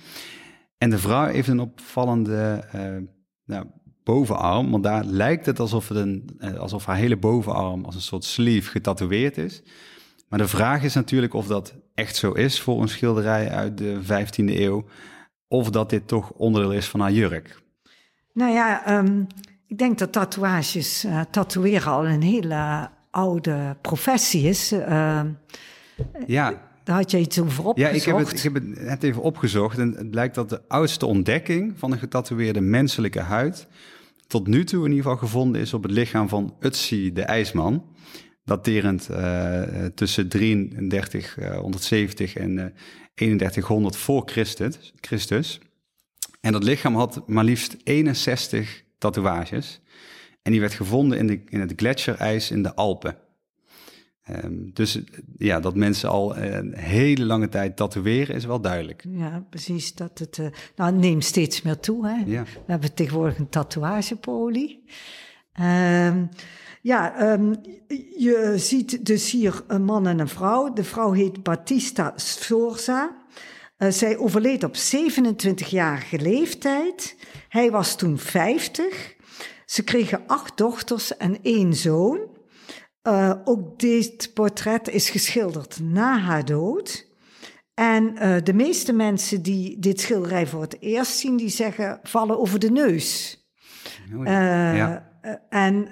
En 0.78 0.90
de 0.90 0.98
vrouw 0.98 1.26
heeft 1.26 1.48
een 1.48 1.60
opvallende 1.60 2.64
uh, 2.74 3.08
nou, 3.44 3.66
bovenarm, 4.04 4.70
want 4.70 4.82
daar 4.82 5.04
lijkt 5.04 5.46
het 5.46 5.60
alsof, 5.60 5.88
het 5.88 5.98
een, 5.98 6.38
uh, 6.38 6.54
alsof 6.54 6.84
haar 6.84 6.96
hele 6.96 7.16
bovenarm 7.16 7.84
als 7.84 7.94
een 7.94 8.00
soort 8.00 8.24
sleeve 8.24 8.70
getatoeëerd 8.70 9.38
is. 9.38 9.62
Maar 10.28 10.38
de 10.38 10.48
vraag 10.48 10.82
is 10.82 10.94
natuurlijk 10.94 11.34
of 11.34 11.46
dat 11.46 11.74
echt 11.94 12.16
zo 12.16 12.32
is 12.32 12.60
voor 12.60 12.82
een 12.82 12.88
schilderij 12.88 13.50
uit 13.50 13.78
de 13.78 14.00
15e 14.02 14.44
eeuw, 14.44 14.84
of 15.48 15.70
dat 15.70 15.90
dit 15.90 16.08
toch 16.08 16.30
onderdeel 16.30 16.72
is 16.72 16.88
van 16.88 17.00
haar 17.00 17.12
jurk. 17.12 17.60
Nou 18.32 18.52
ja, 18.52 18.98
um, 18.98 19.26
ik 19.66 19.78
denk 19.78 19.98
dat 19.98 20.12
tatoeages, 20.12 21.04
uh, 21.04 21.20
tatoeëren 21.30 21.92
al 21.92 22.06
een 22.06 22.22
hele 22.22 22.90
oude 23.10 23.76
professie 23.80 24.48
is. 24.48 24.72
Uh, 24.72 25.20
ja. 26.26 26.70
Daar 26.84 26.96
had 26.96 27.10
je 27.10 27.18
iets 27.18 27.40
over 27.40 27.64
opgezocht. 27.64 27.94
Ja, 27.94 28.00
ik 28.00 28.04
heb, 28.04 28.18
het, 28.18 28.32
ik 28.32 28.42
heb 28.42 28.54
het 28.54 28.80
net 28.80 29.02
even 29.02 29.22
opgezocht. 29.22 29.78
En 29.78 29.94
het 29.96 30.10
blijkt 30.10 30.34
dat 30.34 30.48
de 30.48 30.60
oudste 30.68 31.06
ontdekking 31.06 31.78
van 31.78 31.92
een 31.92 31.98
getatoeëerde 31.98 32.60
menselijke 32.60 33.20
huid... 33.20 33.66
tot 34.26 34.46
nu 34.46 34.64
toe 34.64 34.84
in 34.84 34.90
ieder 34.90 35.02
geval 35.04 35.18
gevonden 35.18 35.60
is 35.60 35.74
op 35.74 35.82
het 35.82 35.92
lichaam 35.92 36.28
van 36.28 36.54
Utsi 36.60 37.12
de 37.12 37.22
IJsman. 37.22 37.84
Daterend 38.44 39.08
uh, 39.10 39.62
tussen 39.94 40.28
3370 40.28 42.36
en 42.36 42.74
3100 43.14 43.96
voor 43.96 44.22
Christus, 44.24 44.92
Christus. 45.00 45.60
En 46.40 46.52
dat 46.52 46.64
lichaam 46.64 46.94
had 46.94 47.28
maar 47.28 47.44
liefst 47.44 47.76
61 47.84 48.84
tatoeages. 48.98 49.80
En 50.42 50.52
die 50.52 50.60
werd 50.60 50.72
gevonden 50.72 51.18
in, 51.18 51.26
de, 51.26 51.40
in 51.48 51.60
het 51.60 51.72
gletsjerijs 51.76 52.50
in 52.50 52.62
de 52.62 52.74
Alpen. 52.74 53.16
Um, 54.30 54.70
dus 54.72 54.98
ja, 55.36 55.60
dat 55.60 55.74
mensen 55.74 56.08
al 56.08 56.36
een 56.36 56.74
hele 56.74 57.24
lange 57.24 57.48
tijd 57.48 57.76
tatoeëren 57.76 58.34
is 58.34 58.44
wel 58.44 58.60
duidelijk. 58.60 59.04
Ja, 59.08 59.46
precies. 59.50 59.94
Dat 59.94 60.18
het, 60.18 60.38
uh, 60.38 60.46
nou, 60.76 60.92
neemt 60.92 61.24
steeds 61.24 61.62
meer 61.62 61.78
toe. 61.78 62.06
Hè? 62.06 62.22
Ja. 62.26 62.42
We 62.42 62.72
hebben 62.72 62.94
tegenwoordig 62.94 63.38
een 63.38 63.48
tatoeagepolie. 63.48 64.84
Um, 65.60 66.28
ja, 66.82 67.32
um, 67.32 67.60
je 68.16 68.54
ziet 68.56 69.06
dus 69.06 69.30
hier 69.30 69.64
een 69.66 69.84
man 69.84 70.06
en 70.06 70.18
een 70.18 70.28
vrouw. 70.28 70.72
De 70.72 70.84
vrouw 70.84 71.12
heet 71.12 71.42
Battista 71.42 72.12
Sforza. 72.16 73.16
Uh, 73.78 73.90
zij 73.90 74.16
overleed 74.16 74.64
op 74.64 74.76
27-jarige 74.76 76.18
leeftijd. 76.18 77.16
Hij 77.48 77.70
was 77.70 77.96
toen 77.96 78.18
50. 78.18 79.14
Ze 79.64 79.84
kregen 79.84 80.22
acht 80.26 80.56
dochters 80.56 81.16
en 81.16 81.42
één 81.42 81.74
zoon. 81.74 82.20
Uh, 83.08 83.34
ook 83.44 83.78
dit 83.78 84.30
portret 84.34 84.88
is 84.88 85.10
geschilderd 85.10 85.80
na 85.80 86.18
haar 86.18 86.44
dood. 86.44 87.06
En 87.74 88.14
uh, 88.14 88.36
de 88.42 88.54
meeste 88.54 88.92
mensen 88.92 89.42
die 89.42 89.78
dit 89.78 90.00
schilderij 90.00 90.46
voor 90.46 90.60
het 90.60 90.76
eerst 90.80 91.18
zien, 91.18 91.36
die 91.36 91.48
zeggen 91.48 92.00
vallen 92.02 92.38
over 92.38 92.58
de 92.58 92.70
neus. 92.70 93.38
Uh, 94.10 94.26
ja. 94.76 95.11
En 95.48 95.88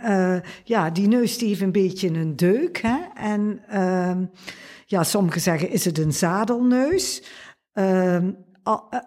ja, 0.64 0.90
die 0.90 1.08
neus 1.08 1.38
die 1.38 1.48
heeft 1.48 1.60
een 1.60 1.72
beetje 1.72 2.08
een 2.08 2.36
deuk. 2.36 2.80
Hè? 2.80 2.98
En 3.14 3.62
ehm, 3.68 4.24
ja, 4.86 5.04
sommigen 5.04 5.40
zeggen 5.40 5.70
is 5.70 5.84
het 5.84 5.98
een 5.98 6.12
zadelneus. 6.12 7.22
Ehm, 7.72 8.30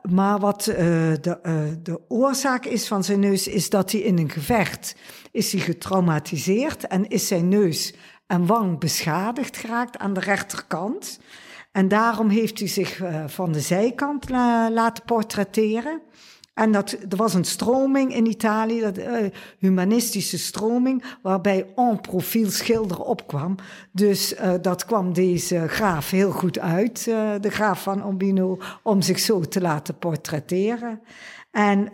maar 0.10 0.40
wat 0.40 0.64
de, 0.64 1.80
de 1.84 2.02
oorzaak 2.08 2.66
is 2.66 2.88
van 2.88 3.04
zijn 3.04 3.20
neus, 3.20 3.48
is 3.48 3.70
dat 3.70 3.92
hij 3.92 4.02
in 4.02 4.18
een 4.18 4.30
gevecht 4.30 4.96
is 5.32 5.52
hij 5.52 5.62
getraumatiseerd 5.62 6.88
en 6.88 7.08
is 7.08 7.28
zijn 7.28 7.48
neus 7.48 7.94
en 8.28 8.46
wang 8.46 8.80
beschadigd 8.80 9.58
geraakt 9.58 9.98
aan 9.98 10.14
de 10.14 10.20
rechterkant. 10.20 11.20
En 11.72 11.88
daarom 11.88 12.30
heeft 12.30 12.60
hij 12.60 12.68
zich 12.68 13.02
van 13.26 13.52
de 13.52 13.60
zijkant 13.60 14.30
laten 14.70 15.04
portretteren. 15.04 16.02
En 16.54 16.72
dat, 16.72 16.92
er 17.10 17.18
was 17.18 17.34
een 17.34 17.44
stroming 17.44 18.16
in 18.16 18.26
Italië, 18.26 18.80
dat, 18.80 18.98
uh, 18.98 19.30
humanistische 19.58 20.38
stroming, 20.38 21.04
waarbij 21.22 21.66
en 21.76 22.02
profiel 22.02 22.50
schilder 22.50 23.00
opkwam. 23.00 23.56
Dus 23.92 24.34
uh, 24.34 24.54
dat 24.62 24.86
kwam 24.86 25.14
deze 25.14 25.68
graaf 25.68 26.10
heel 26.10 26.32
goed 26.32 26.60
uit, 26.60 27.06
uh, 27.10 27.32
de 27.42 27.50
graaf 27.50 27.84
van 27.84 28.08
Urbino, 28.08 28.60
om 28.84 29.02
zich 29.02 29.20
zo 29.20 29.40
te 29.40 29.62
laten 29.62 29.98
portretteren. 29.98 31.02
En 31.52 31.90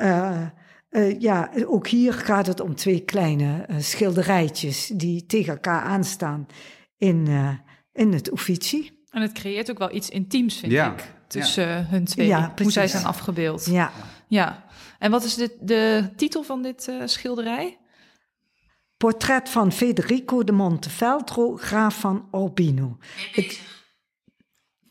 ja, 1.19 1.51
ook 1.65 1.87
hier 1.87 2.13
gaat 2.13 2.47
het 2.47 2.59
om 2.59 2.75
twee 2.75 2.99
kleine 2.99 3.65
schilderijtjes 3.77 4.91
die 4.93 5.25
tegen 5.25 5.53
elkaar 5.53 5.81
aanstaan 5.81 6.47
in, 6.97 7.27
in 7.93 8.13
het 8.13 8.31
Uffizi. 8.31 8.91
En 9.09 9.21
het 9.21 9.31
creëert 9.31 9.71
ook 9.71 9.77
wel 9.77 9.95
iets 9.95 10.09
intiems, 10.09 10.57
vind 10.57 10.71
ja. 10.71 10.93
ik, 10.93 11.13
tussen 11.27 11.67
ja. 11.67 11.85
hun 11.89 12.05
twee, 12.05 12.27
ja, 12.27 12.53
hoe 12.61 12.71
zij 12.71 12.87
zijn 12.87 13.05
afgebeeld. 13.05 13.65
Ja. 13.65 13.91
Ja, 14.29 14.65
en 14.99 15.11
wat 15.11 15.23
is 15.23 15.35
de, 15.35 15.57
de 15.61 16.09
titel 16.15 16.43
van 16.43 16.61
dit 16.61 16.87
uh, 16.89 17.01
schilderij? 17.05 17.77
Portret 18.97 19.49
van 19.49 19.71
Federico 19.71 20.43
de 20.43 20.51
Montefeltro, 20.51 21.57
graaf 21.57 21.99
van 21.99 22.27
Urbino. 22.31 22.97
Ik... 23.33 23.61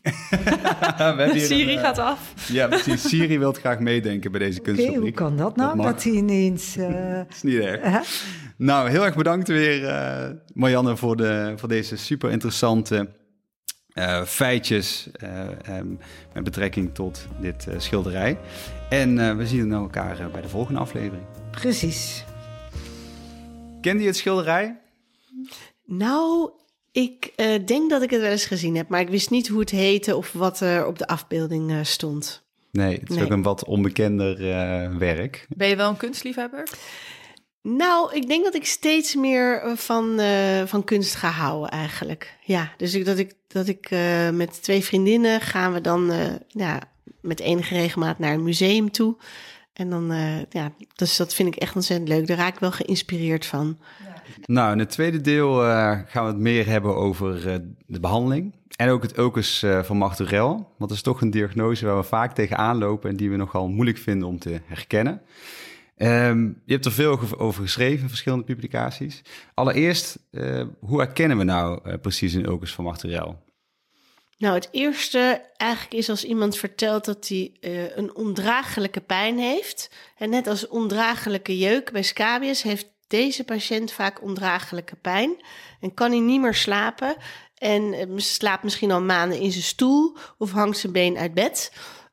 Siri 1.47 1.73
uh, 1.73 1.79
gaat 1.79 1.97
af. 1.97 2.49
Ja, 2.51 2.67
precies. 2.67 3.07
Siri 3.09 3.39
wil 3.39 3.53
graag 3.53 3.79
meedenken 3.79 4.31
bij 4.31 4.39
deze 4.39 4.59
kunstfabriek. 4.59 4.97
Okay, 4.97 5.09
hoe 5.09 5.17
kan 5.17 5.37
dat 5.37 5.55
nou, 5.55 5.75
dat, 5.75 5.85
dat 5.85 6.03
hij 6.03 6.13
ineens... 6.13 6.77
Uh... 6.77 7.19
is 7.29 7.41
niet 7.41 7.59
erg. 7.59 8.23
Nou, 8.57 8.89
heel 8.89 9.05
erg 9.05 9.15
bedankt 9.15 9.47
weer, 9.47 9.81
Marianne, 10.53 10.97
voor, 10.97 11.15
de, 11.15 11.53
voor 11.55 11.69
deze 11.69 11.95
super 11.95 12.31
interessante 12.31 13.09
uh, 13.99 14.23
feitjes 14.23 15.07
uh, 15.23 15.77
um, 15.77 15.99
met 16.33 16.43
betrekking 16.43 16.93
tot 16.93 17.27
dit 17.41 17.65
uh, 17.69 17.79
schilderij. 17.79 18.37
En 18.89 19.37
we 19.37 19.47
zien 19.47 19.71
elkaar 19.71 20.29
bij 20.31 20.41
de 20.41 20.49
volgende 20.49 20.79
aflevering. 20.79 21.23
Precies. 21.51 22.23
Kende 23.81 24.01
je 24.01 24.07
het 24.07 24.17
schilderij? 24.17 24.79
Nou, 25.85 26.51
ik 26.91 27.33
denk 27.65 27.89
dat 27.89 28.01
ik 28.01 28.09
het 28.09 28.21
wel 28.21 28.31
eens 28.31 28.45
gezien 28.45 28.75
heb, 28.75 28.87
maar 28.87 29.01
ik 29.01 29.09
wist 29.09 29.29
niet 29.29 29.47
hoe 29.47 29.59
het 29.59 29.69
heette 29.69 30.15
of 30.15 30.33
wat 30.33 30.59
er 30.59 30.85
op 30.85 30.97
de 30.97 31.07
afbeelding 31.07 31.87
stond. 31.87 32.43
Nee, 32.71 32.99
het 32.99 33.09
is 33.09 33.21
ook 33.21 33.29
een 33.29 33.43
wat 33.43 33.65
onbekender 33.65 34.37
werk. 34.97 35.45
Ben 35.49 35.67
je 35.67 35.75
wel 35.75 35.89
een 35.89 35.97
kunstliefhebber? 35.97 36.69
Nou, 37.61 38.13
ik 38.13 38.27
denk 38.27 38.43
dat 38.43 38.55
ik 38.55 38.65
steeds 38.65 39.15
meer 39.15 39.61
eh, 39.61 39.75
van, 39.75 40.19
uh, 40.19 40.63
van 40.65 40.83
kunst 40.83 41.15
ga 41.15 41.29
houden 41.29 41.69
eigenlijk. 41.69 42.37
Ja, 42.41 42.71
dus 42.77 42.93
ik, 42.93 43.05
dat 43.05 43.17
ik, 43.17 43.33
dat 43.47 43.67
ik 43.67 43.91
uh, 43.91 44.29
met 44.29 44.63
twee 44.63 44.83
vriendinnen 44.83 45.41
gaan 45.41 45.73
we 45.73 45.81
dan 45.81 46.11
ja, 46.47 46.81
met 47.21 47.39
enige 47.39 47.73
regelmaat 47.73 48.19
naar 48.19 48.33
een 48.33 48.43
museum 48.43 48.91
toe. 48.91 49.17
En 49.73 49.89
dan, 49.89 50.11
ja, 50.49 50.71
dus 50.95 51.17
dat 51.17 51.33
vind 51.33 51.55
ik 51.55 51.61
echt 51.61 51.75
ontzettend 51.75 52.09
leuk. 52.09 52.27
Daar 52.27 52.37
raak 52.37 52.53
ik 52.53 52.59
wel 52.59 52.71
geïnspireerd 52.71 53.45
van. 53.45 53.77
Ja. 54.03 54.21
Nou, 54.45 54.71
in 54.71 54.79
het 54.79 54.89
tweede 54.89 55.21
deel 55.21 55.53
gaan 56.05 56.23
we 56.23 56.31
het 56.31 56.37
meer 56.37 56.65
hebben 56.65 56.95
over 56.95 57.41
de 57.85 57.99
behandeling. 57.99 58.55
En 58.75 58.89
ook 58.89 59.01
het 59.01 59.17
Ocus 59.17 59.65
van 59.81 59.97
Marturel. 59.97 60.49
Want 60.53 60.89
dat 60.89 60.91
is 60.91 61.01
toch 61.01 61.21
een 61.21 61.31
diagnose 61.31 61.85
waar 61.85 61.97
we 61.97 62.03
vaak 62.03 62.33
tegenaan 62.33 62.77
lopen 62.77 63.09
en 63.09 63.15
die 63.15 63.29
we 63.29 63.35
nogal 63.35 63.67
moeilijk 63.67 63.97
vinden 63.97 64.27
om 64.27 64.39
te 64.39 64.61
herkennen. 64.65 65.21
Um, 66.01 66.61
je 66.65 66.73
hebt 66.73 66.85
er 66.85 66.91
veel 66.91 67.19
over 67.37 67.63
geschreven 67.63 68.01
in 68.01 68.09
verschillende 68.09 68.43
publicaties. 68.43 69.21
Allereerst, 69.53 70.19
uh, 70.31 70.65
hoe 70.79 70.99
herkennen 70.99 71.37
we 71.37 71.43
nou 71.43 71.79
uh, 71.85 71.93
precies 72.01 72.33
een 72.33 72.45
ulcus 72.45 72.73
van 72.73 72.83
Marturel? 72.83 73.43
Nou, 74.37 74.55
het 74.55 74.69
eerste 74.71 75.41
eigenlijk 75.57 75.93
is 75.93 76.09
als 76.09 76.23
iemand 76.23 76.57
vertelt 76.57 77.05
dat 77.05 77.27
hij 77.27 77.51
uh, 77.61 77.97
een 77.97 78.15
ondraaglijke 78.15 79.01
pijn 79.01 79.37
heeft. 79.37 79.91
En 80.17 80.29
net 80.29 80.47
als 80.47 80.67
ondraaglijke 80.67 81.57
jeuk 81.57 81.91
bij 81.91 82.03
scabies 82.03 82.61
heeft 82.61 82.87
deze 83.07 83.43
patiënt 83.43 83.91
vaak 83.91 84.21
ondraaglijke 84.21 84.95
pijn. 84.95 85.35
En 85.79 85.93
kan 85.93 86.11
hij 86.11 86.19
niet 86.19 86.41
meer 86.41 86.55
slapen. 86.55 87.15
En 87.57 88.09
slaapt 88.21 88.63
misschien 88.63 88.91
al 88.91 89.01
maanden 89.01 89.39
in 89.39 89.51
zijn 89.51 89.63
stoel 89.63 90.17
of 90.37 90.51
hangt 90.51 90.77
zijn 90.77 90.93
been 90.93 91.17
uit 91.17 91.33
bed. 91.33 91.71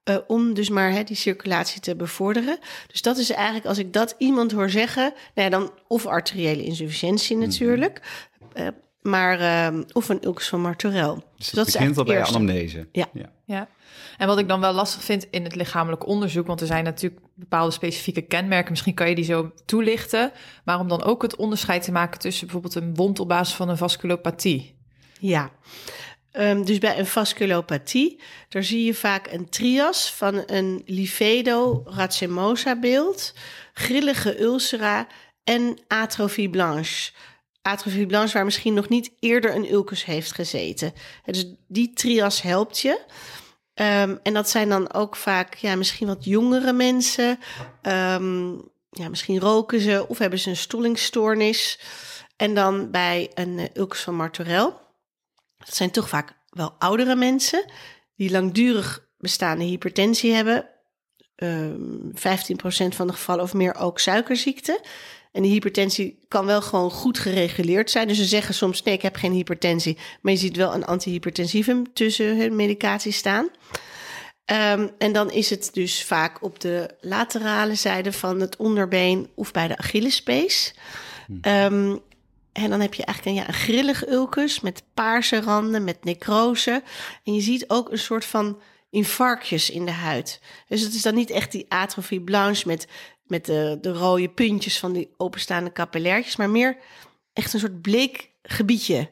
Uh, 0.08 0.16
om 0.26 0.54
dus 0.54 0.68
maar 0.68 0.90
hè, 0.90 1.02
die 1.02 1.16
circulatie 1.16 1.80
te 1.80 1.96
bevorderen. 1.96 2.58
Dus 2.86 3.02
dat 3.02 3.18
is 3.18 3.30
eigenlijk, 3.30 3.66
als 3.66 3.78
ik 3.78 3.92
dat 3.92 4.14
iemand 4.18 4.52
hoor 4.52 4.70
zeggen, 4.70 5.02
nou 5.34 5.50
ja, 5.50 5.58
dan 5.58 5.72
of 5.88 6.06
arteriële 6.06 6.64
insufficiëntie 6.64 7.36
mhm. 7.36 7.46
natuurlijk, 7.46 8.26
uh, 8.54 8.66
maar 9.02 9.40
uh, 9.72 9.80
of 9.92 10.08
een 10.08 10.24
ulcus 10.24 10.48
van 10.48 10.60
Martorell. 10.60 11.14
Dus, 11.14 11.22
dus 11.36 11.50
dat 11.50 11.66
begint 11.66 11.98
al 11.98 12.04
bij 12.04 12.22
anamnese. 12.22 12.88
Ja. 12.92 13.06
ja. 13.12 13.32
ja. 13.44 13.68
En 14.16 14.26
wat 14.26 14.38
ik 14.38 14.48
dan 14.48 14.60
wel 14.60 14.72
lastig 14.72 15.02
vind 15.02 15.26
in 15.30 15.44
het 15.44 15.54
lichamelijk 15.54 16.06
onderzoek, 16.06 16.46
want 16.46 16.60
er 16.60 16.66
zijn 16.66 16.84
natuurlijk 16.84 17.22
bepaalde 17.34 17.72
specifieke 17.72 18.22
kenmerken, 18.22 18.70
misschien 18.70 18.94
kan 18.94 19.08
je 19.08 19.14
die 19.14 19.24
zo 19.24 19.52
toelichten, 19.64 20.32
maar 20.64 20.80
om 20.80 20.88
dan 20.88 21.02
ook 21.02 21.22
het 21.22 21.36
onderscheid 21.36 21.82
te 21.82 21.92
maken 21.92 22.20
tussen 22.20 22.46
bijvoorbeeld 22.46 22.74
een 22.74 22.94
wond 22.94 23.20
op 23.20 23.28
basis 23.28 23.54
van 23.54 23.68
een 23.68 23.76
vasculopathie. 23.76 24.74
Ja, 25.20 25.50
Um, 26.38 26.64
dus 26.64 26.78
bij 26.78 26.98
een 26.98 27.06
vasculopathie, 27.06 28.20
daar 28.48 28.64
zie 28.64 28.84
je 28.84 28.94
vaak 28.94 29.26
een 29.32 29.48
trias 29.48 30.12
van 30.12 30.42
een 30.46 30.82
livedo 30.86 31.82
racemosa 31.86 32.78
beeld, 32.78 33.34
grillige 33.72 34.40
ulcera 34.42 35.06
en 35.44 35.78
atrofie 35.86 36.50
blanche. 36.50 37.12
Atrofie 37.62 38.06
blanche 38.06 38.32
waar 38.32 38.44
misschien 38.44 38.74
nog 38.74 38.88
niet 38.88 39.10
eerder 39.20 39.54
een 39.54 39.72
ulcus 39.72 40.04
heeft 40.04 40.32
gezeten. 40.32 40.92
Dus 41.24 41.46
die 41.68 41.92
trias 41.92 42.42
helpt 42.42 42.80
je. 42.80 43.00
Um, 43.74 44.20
en 44.22 44.32
dat 44.32 44.48
zijn 44.48 44.68
dan 44.68 44.92
ook 44.92 45.16
vaak 45.16 45.54
ja, 45.54 45.76
misschien 45.76 46.06
wat 46.06 46.24
jongere 46.24 46.72
mensen. 46.72 47.38
Um, 47.82 48.70
ja, 48.90 49.08
misschien 49.08 49.40
roken 49.40 49.80
ze 49.80 50.04
of 50.08 50.18
hebben 50.18 50.38
ze 50.38 50.48
een 50.48 50.56
stollingsstoornis. 50.56 51.78
En 52.36 52.54
dan 52.54 52.90
bij 52.90 53.30
een 53.34 53.58
uh, 53.58 53.64
ulcus 53.74 54.00
van 54.00 54.14
Martorell 54.14 54.72
dat 55.66 55.74
zijn 55.74 55.90
toch 55.90 56.08
vaak 56.08 56.32
wel 56.50 56.74
oudere 56.78 57.16
mensen 57.16 57.64
die 58.16 58.30
langdurig 58.30 59.08
bestaande 59.18 59.64
hypertensie 59.64 60.32
hebben. 60.32 60.68
Uh, 61.36 61.64
ehm, 61.64 62.10
15% 62.14 62.94
van 62.94 63.06
de 63.06 63.12
gevallen 63.12 63.44
of 63.44 63.54
meer 63.54 63.74
ook 63.74 63.98
suikerziekte. 63.98 64.80
En 65.32 65.42
die 65.42 65.50
hypertensie 65.50 66.18
kan 66.28 66.46
wel 66.46 66.62
gewoon 66.62 66.90
goed 66.90 67.18
gereguleerd 67.18 67.90
zijn. 67.90 68.08
Dus 68.08 68.16
ze 68.16 68.24
zeggen 68.24 68.54
soms: 68.54 68.82
nee, 68.82 68.94
ik 68.94 69.02
heb 69.02 69.16
geen 69.16 69.32
hypertensie. 69.32 69.98
Maar 70.20 70.32
je 70.32 70.38
ziet 70.38 70.56
wel 70.56 70.74
een 70.74 70.84
antihypertensivum 70.84 71.92
tussen 71.92 72.36
hun 72.38 72.56
medicatie 72.56 73.12
staan. 73.12 73.48
Um, 74.50 74.90
en 74.98 75.12
dan 75.12 75.30
is 75.30 75.50
het 75.50 75.70
dus 75.72 76.04
vaak 76.04 76.42
op 76.42 76.60
de 76.60 76.90
laterale 77.00 77.74
zijde 77.74 78.12
van 78.12 78.40
het 78.40 78.56
onderbeen 78.56 79.30
of 79.34 79.50
bij 79.50 79.68
de 79.68 79.76
Achillespees. 79.76 80.74
Um, 81.42 82.00
en 82.56 82.70
dan 82.70 82.80
heb 82.80 82.94
je 82.94 83.04
eigenlijk 83.04 83.36
een, 83.36 83.42
ja, 83.42 83.48
een 83.48 83.60
grillig 83.60 84.08
ulcus 84.08 84.60
met 84.60 84.82
paarse 84.94 85.40
randen, 85.40 85.84
met 85.84 86.04
necrose. 86.04 86.82
En 87.24 87.34
je 87.34 87.40
ziet 87.40 87.68
ook 87.68 87.90
een 87.90 87.98
soort 87.98 88.24
van 88.24 88.60
infarctjes 88.90 89.70
in 89.70 89.84
de 89.84 89.92
huid. 89.92 90.40
Dus 90.68 90.80
het 90.80 90.94
is 90.94 91.02
dan 91.02 91.14
niet 91.14 91.30
echt 91.30 91.52
die 91.52 91.66
atrofie 91.68 92.20
blanche 92.20 92.66
met, 92.66 92.88
met 93.26 93.44
de, 93.44 93.78
de 93.80 93.92
rode 93.92 94.28
puntjes 94.28 94.78
van 94.78 94.92
die 94.92 95.10
openstaande 95.16 95.72
capillairtjes, 95.72 96.36
maar 96.36 96.50
meer 96.50 96.76
echt 97.32 97.52
een 97.52 97.60
soort 97.60 97.80
bleek 97.80 98.30
gebiedje. 98.42 99.10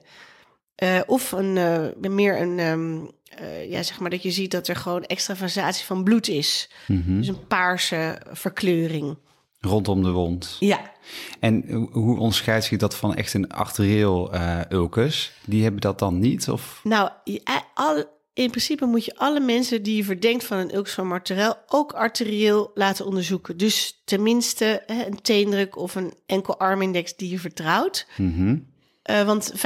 Uh, 0.82 1.00
of 1.06 1.32
een, 1.32 1.56
uh, 1.56 2.10
meer 2.10 2.40
een, 2.40 2.58
um, 2.58 3.10
uh, 3.40 3.70
ja, 3.70 3.82
zeg 3.82 4.00
maar 4.00 4.10
dat 4.10 4.22
je 4.22 4.30
ziet 4.30 4.50
dat 4.50 4.68
er 4.68 4.76
gewoon 4.76 5.04
extravasatie 5.04 5.84
van 5.84 6.04
bloed 6.04 6.28
is. 6.28 6.70
Mm 6.86 7.02
-hmm. 7.06 7.18
Dus 7.18 7.28
een 7.28 7.46
paarse 7.46 8.20
verkleuring. 8.32 9.16
Rondom 9.64 10.02
de 10.02 10.10
wond. 10.10 10.56
Ja. 10.60 10.92
En 11.40 11.64
hoe 11.92 12.18
onderscheidt 12.18 12.64
zich 12.64 12.78
dat 12.78 12.94
van 12.94 13.14
echt 13.14 13.34
een 13.34 13.48
arterieel 13.48 14.34
uh, 14.34 14.60
ulcus? 14.70 15.32
Die 15.46 15.62
hebben 15.62 15.80
dat 15.80 15.98
dan 15.98 16.18
niet? 16.18 16.48
Of? 16.48 16.80
Nou, 16.82 17.10
al, 17.74 18.04
in 18.34 18.50
principe 18.50 18.86
moet 18.86 19.04
je 19.04 19.16
alle 19.16 19.40
mensen 19.40 19.82
die 19.82 19.96
je 19.96 20.04
verdenkt 20.04 20.44
van 20.44 20.58
een 20.58 20.74
ulcus 20.74 20.92
van 20.92 21.06
Martorell 21.06 21.54
ook 21.66 21.92
arterieel 21.92 22.70
laten 22.74 23.06
onderzoeken. 23.06 23.56
Dus 23.56 24.02
tenminste 24.04 24.82
hè, 24.86 25.06
een 25.06 25.22
teendruk 25.22 25.76
of 25.76 25.94
een 25.94 26.14
enkel 26.26 26.58
armindex 26.58 27.16
die 27.16 27.30
je 27.30 27.38
vertrouwt. 27.38 28.06
Mm 28.16 28.34
-hmm. 28.34 28.66
uh, 29.10 29.26
want 29.26 29.52
50% 29.52 29.56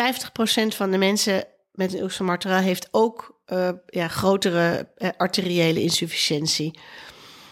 van 0.69 0.91
de 0.91 0.99
mensen 0.99 1.45
met 1.73 1.93
een 1.93 2.01
ulcus 2.01 2.17
van 2.17 2.27
Martorell 2.27 2.63
heeft 2.63 2.89
ook 2.91 3.41
uh, 3.53 3.71
ja, 3.87 4.09
grotere 4.09 4.89
arteriële 5.17 5.83
insufficiëntie. 5.83 6.79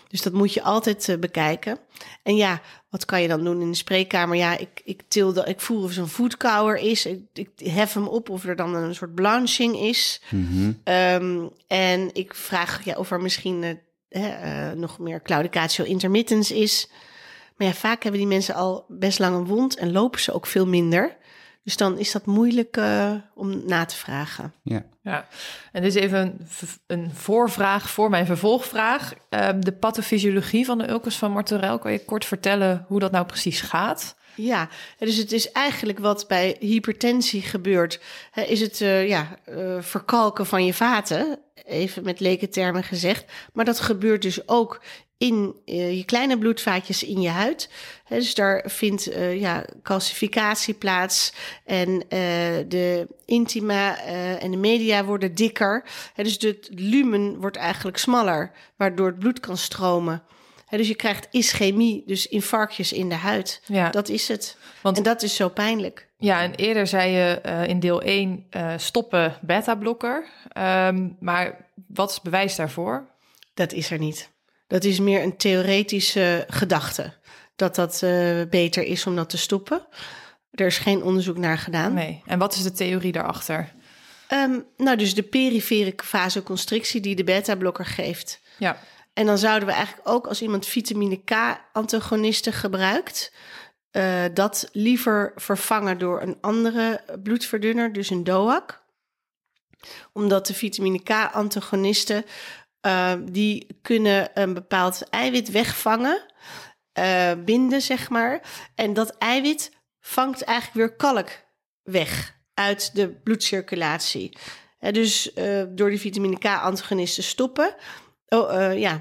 Dus 0.09 0.23
dat 0.23 0.33
moet 0.33 0.55
je 0.55 0.63
altijd 0.63 1.09
uh, 1.09 1.19
bekijken. 1.19 1.79
En 2.23 2.37
ja, 2.37 2.61
wat 2.91 3.05
kan 3.05 3.23
je 3.23 3.29
dan 3.29 3.45
doen 3.45 3.61
in 3.61 3.71
de 3.71 3.77
spreekkamer? 3.77 4.37
Ja, 4.37 4.59
ik, 4.59 4.81
ik 4.85 5.03
tilde, 5.09 5.45
ik 5.45 5.61
voel 5.61 5.83
of 5.83 5.93
zo'n 5.93 6.09
voetkouwer 6.09 6.77
is. 6.77 7.07
Ik, 7.07 7.21
ik, 7.33 7.51
hef 7.65 7.93
hem 7.93 8.07
op 8.07 8.29
of 8.31 8.45
er 8.45 8.57
dan 8.57 8.75
een 8.75 8.95
soort 8.95 9.15
blanching 9.15 9.81
is. 9.81 10.21
Mm 10.31 10.47
-hmm. 10.47 10.95
um, 10.95 11.51
en 11.67 12.11
ik 12.15 12.35
vraag 12.35 12.85
ja, 12.85 12.95
of 12.95 13.11
er 13.11 13.21
misschien 13.21 13.63
uh, 13.63 13.71
hè, 14.09 14.75
nog 14.75 14.99
meer 14.99 15.23
claudicatio 15.23 15.85
intermittens 15.85 16.51
is. 16.51 16.89
Maar 17.57 17.67
ja, 17.67 17.75
vaak 17.75 18.03
hebben 18.03 18.21
die 18.21 18.31
mensen 18.31 18.55
al 18.55 18.85
best 18.89 19.19
lang 19.19 19.37
een 19.37 19.47
wond 19.47 19.77
en 19.77 19.93
lopen 19.93 20.21
ze 20.21 20.33
ook 20.33 20.47
veel 20.47 20.67
minder. 20.67 21.17
Dus 21.67 21.77
dan 21.77 21.99
is 21.99 22.13
dat 22.13 22.27
moeilijk 22.27 22.77
uh, 22.77 23.13
om 23.35 23.63
na 23.67 23.85
te 23.85 23.97
vragen. 23.97 24.53
Ja, 24.63 24.85
ja. 25.03 25.27
en 25.73 25.83
dit 25.83 25.97
is 25.97 26.03
even 26.03 26.19
een, 26.19 26.39
een 26.87 27.11
voorvraag 27.15 27.91
voor 27.91 28.11
mijn 28.11 28.27
vervolgvraag. 28.27 29.13
Uh, 29.31 29.49
de 29.59 29.73
pathofysiologie 29.73 30.65
van 30.65 30.79
de 30.79 30.89
ulcus 30.89 31.17
van 31.17 31.33
Martorell. 31.33 31.79
Kan 31.79 31.93
je 31.93 32.05
kort 32.05 32.25
vertellen 32.25 32.85
hoe 32.89 33.01
dat 33.01 33.11
nou 33.11 33.27
precies 33.27 33.61
gaat? 33.61 34.17
Ja, 34.35 34.69
dus 34.99 35.17
het 35.17 35.33
is 35.33 35.53
eigenlijk 35.53 35.99
wat 35.99 36.25
bij 36.29 36.57
hypertensie 36.61 37.43
gebeurt. 37.43 38.01
Is 38.35 38.61
het 38.61 38.81
uh, 38.81 39.09
ja, 39.09 39.39
uh, 39.49 39.77
verkalken 39.81 40.47
van 40.47 40.65
je 40.65 40.75
vaten, 40.75 41.39
even 41.65 42.05
met 42.05 42.21
leken 42.21 42.51
termen 42.51 42.83
gezegd. 42.83 43.25
Maar 43.53 43.65
dat 43.65 43.81
gebeurt 43.81 44.23
dus 44.23 44.49
ook 44.49 44.81
in 45.19 45.55
uh, 45.67 45.97
je 45.97 46.05
kleine 46.05 46.39
bloedvaatjes 46.39 47.03
in 47.03 47.21
je 47.21 47.29
huid. 47.29 47.71
Dus 48.09 48.35
daar 48.35 48.65
vindt 48.67 49.09
uh, 49.09 49.41
ja, 49.41 49.65
calcificatie 49.83 50.75
plaats 50.75 51.33
en 51.65 51.91
uh, 51.91 52.01
de 52.69 53.07
intima 53.25 53.99
en 54.39 54.51
de 54.51 54.57
media 54.57 55.05
worden 55.05 55.35
dikker. 55.35 55.85
Dus 56.17 56.37
het 56.39 56.69
lumen 56.71 57.41
wordt 57.41 57.57
eigenlijk 57.57 57.99
smaller, 57.99 58.53
waardoor 58.77 59.07
het 59.07 59.19
bloed 59.19 59.41
kan 59.41 59.57
stromen. 59.57 60.23
He, 60.67 60.77
dus 60.77 60.89
je 60.89 60.95
krijgt 60.95 61.29
ischemie, 61.31 62.03
dus 62.07 62.27
infarctjes 62.27 62.93
in 62.93 63.09
de 63.09 63.15
huid. 63.15 63.63
Ja. 63.67 63.91
Dat 63.91 64.09
is 64.09 64.29
het. 64.29 64.57
Want, 64.81 64.97
en 64.97 65.03
dat 65.03 65.23
is 65.23 65.35
zo 65.35 65.49
pijnlijk. 65.49 66.09
Ja, 66.19 66.43
en 66.43 66.55
eerder 66.55 66.87
zei 66.87 67.11
je 67.11 67.41
in 67.67 67.81
deel 67.81 68.03
1 68.03 68.47
stoppen 68.77 69.39
beta-blokker. 69.41 70.25
Um, 70.59 71.17
maar 71.21 71.69
wat 71.87 72.11
is 72.11 72.21
bewijs 72.21 72.57
daarvoor? 72.57 73.07
Dat 73.55 73.73
is 73.73 73.91
er 73.91 73.99
niet. 73.99 74.35
Dat 74.67 74.85
is 74.85 75.01
meer 75.01 75.23
een 75.23 75.37
theoretische 75.37 76.45
gedachte. 76.49 77.13
Dat 77.57 77.75
dat 77.75 78.01
uh, 78.05 78.43
beter 78.51 78.83
is 78.83 79.07
om 79.07 79.17
dat 79.17 79.31
te 79.31 79.39
stoppen. 79.39 79.87
Er 80.51 80.67
is 80.67 80.79
geen 80.79 81.03
onderzoek 81.03 81.39
naar 81.39 81.59
gedaan. 81.59 81.95
Nee. 81.95 82.23
En 82.27 82.39
wat 82.39 82.55
is 82.55 82.63
de 82.63 82.73
theorie 82.73 83.13
daarachter? 83.13 83.75
Um, 84.33 84.67
nou, 84.77 84.97
dus 84.97 85.15
de 85.15 85.23
perifere 85.23 85.93
vasoconstrictie 85.97 87.01
die 87.01 87.17
de 87.17 87.25
beta-blokker 87.25 87.87
geeft. 87.87 88.41
Ja. 88.59 88.79
En 89.13 89.27
dan 89.27 89.39
zouden 89.39 89.69
we 89.69 89.75
eigenlijk 89.75 90.09
ook 90.09 90.27
als 90.27 90.43
iemand 90.43 90.67
vitamine 90.67 91.23
K-antagonisten 91.25 92.53
gebruikt, 92.53 93.33
uh, 93.93 94.25
dat 94.35 94.69
liever 94.73 95.33
vervangen 95.37 95.99
door 95.99 96.23
een 96.23 96.39
andere 96.41 97.05
bloedverdunner, 97.23 97.93
dus 97.93 98.11
een 98.11 98.25
DOAC. 98.25 98.85
Omdat 100.13 100.47
de 100.47 100.55
vitamine 100.55 101.03
K-antagonisten 101.03 102.25
uh, 102.87 103.13
die 103.25 103.67
kunnen 103.83 104.31
een 104.35 104.55
bepaald 104.55 105.09
eiwit 105.11 105.51
wegvangen, 105.51 106.23
uh, 106.99 107.33
binden, 107.45 107.83
zeg 107.83 108.11
maar. 108.11 108.41
En 108.75 108.93
dat 108.93 109.19
eiwit 109.19 109.73
vangt 110.01 110.43
eigenlijk 110.43 110.79
weer 110.79 110.97
kalk 110.97 111.45
weg 111.83 112.35
uit 112.55 112.95
de 112.95 113.09
bloedcirculatie. 113.09 114.37
Dus 114.91 115.31
door 115.69 115.91
die 115.91 116.01
vitamine 116.01 116.39
K-antagonisten 116.39 117.23
stoppen, 117.23 117.75
oh, 118.29 118.79
ja, 118.79 119.01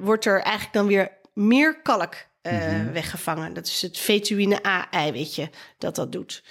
wordt 0.00 0.24
er 0.24 0.40
eigenlijk 0.40 0.72
dan 0.72 0.86
weer 0.86 1.10
meer 1.32 1.80
kalk 1.82 2.14
mm-hmm. 2.42 2.92
weggevangen. 2.92 3.54
Dat 3.54 3.66
is 3.66 3.82
het 3.82 3.98
vetuine 3.98 4.66
A-eiwitje 4.66 5.50
dat 5.78 5.94
dat 5.94 6.12
doet. 6.12 6.44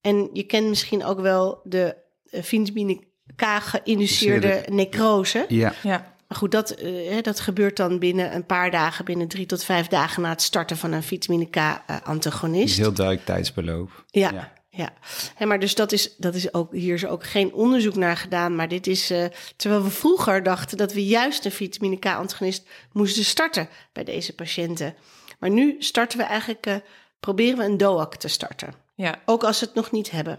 En 0.00 0.30
je 0.32 0.42
kent 0.42 0.68
misschien 0.68 1.04
ook 1.04 1.20
wel 1.20 1.60
de 1.64 1.96
vitamine 2.24 3.00
K-geïnduceerde 3.36 4.64
necrose. 4.70 5.44
Ja. 5.48 5.72
ja. 5.82 6.11
Maar 6.32 6.40
goed, 6.40 6.50
dat, 6.50 6.82
uh, 6.82 7.22
dat 7.22 7.40
gebeurt 7.40 7.76
dan 7.76 7.98
binnen 7.98 8.34
een 8.34 8.46
paar 8.46 8.70
dagen, 8.70 9.04
binnen 9.04 9.28
drie 9.28 9.46
tot 9.46 9.64
vijf 9.64 9.86
dagen 9.86 10.22
na 10.22 10.28
het 10.28 10.42
starten 10.42 10.76
van 10.76 10.92
een 10.92 11.02
vitamine 11.02 11.46
K-antagonist. 11.50 12.76
heel 12.76 12.92
duidelijk 12.92 13.26
tijdsbeloop. 13.26 14.04
Ja. 14.10 14.52
ja. 14.70 14.92
Ja, 15.38 15.46
maar 15.46 15.60
dus 15.60 15.74
dat 15.74 15.92
is, 15.92 16.16
dat 16.16 16.34
is 16.34 16.54
ook, 16.54 16.72
hier 16.72 16.94
is 16.94 17.06
ook 17.06 17.24
geen 17.24 17.52
onderzoek 17.52 17.94
naar 17.94 18.16
gedaan. 18.16 18.56
Maar 18.56 18.68
dit 18.68 18.86
is, 18.86 19.10
uh, 19.10 19.24
terwijl 19.56 19.82
we 19.82 19.90
vroeger 19.90 20.42
dachten 20.42 20.76
dat 20.76 20.92
we 20.92 21.06
juist 21.06 21.44
een 21.44 21.52
vitamine 21.52 21.98
K-antagonist 21.98 22.68
moesten 22.92 23.24
starten 23.24 23.68
bij 23.92 24.04
deze 24.04 24.34
patiënten. 24.34 24.94
Maar 25.38 25.50
nu 25.50 25.76
starten 25.78 26.18
we 26.18 26.24
eigenlijk, 26.24 26.66
uh, 26.66 26.74
proberen 27.20 27.58
we 27.58 27.64
een 27.64 27.76
DOAC 27.76 28.16
te 28.16 28.28
starten. 28.28 28.74
Ja. 28.94 29.20
Ook 29.24 29.44
als 29.44 29.58
ze 29.58 29.64
het 29.64 29.74
nog 29.74 29.90
niet 29.90 30.10
hebben. 30.10 30.38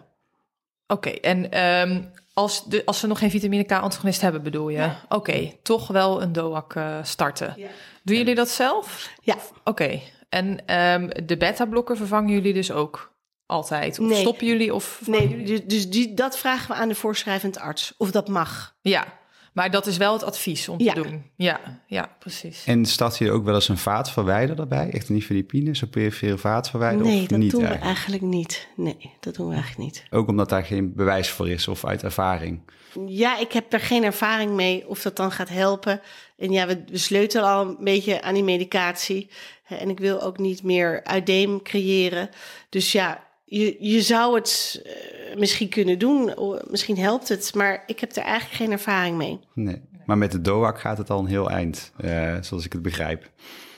Oké, 0.88 1.10
en 1.10 1.64
um, 1.66 2.12
als, 2.34 2.66
de, 2.66 2.86
als 2.86 3.02
we 3.02 3.08
nog 3.08 3.20
geen 3.20 3.30
vitamine 3.30 3.64
K-antagonist 3.64 4.22
hebben, 4.22 4.44
bedoel 4.44 4.70
je? 4.70 4.92
Oké, 5.10 5.52
toch 5.64 5.88
wel 5.88 6.22
een 6.22 6.34
DOAC 6.34 6.76
uh, 6.76 6.98
starten. 7.04 7.54
Ja. 7.58 7.68
Doen 8.04 8.18
jullie 8.18 8.36
dat 8.36 8.50
zelf? 8.50 9.10
Ja. 9.22 9.36
Oké, 9.64 10.00
en 10.30 10.76
um, 10.80 11.10
de 11.26 11.38
beta-blokker 11.38 11.98
vervangen 11.98 12.32
jullie 12.32 12.54
dus 12.54 12.72
ook 12.72 13.14
altijd? 13.46 14.00
Of 14.00 14.08
nee. 14.08 14.20
stoppen 14.20 14.48
jullie? 14.48 14.74
Of 14.74 15.02
nee, 15.06 15.30
jullie? 15.30 15.46
dus, 15.46 15.66
dus 15.66 15.90
die, 15.90 16.14
dat 16.14 16.38
vragen 16.38 16.68
we 16.68 16.82
aan 16.82 16.88
de 16.88 16.96
voorschrijvend 16.96 17.58
arts, 17.58 17.94
of 17.98 18.12
dat 18.12 18.28
mag. 18.28 18.76
Ja, 18.82 19.06
maar 19.54 19.72
dat 19.72 19.88
is 19.88 19.98
wel 19.98 20.14
het 20.14 20.24
advies 20.24 20.70
om 20.70 20.78
te 20.78 20.94
doen. 20.94 21.24
Ja, 21.36 21.82
ja, 21.88 22.16
precies. 22.20 22.66
En 22.66 22.86
start 22.86 23.18
je 23.18 23.32
ook 23.32 23.44
wel 23.44 23.56
eens 23.56 23.70
een 23.70 23.78
vaatverwijder 23.78 24.60
erbij? 24.60 24.90
Echt 24.92 25.10
een 25.10 25.16
nifedipine, 25.16 25.76
zo'n 25.76 25.90
perifere 25.90 26.38
vaatverwijder? 26.38 27.06
Nee, 27.06 27.22
of 27.22 27.28
dat 27.28 27.40
niet 27.40 27.52
doen 27.52 27.62
we 27.62 27.68
eigenlijk 27.68 28.24
niet. 28.24 28.68
Nee, 28.76 29.12
dat 29.20 29.36
doen 29.36 29.48
we 29.48 29.54
eigenlijk 29.54 29.84
niet. 29.84 30.04
Ook 30.10 30.28
omdat 30.28 30.50
daar 30.50 30.66
geen 30.66 30.94
bewijs 30.96 31.30
voor 31.30 31.50
is 31.50 31.68
of 31.68 31.86
uit 31.86 32.04
ervaring? 32.04 32.62
Ja, 33.08 33.40
ik 33.40 33.52
heb 33.52 33.74
er 33.74 33.80
geen 33.80 34.04
ervaring 34.04 34.52
mee 34.52 34.88
of 34.88 35.02
dat 35.02 35.16
dan 35.16 35.32
gaat 35.32 35.50
helpen. 35.50 36.02
En 36.38 36.52
ja, 36.52 36.68
we, 36.68 36.84
we 36.88 36.98
sleutelen 36.98 37.50
al 37.50 37.68
een 37.68 37.78
beetje 37.80 38.22
aan 38.22 38.34
die 38.34 38.44
medicatie. 38.44 39.30
En 39.68 39.90
ik 39.90 40.00
wil 40.00 40.22
ook 40.22 40.38
niet 40.38 40.64
meer 40.64 41.04
uitdeem 41.04 41.62
creëren. 41.62 42.30
Dus 42.70 42.92
ja, 42.92 43.24
je, 43.60 43.76
je 43.80 44.02
zou 44.02 44.36
het 44.36 44.82
uh, 44.86 45.38
misschien 45.38 45.70
kunnen 45.70 46.00
doen, 46.00 46.34
misschien 46.70 46.98
helpt 46.98 47.28
het, 47.28 47.56
maar 47.56 47.84
ik 47.86 48.00
heb 48.00 48.16
er 48.16 48.24
eigenlijk 48.24 48.56
geen 48.56 48.72
ervaring 48.72 49.18
mee. 49.18 49.40
Nee, 49.54 49.82
maar 50.06 50.18
met 50.18 50.32
de 50.32 50.42
DOAC 50.42 50.80
gaat 50.80 50.98
het 50.98 51.10
al 51.10 51.20
een 51.20 51.26
heel 51.26 51.50
eind, 51.50 51.92
uh, 52.02 52.38
zoals 52.42 52.66
ik 52.66 52.74
het 52.74 52.82
begrijp. 52.82 53.30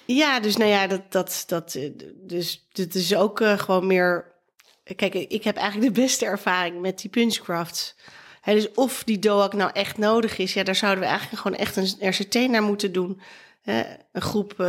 Ja, 0.06 0.40
dus 0.40 0.58
nou 0.58 0.70
ja, 0.70 0.88
dat, 0.88 1.02
dat, 1.10 1.44
dat, 1.48 1.76
eh, 1.76 1.90
dus 2.22 2.68
dit 2.72 2.96
is 2.96 3.16
ook 3.16 3.40
uh, 3.40 3.58
gewoon 3.58 3.88
meer. 3.88 4.34
Kijk, 4.96 5.14
ik 5.14 5.44
heb 5.44 5.56
eigenlijk 5.56 5.96
de 5.96 6.02
beste 6.02 6.26
ervaring 6.26 6.82
met 6.82 7.00
die 7.00 7.10
punchcrafts. 7.10 7.96
He, 8.42 8.54
dus 8.54 8.72
of 8.72 9.04
die 9.04 9.20
DOAC 9.20 9.54
nou 9.54 9.72
echt 9.74 9.98
nodig 9.98 10.38
is, 10.38 10.54
ja, 10.54 10.64
daar 10.64 10.76
zouden 10.76 11.04
we 11.04 11.10
eigenlijk 11.10 11.42
gewoon 11.42 11.58
echt 11.58 11.76
een 11.76 12.10
RCT 12.10 12.50
naar 12.50 12.64
moeten 12.64 12.92
doen 12.92 13.22
een 13.66 14.22
groep 14.22 14.52
uh, 14.52 14.68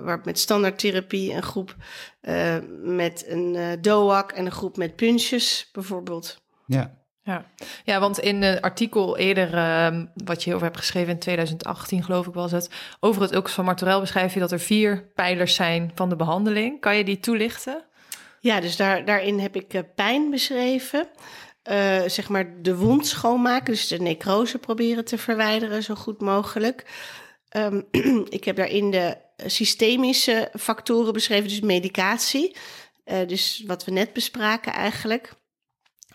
waar, 0.00 0.20
met 0.24 0.38
standaardtherapie, 0.38 1.32
een 1.32 1.42
groep 1.42 1.76
uh, 2.22 2.56
met 2.82 3.24
een 3.26 3.54
uh, 3.54 3.66
DOAC 3.80 4.32
en 4.32 4.46
een 4.46 4.52
groep 4.52 4.76
met 4.76 4.96
puntjes 4.96 5.68
bijvoorbeeld. 5.72 6.42
Ja. 6.66 6.96
Ja. 7.22 7.44
ja, 7.84 8.00
want 8.00 8.18
in 8.18 8.42
een 8.42 8.60
artikel 8.60 9.16
eerder, 9.16 9.54
uh, 9.54 10.02
wat 10.14 10.44
je 10.44 10.54
over 10.54 10.66
hebt 10.66 10.78
geschreven 10.78 11.12
in 11.12 11.18
2018, 11.18 12.04
geloof 12.04 12.26
ik 12.26 12.34
was 12.34 12.52
het, 12.52 12.70
over 13.00 13.22
het 13.22 13.34
Ulcus 13.34 13.52
van 13.52 13.64
Martorell 13.64 14.00
beschrijf 14.00 14.34
je 14.34 14.40
dat 14.40 14.52
er 14.52 14.60
vier 14.60 15.10
pijlers 15.14 15.54
zijn 15.54 15.92
van 15.94 16.08
de 16.08 16.16
behandeling. 16.16 16.80
Kan 16.80 16.96
je 16.96 17.04
die 17.04 17.20
toelichten? 17.20 17.84
Ja, 18.40 18.60
dus 18.60 18.76
daar, 18.76 19.04
daarin 19.04 19.38
heb 19.38 19.56
ik 19.56 19.94
pijn 19.94 20.30
beschreven. 20.30 21.08
zeg 22.06 22.28
maar 22.28 22.62
de 22.62 22.76
wond 22.76 23.06
schoonmaken, 23.06 23.72
dus 23.72 23.88
de 23.88 24.00
necrose 24.00 24.58
proberen 24.58 25.04
te 25.04 25.18
verwijderen 25.18 25.82
zo 25.82 25.94
goed 25.94 26.20
mogelijk. 26.20 26.84
Um, 27.56 27.86
ik 28.28 28.44
heb 28.44 28.56
daarin 28.56 28.90
de 28.90 29.16
systemische 29.46 30.50
factoren 30.58 31.12
beschreven, 31.12 31.48
dus 31.48 31.60
medicatie. 31.60 32.56
Uh, 33.04 33.26
dus 33.26 33.62
wat 33.66 33.84
we 33.84 33.90
net 33.90 34.12
bespraken 34.12 34.72
eigenlijk. 34.72 35.32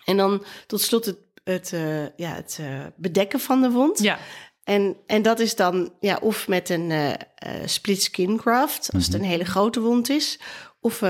En 0.04 0.16
dan 0.16 0.44
tot 0.66 0.80
slot 0.80 1.04
het, 1.04 1.18
het, 1.44 1.72
uh, 1.72 2.02
ja, 2.16 2.34
het 2.34 2.58
uh, 2.60 2.86
bedekken 2.96 3.40
van 3.40 3.62
de 3.62 3.70
wond. 3.70 3.98
Ja. 3.98 4.18
En, 4.64 4.96
en 5.06 5.22
dat 5.22 5.40
is 5.40 5.56
dan 5.56 5.92
ja, 6.00 6.18
of 6.20 6.48
met 6.48 6.68
een 6.68 7.16
split 7.64 8.02
skin 8.02 8.38
graft, 8.38 8.90
als 8.92 9.04
het 9.04 9.14
mhm. 9.14 9.22
een 9.22 9.28
hele 9.28 9.44
grote 9.44 9.80
wond 9.80 10.08
is, 10.08 10.40
of 10.80 11.02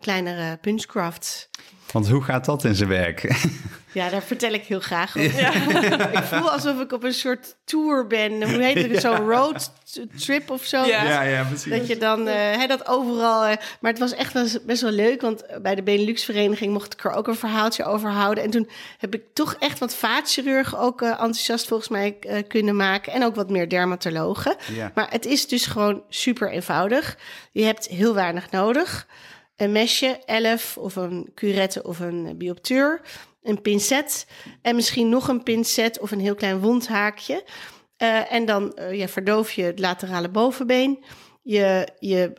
kleinere 0.00 0.56
punchgrafts. 0.56 1.48
Want 1.92 2.08
hoe 2.08 2.22
gaat 2.22 2.44
dat 2.44 2.64
in 2.64 2.74
zijn 2.74 2.88
werk? 2.88 3.20
Ja, 3.92 4.08
daar 4.08 4.22
vertel 4.22 4.52
ik 4.52 4.64
heel 4.64 4.80
graag 4.80 5.16
over. 5.16 5.40
Ja. 5.40 5.52
ik 6.20 6.24
voel 6.24 6.50
alsof 6.50 6.80
ik 6.80 6.92
op 6.92 7.04
een 7.04 7.14
soort 7.14 7.56
tour 7.64 8.06
ben. 8.06 8.50
Hoe 8.50 8.62
heet 8.62 8.90
het? 8.90 9.00
Zo'n 9.06 9.30
road 9.30 9.72
trip 10.16 10.50
of 10.50 10.64
zo. 10.64 10.84
Ja, 10.84 11.22
ja, 11.22 11.44
precies. 11.44 11.78
Dat 11.78 11.86
je 11.86 11.96
dan, 11.96 12.28
uh, 12.28 12.66
dat 12.66 12.88
overal... 12.88 13.48
Uh, 13.48 13.52
maar 13.80 13.90
het 13.90 13.98
was 13.98 14.14
echt 14.14 14.32
wel, 14.32 14.46
best 14.66 14.82
wel 14.82 14.90
leuk, 14.90 15.20
want 15.20 15.44
bij 15.62 15.74
de 15.74 15.82
Benelux-vereniging 15.82 16.72
mocht 16.72 16.92
ik 16.92 17.04
er 17.04 17.12
ook 17.12 17.28
een 17.28 17.34
verhaaltje 17.34 17.84
over 17.84 18.10
houden. 18.10 18.44
En 18.44 18.50
toen 18.50 18.70
heb 18.98 19.14
ik 19.14 19.22
toch 19.32 19.56
echt 19.58 19.78
wat 19.78 19.94
vaatchirurgen 19.94 20.78
ook 20.78 21.02
uh, 21.02 21.08
enthousiast 21.08 21.68
volgens 21.68 21.88
mij 21.88 22.18
kunnen 22.48 22.76
maken. 22.76 23.12
En 23.12 23.24
ook 23.24 23.34
wat 23.34 23.50
meer 23.50 23.68
dermatologen. 23.68 24.56
Ja. 24.72 24.92
Maar 24.94 25.10
het 25.10 25.26
is 25.26 25.48
dus 25.48 25.66
gewoon 25.66 26.02
super 26.08 26.50
eenvoudig. 26.50 27.16
Je 27.52 27.64
hebt 27.64 27.86
heel 27.86 28.14
weinig 28.14 28.50
nodig 28.50 29.06
een 29.56 29.72
mesje, 29.72 30.18
11 30.24 30.76
of 30.76 30.96
een 30.96 31.30
curette 31.34 31.82
of 31.82 32.00
een 32.00 32.34
bioptuur, 32.38 33.00
een 33.42 33.60
pincet 33.60 34.26
en 34.62 34.74
misschien 34.74 35.08
nog 35.08 35.28
een 35.28 35.42
pincet 35.42 35.98
of 36.00 36.10
een 36.10 36.20
heel 36.20 36.34
klein 36.34 36.60
wondhaakje. 36.60 37.44
Uh, 37.98 38.32
en 38.32 38.44
dan 38.44 38.72
uh, 38.78 38.94
ja, 38.94 39.08
verdoof 39.08 39.52
je 39.52 39.62
het 39.62 39.78
laterale 39.78 40.28
bovenbeen. 40.28 41.04
Je, 41.42 41.88
je 41.98 42.32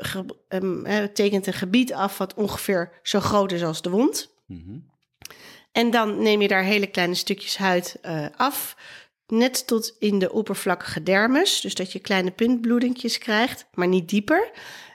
um, 0.50 0.84
tekent 1.14 1.48
een 1.48 1.54
gebied 1.54 1.94
af 1.94 2.18
wat 2.18 2.34
ongeveer 2.34 3.00
zo 3.04 3.20
groot 3.20 3.52
is 3.52 3.64
als 3.64 3.82
de 3.82 3.90
wond. 3.90 4.34
Mm 4.48 4.64
-hmm. 4.66 4.92
En 5.74 5.92
dan 5.92 6.22
neem 6.22 6.42
je 6.42 6.48
daar 6.48 6.64
hele 6.64 6.88
kleine 6.88 7.14
stukjes 7.14 7.58
huid 7.58 8.00
uh, 8.02 8.26
af. 8.36 8.78
Net 9.28 9.68
tot 9.68 9.96
in 10.00 10.20
de 10.20 10.32
oppervlakkige 10.32 11.04
dermis. 11.04 11.62
Dus 11.62 11.76
dat 11.76 11.92
je 11.92 12.00
kleine 12.00 12.32
puntbloedingjes 12.32 13.18
krijgt, 13.18 13.66
maar 13.74 13.88
niet 13.88 14.10
dieper. 14.10 14.52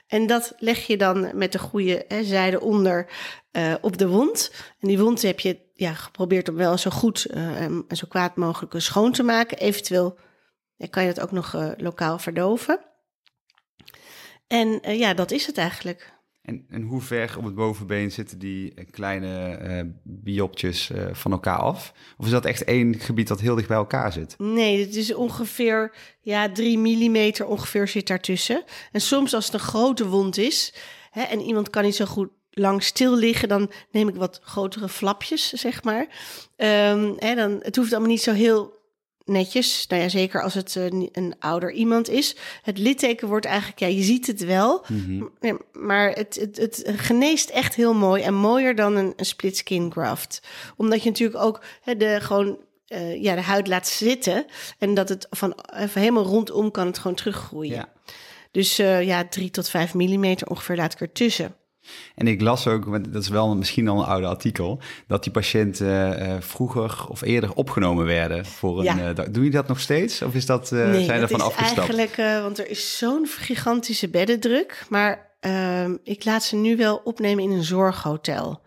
En 0.09 0.27
dat 0.27 0.53
leg 0.57 0.87
je 0.87 0.97
dan 0.97 1.29
met 1.33 1.51
de 1.51 1.59
goede 1.59 2.05
hè, 2.07 2.23
zijde 2.23 2.59
onder 2.59 3.09
uh, 3.51 3.73
op 3.81 3.97
de 3.97 4.07
wond. 4.07 4.51
En 4.79 4.87
die 4.87 4.99
wond 4.99 5.21
heb 5.21 5.39
je 5.39 5.59
ja, 5.73 5.93
geprobeerd 5.93 6.49
om 6.49 6.55
wel 6.55 6.77
zo 6.77 6.89
goed 6.89 7.27
uh, 7.31 7.61
en 7.61 7.85
zo 7.89 8.05
kwaad 8.07 8.35
mogelijk 8.35 8.73
schoon 8.77 9.11
te 9.11 9.23
maken. 9.23 9.57
Eventueel 9.57 10.17
kan 10.89 11.03
je 11.03 11.09
het 11.09 11.19
ook 11.19 11.31
nog 11.31 11.53
uh, 11.53 11.71
lokaal 11.77 12.19
verdoven. 12.19 12.79
En 14.47 14.97
ja, 14.97 15.13
dat 15.13 15.31
is 15.31 15.45
het 15.45 15.57
eigenlijk. 15.57 16.13
En, 16.49 16.65
en 16.69 16.81
hoe 16.81 17.01
ver 17.01 17.35
op 17.37 17.43
het 17.43 17.55
bovenbeen 17.55 18.11
zitten 18.11 18.39
die 18.39 18.73
kleine 18.91 19.59
uh, 19.61 19.91
biopjes 20.03 20.89
uh, 20.89 21.07
van 21.11 21.31
elkaar 21.31 21.57
af? 21.57 21.93
Of 22.17 22.25
is 22.25 22.31
dat 22.31 22.45
echt 22.45 22.63
één 22.63 22.99
gebied 22.99 23.27
dat 23.27 23.39
heel 23.39 23.55
dicht 23.55 23.67
bij 23.67 23.77
elkaar 23.77 24.11
zit? 24.11 24.35
Nee, 24.37 24.85
het 24.85 24.95
is 24.95 25.13
ongeveer 25.13 25.95
ja, 26.21 26.51
drie 26.51 26.77
millimeter 26.77 27.45
ongeveer 27.45 27.87
zit 27.87 28.07
daartussen. 28.07 28.63
En 28.91 29.01
soms 29.01 29.33
als 29.33 29.45
het 29.45 29.53
een 29.53 29.59
grote 29.59 30.07
wond 30.07 30.37
is 30.37 30.73
hè, 31.11 31.21
en 31.21 31.41
iemand 31.41 31.69
kan 31.69 31.83
niet 31.83 31.95
zo 31.95 32.05
goed 32.05 32.29
lang 32.51 32.83
stil 32.83 33.15
liggen, 33.15 33.49
dan 33.49 33.71
neem 33.91 34.07
ik 34.07 34.15
wat 34.15 34.39
grotere 34.43 34.89
flapjes, 34.89 35.53
zeg 35.53 35.83
maar. 35.83 36.07
Um, 36.57 37.15
hè, 37.17 37.35
dan, 37.35 37.59
het 37.61 37.75
hoeft 37.75 37.91
allemaal 37.91 38.09
niet 38.09 38.21
zo 38.21 38.33
heel 38.33 38.78
netjes. 39.29 39.87
Nou 39.87 40.01
ja, 40.01 40.09
zeker 40.09 40.43
als 40.43 40.53
het 40.53 40.75
een, 40.75 41.01
eh, 41.01 41.23
een 41.23 41.35
ouder 41.39 41.71
iemand 41.71 42.09
is. 42.09 42.35
Het 42.61 42.77
litteken 42.77 43.27
wordt 43.27 43.45
eigenlijk, 43.45 43.79
ja, 43.79 43.87
je 43.87 44.01
ziet 44.01 44.27
het 44.27 44.45
wel. 44.45 44.85
Mm 44.87 45.29
-hmm. 45.39 45.61
Maar 45.71 46.11
het, 46.11 46.35
het, 46.35 46.57
het 46.57 46.83
geneest 46.85 47.49
echt 47.49 47.75
heel 47.75 47.93
mooi. 47.93 48.23
En 48.23 48.33
mooier 48.33 48.75
dan 48.75 48.95
een, 48.95 49.13
een 49.15 49.25
split 49.25 49.57
skin 49.57 49.91
graft. 49.91 50.41
Omdat 50.77 51.03
je 51.03 51.09
natuurlijk 51.09 51.43
ook 51.43 51.63
hè, 51.81 51.97
de, 51.97 52.17
gewoon, 52.21 52.57
uh, 52.87 53.23
ja, 53.23 53.35
de 53.35 53.41
huid 53.41 53.67
laat 53.67 53.87
zitten. 53.87 54.45
En 54.77 54.93
dat 54.93 55.09
het 55.09 55.27
van, 55.29 55.59
even 55.75 56.01
helemaal 56.01 56.23
rondom 56.23 56.71
kan 56.71 56.85
het 56.85 56.97
gewoon 56.97 57.17
teruggroeien. 57.17 57.75
Ja. 57.75 57.89
Dus 58.51 58.79
uh, 58.79 59.03
ja, 59.03 59.27
drie 59.27 59.49
tot 59.49 59.69
vijf 59.69 59.93
millimeter 59.93 60.47
ongeveer 60.47 60.75
laat 60.75 60.93
ik 60.93 61.01
ertussen. 61.01 61.55
En 62.15 62.27
ik 62.27 62.41
las 62.41 62.67
ook, 62.67 63.13
dat 63.13 63.21
is 63.21 63.29
wel 63.29 63.55
misschien 63.55 63.87
al 63.87 63.99
een 63.99 64.05
oude 64.05 64.27
artikel, 64.27 64.79
dat 65.07 65.23
die 65.23 65.31
patiënten 65.31 66.21
uh, 66.21 66.35
vroeger 66.39 67.05
of 67.07 67.21
eerder 67.21 67.53
opgenomen 67.53 68.05
werden 68.05 68.45
voor 68.45 68.85
een. 68.85 68.99
Uh, 68.99 69.25
doe 69.31 69.43
je 69.43 69.49
dat 69.49 69.67
nog 69.67 69.79
steeds? 69.79 70.21
Of 70.21 70.33
is 70.33 70.45
dat, 70.45 70.71
uh, 70.71 70.89
nee, 70.89 71.05
zijn 71.05 71.21
er 71.21 71.27
van 71.27 71.41
afgestapt? 71.41 71.77
Eigenlijk, 71.77 72.41
want 72.41 72.59
er 72.59 72.69
is 72.69 72.97
zo'n 72.97 73.27
gigantische 73.27 74.09
beddendruk. 74.09 74.85
Maar 74.89 75.35
ehm, 75.39 75.95
ik 76.03 76.25
laat 76.25 76.43
ze 76.43 76.55
nu 76.55 76.77
wel 76.77 77.01
opnemen 77.03 77.43
in 77.43 77.51
een 77.51 77.63
zorghotel. 77.63 78.61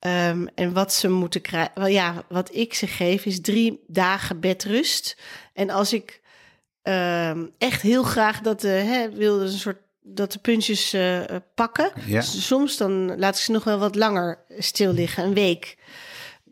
Um, 0.00 0.48
en 0.54 0.72
wat 0.72 0.92
ze 0.92 1.08
moeten 1.08 1.40
krijgen, 1.40 1.92
ja, 1.92 2.24
wat 2.28 2.54
ik 2.54 2.74
ze 2.74 2.86
geef 2.86 3.24
is 3.24 3.40
drie 3.40 3.84
dagen 3.86 4.40
bedrust. 4.40 5.18
En 5.52 5.70
als 5.70 5.92
ik 5.92 6.20
um, 6.82 7.50
echt 7.58 7.82
heel 7.82 8.02
graag 8.02 8.40
dat 8.40 8.62
hè, 8.62 9.10
wilde 9.10 9.44
een 9.44 9.50
soort 9.50 9.80
dat 10.08 10.32
de 10.32 10.38
puntjes 10.38 10.94
uh, 10.94 11.20
pakken. 11.54 11.92
Ja. 12.06 12.20
Soms 12.20 12.76
dan 12.76 13.18
laat 13.18 13.36
ik 13.36 13.40
ze 13.40 13.52
nog 13.52 13.64
wel 13.64 13.78
wat 13.78 13.94
langer 13.94 14.44
stil 14.58 14.92
liggen, 14.92 15.24
een 15.24 15.34
week. 15.34 15.76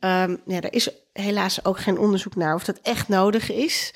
Um, 0.01 0.41
ja, 0.47 0.61
er 0.61 0.73
is 0.73 0.89
helaas 1.13 1.65
ook 1.65 1.79
geen 1.79 1.99
onderzoek 1.99 2.37
naar 2.37 2.55
of 2.55 2.65
dat 2.65 2.79
echt 2.83 3.09
nodig 3.09 3.51
is. 3.51 3.95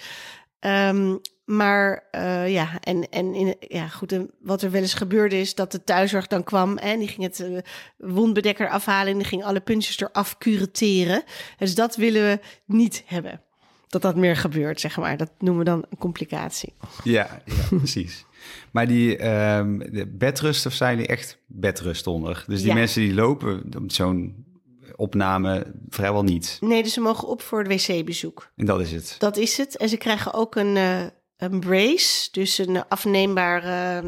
Um, 0.60 1.20
maar 1.44 2.04
uh, 2.12 2.52
ja, 2.52 2.78
en, 2.80 3.08
en 3.10 3.34
in, 3.34 3.56
ja, 3.60 3.88
goed, 3.88 4.12
en 4.12 4.30
wat 4.40 4.62
er 4.62 4.70
wel 4.70 4.80
eens 4.80 4.94
gebeurde 4.94 5.40
is 5.40 5.54
dat 5.54 5.72
de 5.72 5.84
thuiszorg 5.84 6.26
dan 6.26 6.44
kwam 6.44 6.78
en 6.78 6.98
die 6.98 7.08
ging 7.08 7.22
het 7.22 7.38
uh, 7.38 7.58
wondbedekker 7.96 8.68
afhalen 8.68 9.12
en 9.12 9.18
die 9.18 9.26
ging 9.26 9.44
alle 9.44 9.60
puntjes 9.60 10.00
eraf 10.00 10.38
cureteren. 10.38 11.22
Dus 11.58 11.74
dat 11.74 11.96
willen 11.96 12.22
we 12.22 12.40
niet 12.64 13.02
hebben. 13.06 13.40
Dat 13.88 14.02
dat 14.02 14.16
meer 14.16 14.36
gebeurt, 14.36 14.80
zeg 14.80 14.96
maar. 14.96 15.16
Dat 15.16 15.30
noemen 15.38 15.64
we 15.64 15.70
dan 15.70 15.84
een 15.90 15.98
complicatie. 15.98 16.72
Ja, 17.04 17.42
ja 17.44 17.66
precies. 17.78 18.24
Maar 18.70 18.86
die 18.86 19.26
um, 19.28 19.78
de 19.78 20.06
bedrust, 20.06 20.66
of 20.66 20.72
zijn 20.72 20.96
die 20.96 21.06
echt 21.06 21.38
bedrust 21.46 22.06
onder? 22.06 22.44
Dus 22.46 22.62
die 22.62 22.74
mensen 22.74 23.00
die 23.00 23.14
lopen 23.14 23.70
zo'n 23.86 24.46
opname 24.96 25.66
vrijwel 25.88 26.22
niet. 26.22 26.56
Nee, 26.60 26.82
dus 26.82 26.92
ze 26.92 27.00
mogen 27.00 27.28
op 27.28 27.42
voor 27.42 27.64
het 27.64 27.86
wc-bezoek. 27.86 28.50
En 28.56 28.66
dat 28.66 28.80
is 28.80 28.92
het? 28.92 29.16
Dat 29.18 29.36
is 29.36 29.56
het. 29.56 29.76
En 29.76 29.88
ze 29.88 29.96
krijgen 29.96 30.34
ook 30.34 30.54
een, 30.54 30.76
uh, 30.76 31.00
een 31.36 31.60
brace, 31.60 32.28
dus 32.30 32.58
een 32.58 32.88
afneembare... 32.88 34.02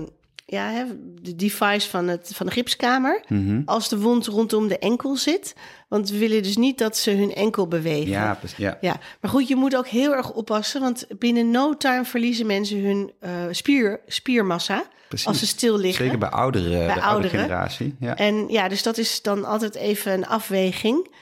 Ja, 0.52 0.70
hè, 0.70 0.84
de 1.22 1.36
device 1.36 1.88
van, 1.88 2.08
het, 2.08 2.30
van 2.34 2.46
de 2.46 2.52
gipskamer. 2.52 3.24
Mm 3.28 3.46
-hmm. 3.46 3.62
Als 3.64 3.88
de 3.88 3.98
wond 3.98 4.26
rondom 4.26 4.68
de 4.68 4.78
enkel 4.78 5.16
zit. 5.16 5.54
Want 5.88 6.10
we 6.10 6.18
willen 6.18 6.42
dus 6.42 6.56
niet 6.56 6.78
dat 6.78 6.96
ze 6.96 7.10
hun 7.10 7.34
enkel 7.34 7.68
bewegen. 7.68 8.10
Ja, 8.10 8.38
ja. 8.56 8.78
ja. 8.80 8.96
Maar 9.20 9.30
goed, 9.30 9.48
je 9.48 9.56
moet 9.56 9.76
ook 9.76 9.86
heel 9.86 10.14
erg 10.14 10.32
oppassen. 10.32 10.80
Want 10.80 11.06
binnen 11.18 11.50
no 11.50 11.76
time 11.76 12.04
verliezen 12.04 12.46
mensen 12.46 12.84
hun 12.84 13.12
uh, 13.20 13.30
spier, 13.50 14.00
spiermassa. 14.06 14.84
Precies. 15.08 15.26
Als 15.26 15.38
ze 15.38 15.46
stil 15.46 15.78
liggen. 15.78 16.04
Zeker 16.04 16.18
bij 16.18 16.28
ouderen, 16.28 16.86
bij 16.86 16.94
de 16.94 17.02
oudere 17.02 17.38
generatie. 17.38 17.96
Ja. 18.00 18.16
En 18.16 18.48
ja, 18.48 18.68
dus 18.68 18.82
dat 18.82 18.98
is 18.98 19.22
dan 19.22 19.44
altijd 19.44 19.74
even 19.74 20.12
een 20.12 20.26
afweging. 20.26 21.14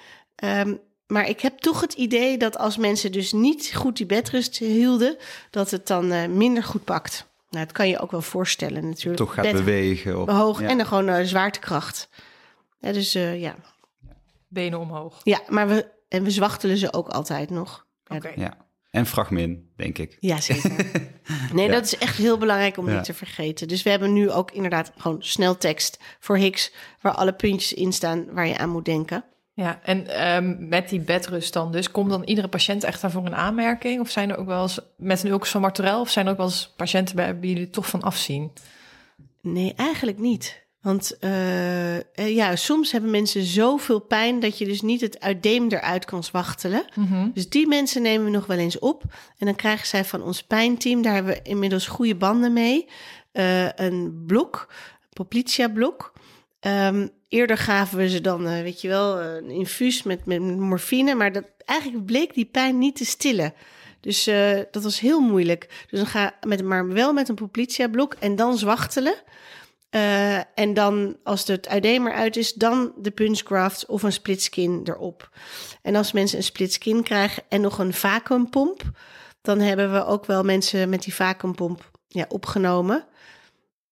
Um, 0.45 0.81
maar 1.07 1.29
ik 1.29 1.41
heb 1.41 1.59
toch 1.59 1.81
het 1.81 1.93
idee 1.93 2.39
dat 2.39 2.59
als 2.59 2.77
mensen 2.77 3.13
dus 3.13 3.33
niet 3.33 3.73
goed 3.75 3.97
die 3.97 4.07
bedrust 4.07 4.59
hielden, 4.59 5.17
dat 5.51 5.71
het 5.71 5.87
dan 5.87 6.13
uh, 6.13 6.27
minder 6.27 6.63
goed 6.63 6.85
pakt. 6.85 7.27
Nou, 7.51 7.65
dat 7.65 7.73
kan 7.73 7.89
je 7.89 7.99
ook 7.99 8.11
wel 8.11 8.23
voorstellen 8.23 8.89
natuurlijk. 8.89 9.17
Toch 9.17 9.35
gaat 9.35 9.45
Bed 9.45 9.53
bewegen. 9.53 10.21
Op, 10.21 10.31
hoog 10.31 10.61
ja. 10.61 10.69
en 10.69 10.77
dan 10.77 10.87
gewoon 10.87 11.09
uh, 11.09 11.21
zwaartekracht. 11.23 12.09
Ja, 12.79 12.93
dus 12.93 13.17
uh, 13.17 13.41
ja. 13.41 13.57
Benen 14.49 14.79
omhoog. 14.79 15.21
Ja, 15.23 15.41
maar 15.49 15.69
we, 15.69 15.91
en 16.09 16.25
we 16.25 16.31
zwachtelen 16.31 16.77
ze 16.77 16.93
ook 16.93 17.09
altijd 17.09 17.51
nog. 17.51 17.87
Oké. 18.07 18.33
Ja. 18.37 18.67
En 18.91 19.07
fragmin, 19.07 19.73
denk 19.77 19.99
ik. 19.99 20.17
Ja, 20.21 20.41
zeker. 20.41 20.73
Nee, 21.53 21.67
ja. 21.67 21.73
dat 21.73 21.85
is 21.85 21.99
echt 21.99 22.17
heel 22.17 22.39
belangrijk 22.39 22.77
om 22.77 22.89
ja. 22.89 22.95
niet 22.95 23.05
te 23.05 23.15
vergeten. 23.15 23.69
Dus 23.69 23.83
we 23.83 23.91
hebben 23.91 24.13
nu 24.13 24.31
ook 24.31 24.51
inderdaad 24.51 24.93
gewoon 24.97 25.23
sneltekst 25.23 25.99
voor 26.19 26.37
Hicks... 26.37 26.73
waar 27.01 27.13
alle 27.13 27.33
puntjes 27.33 27.73
in 27.73 27.93
staan 27.93 28.33
waar 28.33 28.47
je 28.47 28.59
aan 28.59 28.71
moet 28.71 28.85
denken. 28.85 29.25
Ja, 29.59 29.81
en 29.83 30.27
um, 30.37 30.69
met 30.69 30.89
die 30.89 31.01
bedrust 31.01 31.53
dan 31.53 31.73
dus, 31.73 31.91
komt 31.91 32.11
dan 32.11 32.23
iedere 32.23 32.49
patiënt 32.49 32.85
echt 32.85 33.01
daarvoor 33.01 33.27
een 33.27 33.35
aanmerking? 33.35 34.01
Of 34.01 34.11
zijn 34.11 34.31
er 34.31 34.37
ook 34.37 34.47
wel 34.47 34.63
eens, 34.63 34.81
met 34.97 35.23
een 35.23 35.31
ulcus 35.31 35.51
van 35.51 35.61
Martorell, 35.61 35.95
of 35.95 36.11
zijn 36.11 36.27
er 36.27 36.33
ook 36.33 36.39
wel 36.39 36.47
eens 36.47 36.73
patiënten 36.77 37.17
bij 37.17 37.39
wie 37.39 37.53
jullie 37.53 37.71
toch 37.71 37.89
van 37.89 38.03
afzien? 38.03 38.53
Nee, 39.41 39.75
eigenlijk 39.77 40.19
niet. 40.19 40.67
Want 40.83 41.17
uh, 41.21 42.37
ja, 42.37 42.57
soms 42.57 42.93
hebben 42.93 43.11
mensen 43.11 43.43
zoveel 43.43 44.01
pijn 44.01 44.41
dat 44.41 44.59
je 44.59 44.65
dus 44.65 44.81
niet 44.81 45.01
het 45.01 45.21
uitdeem 45.21 45.69
eruit 45.69 46.05
kan 46.05 46.25
zwachtelen. 46.25 46.85
Mm 46.95 47.07
-hmm. 47.07 47.31
Dus 47.35 47.49
die 47.49 47.67
mensen 47.67 48.03
nemen 48.03 48.25
we 48.25 48.31
nog 48.31 48.47
wel 48.47 48.59
eens 48.59 48.79
op. 48.79 49.03
En 49.39 49.47
dan 49.47 49.57
krijgen 49.57 49.87
zij 49.87 50.05
van 50.05 50.23
ons 50.23 50.43
pijnteam, 50.43 51.03
daar 51.03 51.15
hebben 51.15 51.33
we 51.33 51.43
inmiddels 51.43 51.87
goede 51.87 52.17
banden 52.17 52.53
mee, 52.53 52.89
uh, 53.33 53.73
een 53.73 54.23
blok, 54.27 54.73
Poplitia-blok. 55.13 56.13
Um, 56.61 57.17
eerder 57.29 57.59
gaven 57.59 57.99
we 57.99 58.09
ze 58.09 58.21
dan, 58.21 58.47
uh, 58.47 58.61
weet 58.61 58.81
je 58.81 58.89
wel, 58.89 59.21
een 59.21 59.51
infuus 59.51 60.03
met, 60.03 60.27
met 60.27 60.41
morfine. 60.41 61.15
Maar 61.15 61.33
dat, 61.33 61.45
eigenlijk 61.65 62.05
bleek 62.07 62.35
die 62.35 62.45
pijn 62.45 62.79
niet 62.79 62.97
te 62.97 63.05
stillen. 63.05 63.55
Dus 64.01 64.29
uh, 64.29 64.59
dat 64.71 64.83
was 64.83 65.01
heel 65.01 65.21
moeilijk. 65.21 65.85
Dus 65.91 65.99
dan 65.99 66.09
ga 66.09 66.35
met, 66.47 66.63
maar 66.65 66.89
wel 66.89 67.13
met 67.13 67.29
een 67.29 67.35
Poplitia-blok 67.35 68.15
en 68.19 68.37
dan 68.37 68.59
zwachtelen. 68.59 69.15
En 70.55 70.75
dan, 70.75 71.17
als 71.23 71.47
het 71.47 71.69
uitdemer 71.69 72.13
uit 72.13 72.37
is, 72.37 72.53
dan 72.53 72.93
de 72.97 73.11
punchgraft 73.11 73.87
of 73.87 74.03
een 74.03 74.13
splitskin 74.13 74.81
erop. 74.85 75.31
En 75.83 75.97
als 75.97 76.13
mensen 76.13 76.39
een 76.39 76.45
splitskin 76.45 77.03
krijgen 77.03 77.43
en 77.49 77.61
nog 77.61 77.79
een 77.79 77.93
vacuumpomp, 77.93 78.83
dan 79.43 79.61
hebben 79.61 79.93
we 79.93 80.05
ook 80.05 80.27
wel 80.27 80.43
mensen 80.43 80.89
met 80.89 81.03
die 81.03 81.15
vacuumpomp 81.15 81.91
ja, 82.09 82.25
opgenomen. 82.29 83.07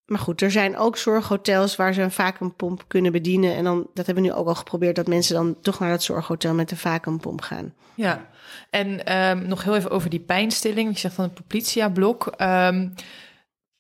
Maar 0.06 0.18
goed, 0.18 0.40
er 0.40 0.50
zijn 0.50 0.76
ook 0.76 0.96
zorghotels 0.96 1.76
waar 1.76 1.94
ze 1.94 2.02
een 2.02 2.10
vacuumpomp 2.10 2.84
kunnen 2.86 3.12
bedienen. 3.12 3.54
En 3.54 3.64
dan, 3.64 3.90
dat 3.94 4.06
hebben 4.06 4.24
we 4.24 4.30
nu 4.30 4.34
ook 4.34 4.46
al 4.46 4.54
geprobeerd, 4.54 4.96
dat 4.96 5.06
mensen 5.06 5.34
dan 5.34 5.60
toch 5.60 5.78
naar 5.78 5.90
dat 5.90 6.02
zorghotel 6.02 6.54
met 6.54 6.68
de 6.68 6.76
vacuumpomp 6.76 7.40
gaan. 7.40 7.74
Ja, 7.94 8.28
en 8.70 9.16
um, 9.16 9.48
nog 9.48 9.64
heel 9.64 9.76
even 9.76 9.90
over 9.90 10.10
die 10.10 10.20
pijnstilling. 10.20 10.92
Je 10.92 10.98
zegt 10.98 11.14
van 11.14 11.24
een 11.24 11.32
Poplitia-blok. 11.32 12.32
Um, 12.38 12.94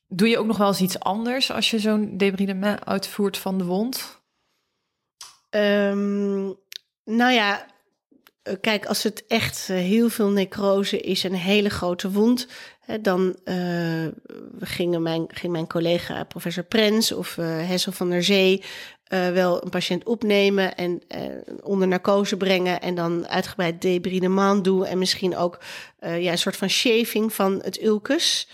doe 0.06 0.28
je 0.28 0.38
ook 0.38 0.46
nog 0.46 0.56
wel 0.56 0.68
eens 0.68 0.80
iets 0.80 1.00
anders 1.00 1.52
als 1.52 1.70
je 1.70 1.78
zo'n 1.78 2.16
debridement 2.16 2.84
uitvoert 2.84 3.38
van 3.38 3.58
de 3.58 3.64
wond? 3.64 4.22
Um, 5.50 6.56
nou 7.04 7.32
ja, 7.32 7.66
kijk, 8.60 8.86
als 8.86 9.02
het 9.02 9.26
echt 9.26 9.66
heel 9.66 10.08
veel 10.08 10.28
necrose 10.30 11.00
is, 11.00 11.22
een 11.22 11.34
hele 11.34 11.70
grote 11.70 12.10
wond, 12.10 12.48
dan 13.00 13.36
uh, 13.44 14.06
gingen 14.60 15.02
mijn, 15.02 15.24
ging 15.28 15.52
mijn 15.52 15.66
collega 15.66 16.24
professor 16.24 16.64
Prens 16.64 17.12
of 17.12 17.36
uh, 17.36 17.46
Hessel 17.46 17.92
van 17.92 18.10
der 18.10 18.24
Zee 18.24 18.62
uh, 19.08 19.28
wel 19.30 19.62
een 19.64 19.70
patiënt 19.70 20.04
opnemen 20.04 20.76
en 20.76 21.02
onder 21.62 21.88
narcose 21.88 22.36
brengen 22.36 22.80
en 22.80 22.94
dan 22.94 23.28
uitgebreid 23.28 23.82
debridement 23.82 24.64
doen 24.64 24.84
en 24.84 24.98
misschien 24.98 25.36
ook 25.36 25.58
ja, 26.00 26.30
een 26.30 26.38
soort 26.38 26.56
van 26.56 26.70
shaving 26.70 27.32
van 27.32 27.60
het 27.62 27.82
ulcus. 27.82 28.48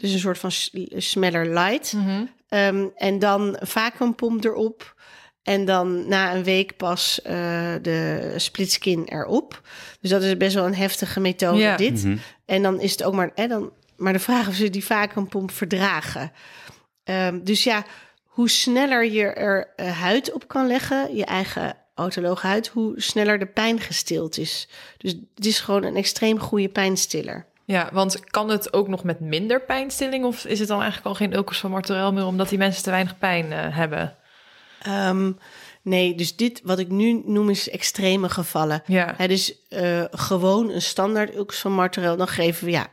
Dus 0.00 0.12
een 0.12 0.18
soort 0.18 0.38
van 0.38 0.50
smeller 0.96 1.54
light. 1.54 1.92
Mm 1.92 2.04
-hmm. 2.04 2.30
um, 2.48 2.92
en 2.96 3.18
dan 3.18 3.56
vacuumpomp 3.60 4.44
erop. 4.44 4.94
En 5.42 5.64
dan 5.64 6.08
na 6.08 6.34
een 6.34 6.44
week 6.44 6.76
pas 6.76 7.20
uh, 7.26 7.32
de 7.82 8.32
splitskin 8.36 9.04
erop. 9.04 9.62
Dus 10.00 10.10
dat 10.10 10.22
is 10.22 10.36
best 10.36 10.54
wel 10.54 10.66
een 10.66 10.74
heftige 10.74 11.20
methode, 11.20 11.58
ja. 11.58 11.76
dit. 11.76 12.04
Mm 12.04 12.10
-hmm. 12.10 12.20
En 12.50 12.62
dan 12.62 12.80
is 12.80 12.90
het 12.90 13.02
ook 13.02 13.14
maar, 13.14 13.30
hè, 13.34 13.46
dan, 13.46 13.72
maar 13.96 14.12
de 14.12 14.18
vraag 14.18 14.48
of 14.48 14.54
ze 14.54 14.70
die 14.70 14.84
vacuumpomp 14.84 15.50
verdragen. 15.50 16.32
Um, 17.04 17.44
dus 17.44 17.64
ja, 17.64 17.84
hoe 18.24 18.48
sneller 18.48 19.04
je 19.04 19.24
er 19.26 19.72
uh, 19.76 20.00
huid 20.00 20.32
op 20.32 20.48
kan 20.48 20.66
leggen, 20.66 21.16
je 21.16 21.24
eigen 21.24 21.76
autologe 21.94 22.46
huid, 22.46 22.68
hoe 22.68 23.00
sneller 23.00 23.38
de 23.38 23.46
pijn 23.46 23.80
gestild 23.80 24.38
is. 24.38 24.68
Dus 24.96 25.16
het 25.34 25.46
is 25.46 25.60
gewoon 25.60 25.84
een 25.84 25.96
extreem 25.96 26.38
goede 26.38 26.68
pijnstiller. 26.68 27.46
Ja, 27.64 27.88
want 27.92 28.30
kan 28.30 28.48
het 28.48 28.72
ook 28.72 28.88
nog 28.88 29.04
met 29.04 29.20
minder 29.20 29.60
pijnstilling? 29.60 30.24
Of 30.24 30.44
is 30.44 30.58
het 30.58 30.68
dan 30.68 30.80
eigenlijk 30.80 31.08
al 31.08 31.14
geen 31.14 31.34
ulcus 31.34 31.58
van 31.58 31.70
Martorell 31.70 32.10
meer... 32.10 32.26
omdat 32.26 32.48
die 32.48 32.58
mensen 32.58 32.82
te 32.82 32.90
weinig 32.90 33.18
pijn 33.18 33.46
uh, 33.46 33.76
hebben? 33.76 34.16
Um, 34.88 35.38
nee, 35.82 36.14
dus 36.14 36.36
dit 36.36 36.60
wat 36.64 36.78
ik 36.78 36.88
nu 36.88 37.22
noem 37.24 37.50
is 37.50 37.70
extreme 37.70 38.28
gevallen. 38.28 38.82
Ja. 38.86 39.14
He, 39.16 39.28
dus 39.28 39.54
uh, 39.68 40.04
gewoon 40.10 40.70
een 40.70 40.82
standaard 40.82 41.34
ulcus 41.34 41.60
van 41.60 41.72
Martorell... 41.72 42.16
dan 42.16 42.28
geven 42.28 42.64
we 42.64 42.70
ja, 42.70 42.86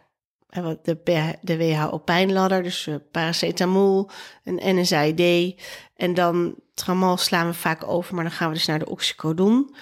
de, 0.83 1.35
de 1.41 1.57
WHO-pijnladder, 1.57 2.63
dus 2.63 2.87
uh, 2.87 2.95
paracetamol, 3.11 4.09
een 4.43 4.79
NSAID... 4.79 5.55
en 5.95 6.13
dan 6.13 6.55
tramal 6.73 7.17
slaan 7.17 7.47
we 7.47 7.53
vaak 7.53 7.87
over, 7.87 8.15
maar 8.15 8.23
dan 8.23 8.33
gaan 8.33 8.47
we 8.47 8.53
dus 8.53 8.65
naar 8.65 8.79
de 8.79 8.89
oxycodon... 8.89 9.75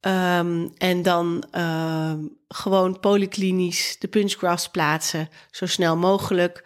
Um, 0.00 0.72
en 0.76 1.02
dan 1.02 1.44
uh, 1.56 2.12
gewoon 2.48 3.00
polyklinisch 3.00 3.96
de 3.98 4.08
punchgrafts 4.08 4.68
plaatsen, 4.68 5.28
zo 5.50 5.66
snel 5.66 5.96
mogelijk, 5.96 6.64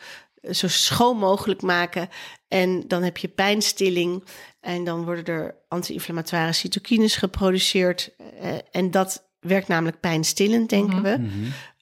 zo 0.50 0.68
schoon 0.68 1.16
mogelijk 1.16 1.62
maken. 1.62 2.08
En 2.48 2.84
dan 2.88 3.02
heb 3.02 3.16
je 3.16 3.28
pijnstilling 3.28 4.24
en 4.60 4.84
dan 4.84 5.04
worden 5.04 5.24
er 5.24 5.54
anti-inflammatoire 5.68 6.52
cytokines 6.52 7.16
geproduceerd. 7.16 8.10
Uh, 8.18 8.54
en 8.70 8.90
dat 8.90 9.30
werkt 9.40 9.68
namelijk 9.68 10.00
pijnstillend, 10.00 10.70
denken 10.70 10.98
mm 10.98 11.04
-hmm. 11.04 11.22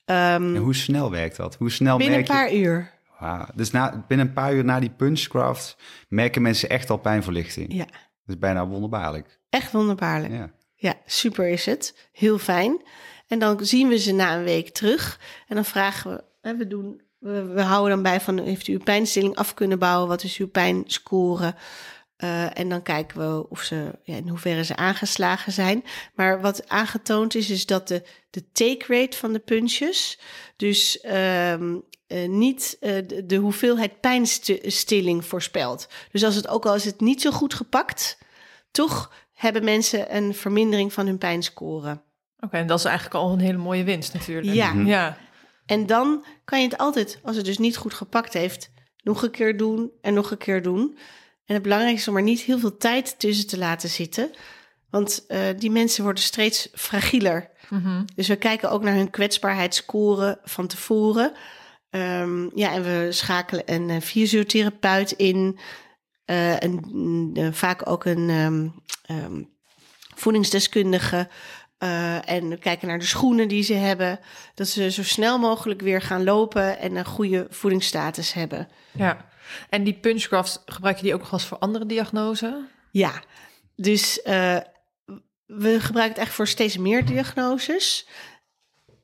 we. 0.07 0.15
Um, 0.15 0.55
en 0.55 0.57
hoe 0.57 0.75
snel 0.75 1.11
werkt 1.11 1.37
dat? 1.37 1.55
Hoe 1.55 1.71
snel 1.71 1.97
binnen 1.97 2.17
merk 2.17 2.29
een 2.29 2.35
paar 2.35 2.53
je... 2.53 2.59
uur. 2.59 2.99
Wow. 3.19 3.49
Dus 3.55 3.71
na, 3.71 4.05
binnen 4.09 4.27
een 4.27 4.33
paar 4.33 4.55
uur 4.55 4.65
na 4.65 4.81
die 4.81 4.91
punchgraft 4.91 5.77
merken 6.09 6.43
mensen 6.43 6.69
echt 6.69 6.91
al 6.91 6.97
pijnverlichting. 6.97 7.73
Ja. 7.73 7.85
Dat 7.85 8.27
is 8.27 8.39
bijna 8.39 8.67
wonderbaarlijk. 8.67 9.41
Echt 9.51 9.73
wonderbaarlijk. 9.73 10.33
Ja. 10.33 10.51
Ja, 10.75 10.95
super 11.07 11.49
is 11.49 11.67
het. 11.67 12.09
Heel 12.13 12.39
fijn. 12.39 12.83
En 13.27 13.39
dan 13.39 13.65
zien 13.65 13.89
we 13.89 13.99
ze 13.99 14.13
na 14.13 14.37
een 14.37 14.45
week 14.45 14.69
terug. 14.69 15.21
En 15.49 15.55
dan 15.55 15.65
vragen 15.65 16.11
we, 16.11 16.25
hè, 16.41 16.57
we 16.57 16.67
doen, 16.67 17.03
we, 17.21 17.45
we, 17.45 17.62
houden 17.62 17.91
dan 17.91 18.03
bij 18.03 18.21
van, 18.21 18.39
heeft 18.39 18.68
u 18.68 18.73
uw 18.73 18.79
pijnstilling 18.79 19.37
af 19.37 19.55
kunnen 19.55 19.79
bouwen? 19.79 20.09
Wat 20.09 20.23
is 20.23 20.37
uw 20.37 20.49
pijnscore? 20.49 21.55
Uh, 22.25 22.59
en 22.59 22.68
dan 22.68 22.83
kijken 22.83 23.18
we 23.18 23.49
of 23.49 23.62
ze, 23.62 23.99
ja, 24.03 24.16
in 24.16 24.29
hoeverre 24.29 24.64
ze 24.64 24.77
aangeslagen 24.77 25.53
zijn. 25.53 25.85
Maar 26.14 26.41
wat 26.41 26.68
aangetoond 26.68 27.35
is, 27.35 27.51
is 27.51 27.66
dat 27.66 27.89
de, 27.89 28.03
de 28.31 28.53
take 28.53 28.85
rate 28.89 29.16
van 29.16 29.33
de 29.33 29.39
puntjes, 29.39 30.18
dus 30.57 31.05
um, 31.05 31.85
uh, 32.09 32.29
niet 32.29 32.77
uh, 32.81 32.93
de, 33.07 33.27
de, 33.27 33.37
hoeveelheid 33.37 34.01
pijnstilling 34.01 35.25
voorspelt. 35.25 35.89
Dus 36.12 36.25
als 36.25 36.35
het 36.35 36.49
ook 36.49 36.66
al 36.66 36.75
is 36.75 36.85
het 36.85 37.01
niet 37.01 37.21
zo 37.21 37.31
goed 37.31 37.55
gepakt, 37.55 38.18
toch 38.71 39.12
hebben 39.33 39.64
mensen 39.64 40.16
een 40.16 40.35
vermindering 40.35 40.93
van 40.93 41.07
hun 41.07 41.18
pijnscore. 41.18 41.91
Oké, 41.91 42.01
okay, 42.41 42.61
en 42.61 42.66
dat 42.66 42.79
is 42.79 42.85
eigenlijk 42.85 43.14
al 43.14 43.33
een 43.33 43.41
hele 43.41 43.59
mooie 43.59 43.85
winst 43.85 44.12
natuurlijk. 44.12 44.55
Ja. 44.55 44.73
Mm 44.73 44.79
-hmm. 44.79 44.87
ja. 44.87 45.16
En 45.71 45.87
dan 45.87 46.25
kan 46.45 46.61
je 46.61 46.68
het 46.68 46.79
altijd, 46.79 47.18
als 47.23 47.37
het 47.37 47.45
dus 47.45 47.59
niet 47.59 47.77
goed 47.77 47.95
gepakt 47.95 48.33
heeft, 48.33 48.71
nog 49.03 49.23
een 49.23 49.31
keer 49.31 49.57
doen 49.57 49.91
en 50.01 50.14
nog 50.14 50.31
een 50.31 50.39
keer 50.39 50.62
doen. 50.62 50.99
En 51.45 51.55
het 51.55 51.62
belangrijkste 51.62 52.03
is 52.03 52.09
om 52.09 52.16
er 52.16 52.23
niet 52.23 52.41
heel 52.41 52.59
veel 52.59 52.77
tijd 52.77 53.18
tussen 53.18 53.47
te 53.47 53.59
laten 53.59 53.89
zitten. 53.89 54.31
Want 54.91 55.25
uh, 55.29 55.41
die 55.59 55.71
mensen 55.71 56.05
worden 56.05 56.23
steeds 56.23 56.68
fragieler. 56.75 57.51
Mm 57.68 57.83
-hmm. 57.83 58.05
Dus 58.14 58.29
we 58.29 58.37
kijken 58.37 58.71
ook 58.71 58.83
naar 58.83 58.95
hun 58.95 59.11
kwetsbaarheidsscore 59.11 60.41
van 60.45 60.66
tevoren. 60.66 61.33
Um, 61.91 62.51
ja, 62.55 62.73
en 62.73 62.83
we 62.83 63.07
schakelen 63.11 63.62
een 63.66 63.89
uh, 63.89 64.01
fysiotherapeut 64.01 65.11
in. 65.11 65.59
Uh, 66.27 66.62
en 66.62 66.81
uh, 67.39 67.49
vaak 67.53 67.89
ook 67.89 68.05
een 68.05 68.29
um, 68.31 68.75
um, 69.11 69.49
voedingsdeskundige. 70.14 71.29
Uh, 71.83 72.28
en 72.31 72.59
kijken 72.59 72.89
naar 72.89 72.99
de 72.99 73.05
schoenen 73.05 73.49
die 73.49 73.62
ze 73.62 73.74
hebben. 73.74 74.20
Dat 74.55 74.68
ze 74.68 74.91
zo 74.91 75.03
snel 75.03 75.39
mogelijk 75.39 75.81
weer 75.81 76.03
gaan 76.03 76.24
lopen 76.24 76.78
en 76.78 76.97
een 76.97 77.05
goede 77.05 77.47
voedingsstatus 77.51 78.33
hebben. 78.33 78.68
Ja, 78.93 79.28
en 79.68 79.85
die 79.85 79.95
punchgraft, 79.95 80.62
gebruik 80.66 80.97
je 80.97 81.03
die 81.03 81.14
ook 81.14 81.20
nog 81.20 81.33
eens 81.33 81.45
voor 81.45 81.59
andere 81.59 81.87
diagnoses? 81.87 82.55
Ja, 82.91 83.22
dus 83.76 84.20
we 85.47 85.81
gebruiken 85.81 86.14
het 86.14 86.18
echt 86.18 86.35
voor 86.35 86.49
steeds 86.49 86.76
meer 86.76 87.05
diagnoses. 87.05 88.09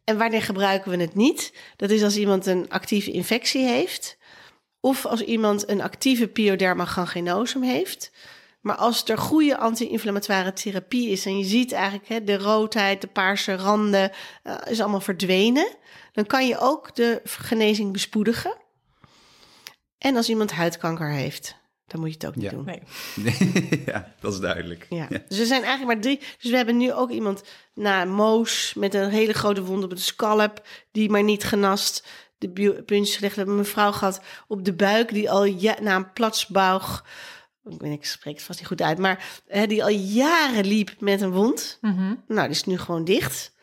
En 0.05 0.19
wanneer 0.19 0.43
gebruiken 0.43 0.91
we 0.91 0.97
het 0.97 1.15
niet? 1.15 1.53
Dat 1.77 1.91
is 1.91 2.03
als 2.03 2.17
iemand 2.17 2.47
een 2.47 2.71
actieve 2.71 3.11
infectie 3.11 3.67
heeft... 3.67 4.19
Of 4.81 5.07
als 5.07 5.21
iemand 5.21 5.69
een 5.69 5.81
actieve 5.81 6.29
pyoderma 6.29 6.85
gangrenosum 6.85 7.63
heeft. 7.63 8.13
Maar 8.67 8.77
als 8.77 9.05
er 9.05 9.19
goede 9.19 9.59
anti-inflammatoire 9.59 10.53
therapie 10.53 11.11
is 11.11 11.27
en 11.27 11.39
je 11.39 11.45
ziet 11.45 11.73
eigenlijk 11.73 12.09
hè, 12.09 12.25
de 12.25 12.39
roodheid, 12.39 13.01
de 13.01 13.07
paarse 13.07 13.57
randen, 13.57 14.11
uh, 14.45 14.55
is 14.65 14.81
allemaal 14.81 15.01
verdwenen, 15.01 15.77
dan 16.13 16.27
kan 16.27 16.47
je 16.47 16.59
ook 16.59 16.95
de 16.95 17.21
genezing 17.25 17.93
bespoedigen. 17.93 18.57
En 19.99 20.17
als 20.17 20.29
iemand 20.29 20.53
huidkanker 20.53 21.11
heeft, 21.11 21.57
dan 21.87 22.01
moet 22.01 22.09
je 22.09 22.15
het 22.15 22.27
ook 22.27 22.35
niet 22.35 22.45
ja. 22.45 22.51
doen. 22.51 22.65
Nee. 22.65 23.83
ja, 23.93 24.13
dat 24.21 24.33
is 24.33 24.41
duidelijk. 24.41 24.87
Ja. 24.91 25.07
ja. 25.09 25.23
Dus 25.29 25.39
er 25.39 25.47
zijn 25.47 25.63
eigenlijk 25.63 25.93
maar 25.93 26.03
drie. 26.03 26.19
Dus 26.39 26.51
we 26.51 26.57
hebben 26.57 26.77
nu 26.77 26.93
ook 26.93 27.11
iemand 27.11 27.43
na 27.75 28.05
Moos 28.05 28.75
met 28.75 28.95
een 28.95 29.11
hele 29.11 29.33
grote 29.33 29.63
wond 29.63 29.85
op 29.85 29.91
de 29.91 29.97
scalp, 29.97 30.67
die 30.93 31.11
maar 31.11 31.25
niet 31.25 31.45
genast 31.45 32.07
de 32.39 32.83
puntjes 32.87 33.17
gelegd. 33.17 33.35
We 33.35 33.41
hebben 33.41 33.55
een 33.59 33.67
mevrouw 33.67 33.93
gehad 33.93 34.21
op 34.49 34.65
de 34.65 34.75
buik 34.75 35.13
die 35.13 35.31
al 35.31 35.45
ja, 35.45 35.77
na 35.81 35.97
een 35.97 36.13
platsbouw. 36.13 36.81
Ik 37.81 38.05
spreek 38.05 38.35
het 38.35 38.43
vast 38.43 38.59
niet 38.59 38.69
goed 38.69 38.83
uit, 38.83 38.99
maar 38.99 39.41
hè, 39.47 39.67
die 39.67 39.83
al 39.83 39.91
jaren 39.91 40.67
liep 40.67 40.95
met 40.99 41.21
een 41.21 41.33
wond. 41.33 41.79
Mm 41.81 41.97
-hmm. 41.97 42.23
Nou, 42.29 42.41
die 42.41 42.57
is 42.57 42.65
nu 42.65 42.79
gewoon 42.79 43.05
dicht. 43.05 43.55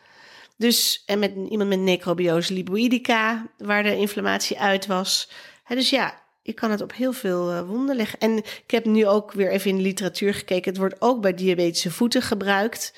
Dus, 0.56 1.02
en 1.06 1.18
met 1.18 1.32
iemand 1.48 1.68
met 1.68 1.78
necrobiose 1.78 2.52
lipoidica, 2.52 3.46
waar 3.58 3.82
de 3.82 3.96
inflammatie 3.96 4.58
uit 4.60 4.86
was. 4.86 5.30
Hè, 5.64 5.74
dus 5.74 5.90
ja, 5.90 6.22
je 6.42 6.52
kan 6.52 6.70
het 6.70 6.80
op 6.80 6.94
heel 6.94 7.12
veel 7.12 7.52
uh, 7.52 7.68
wonden 7.68 7.96
leggen. 7.96 8.18
En 8.18 8.36
ik 8.36 8.70
heb 8.70 8.84
nu 8.84 9.06
ook 9.06 9.32
weer 9.32 9.50
even 9.50 9.70
in 9.70 9.76
de 9.76 9.82
literatuur 9.82 10.34
gekeken. 10.34 10.70
Het 10.70 10.80
wordt 10.80 11.00
ook 11.00 11.20
bij 11.20 11.34
diabetische 11.34 11.90
voeten 11.90 12.22
gebruikt. 12.22 12.94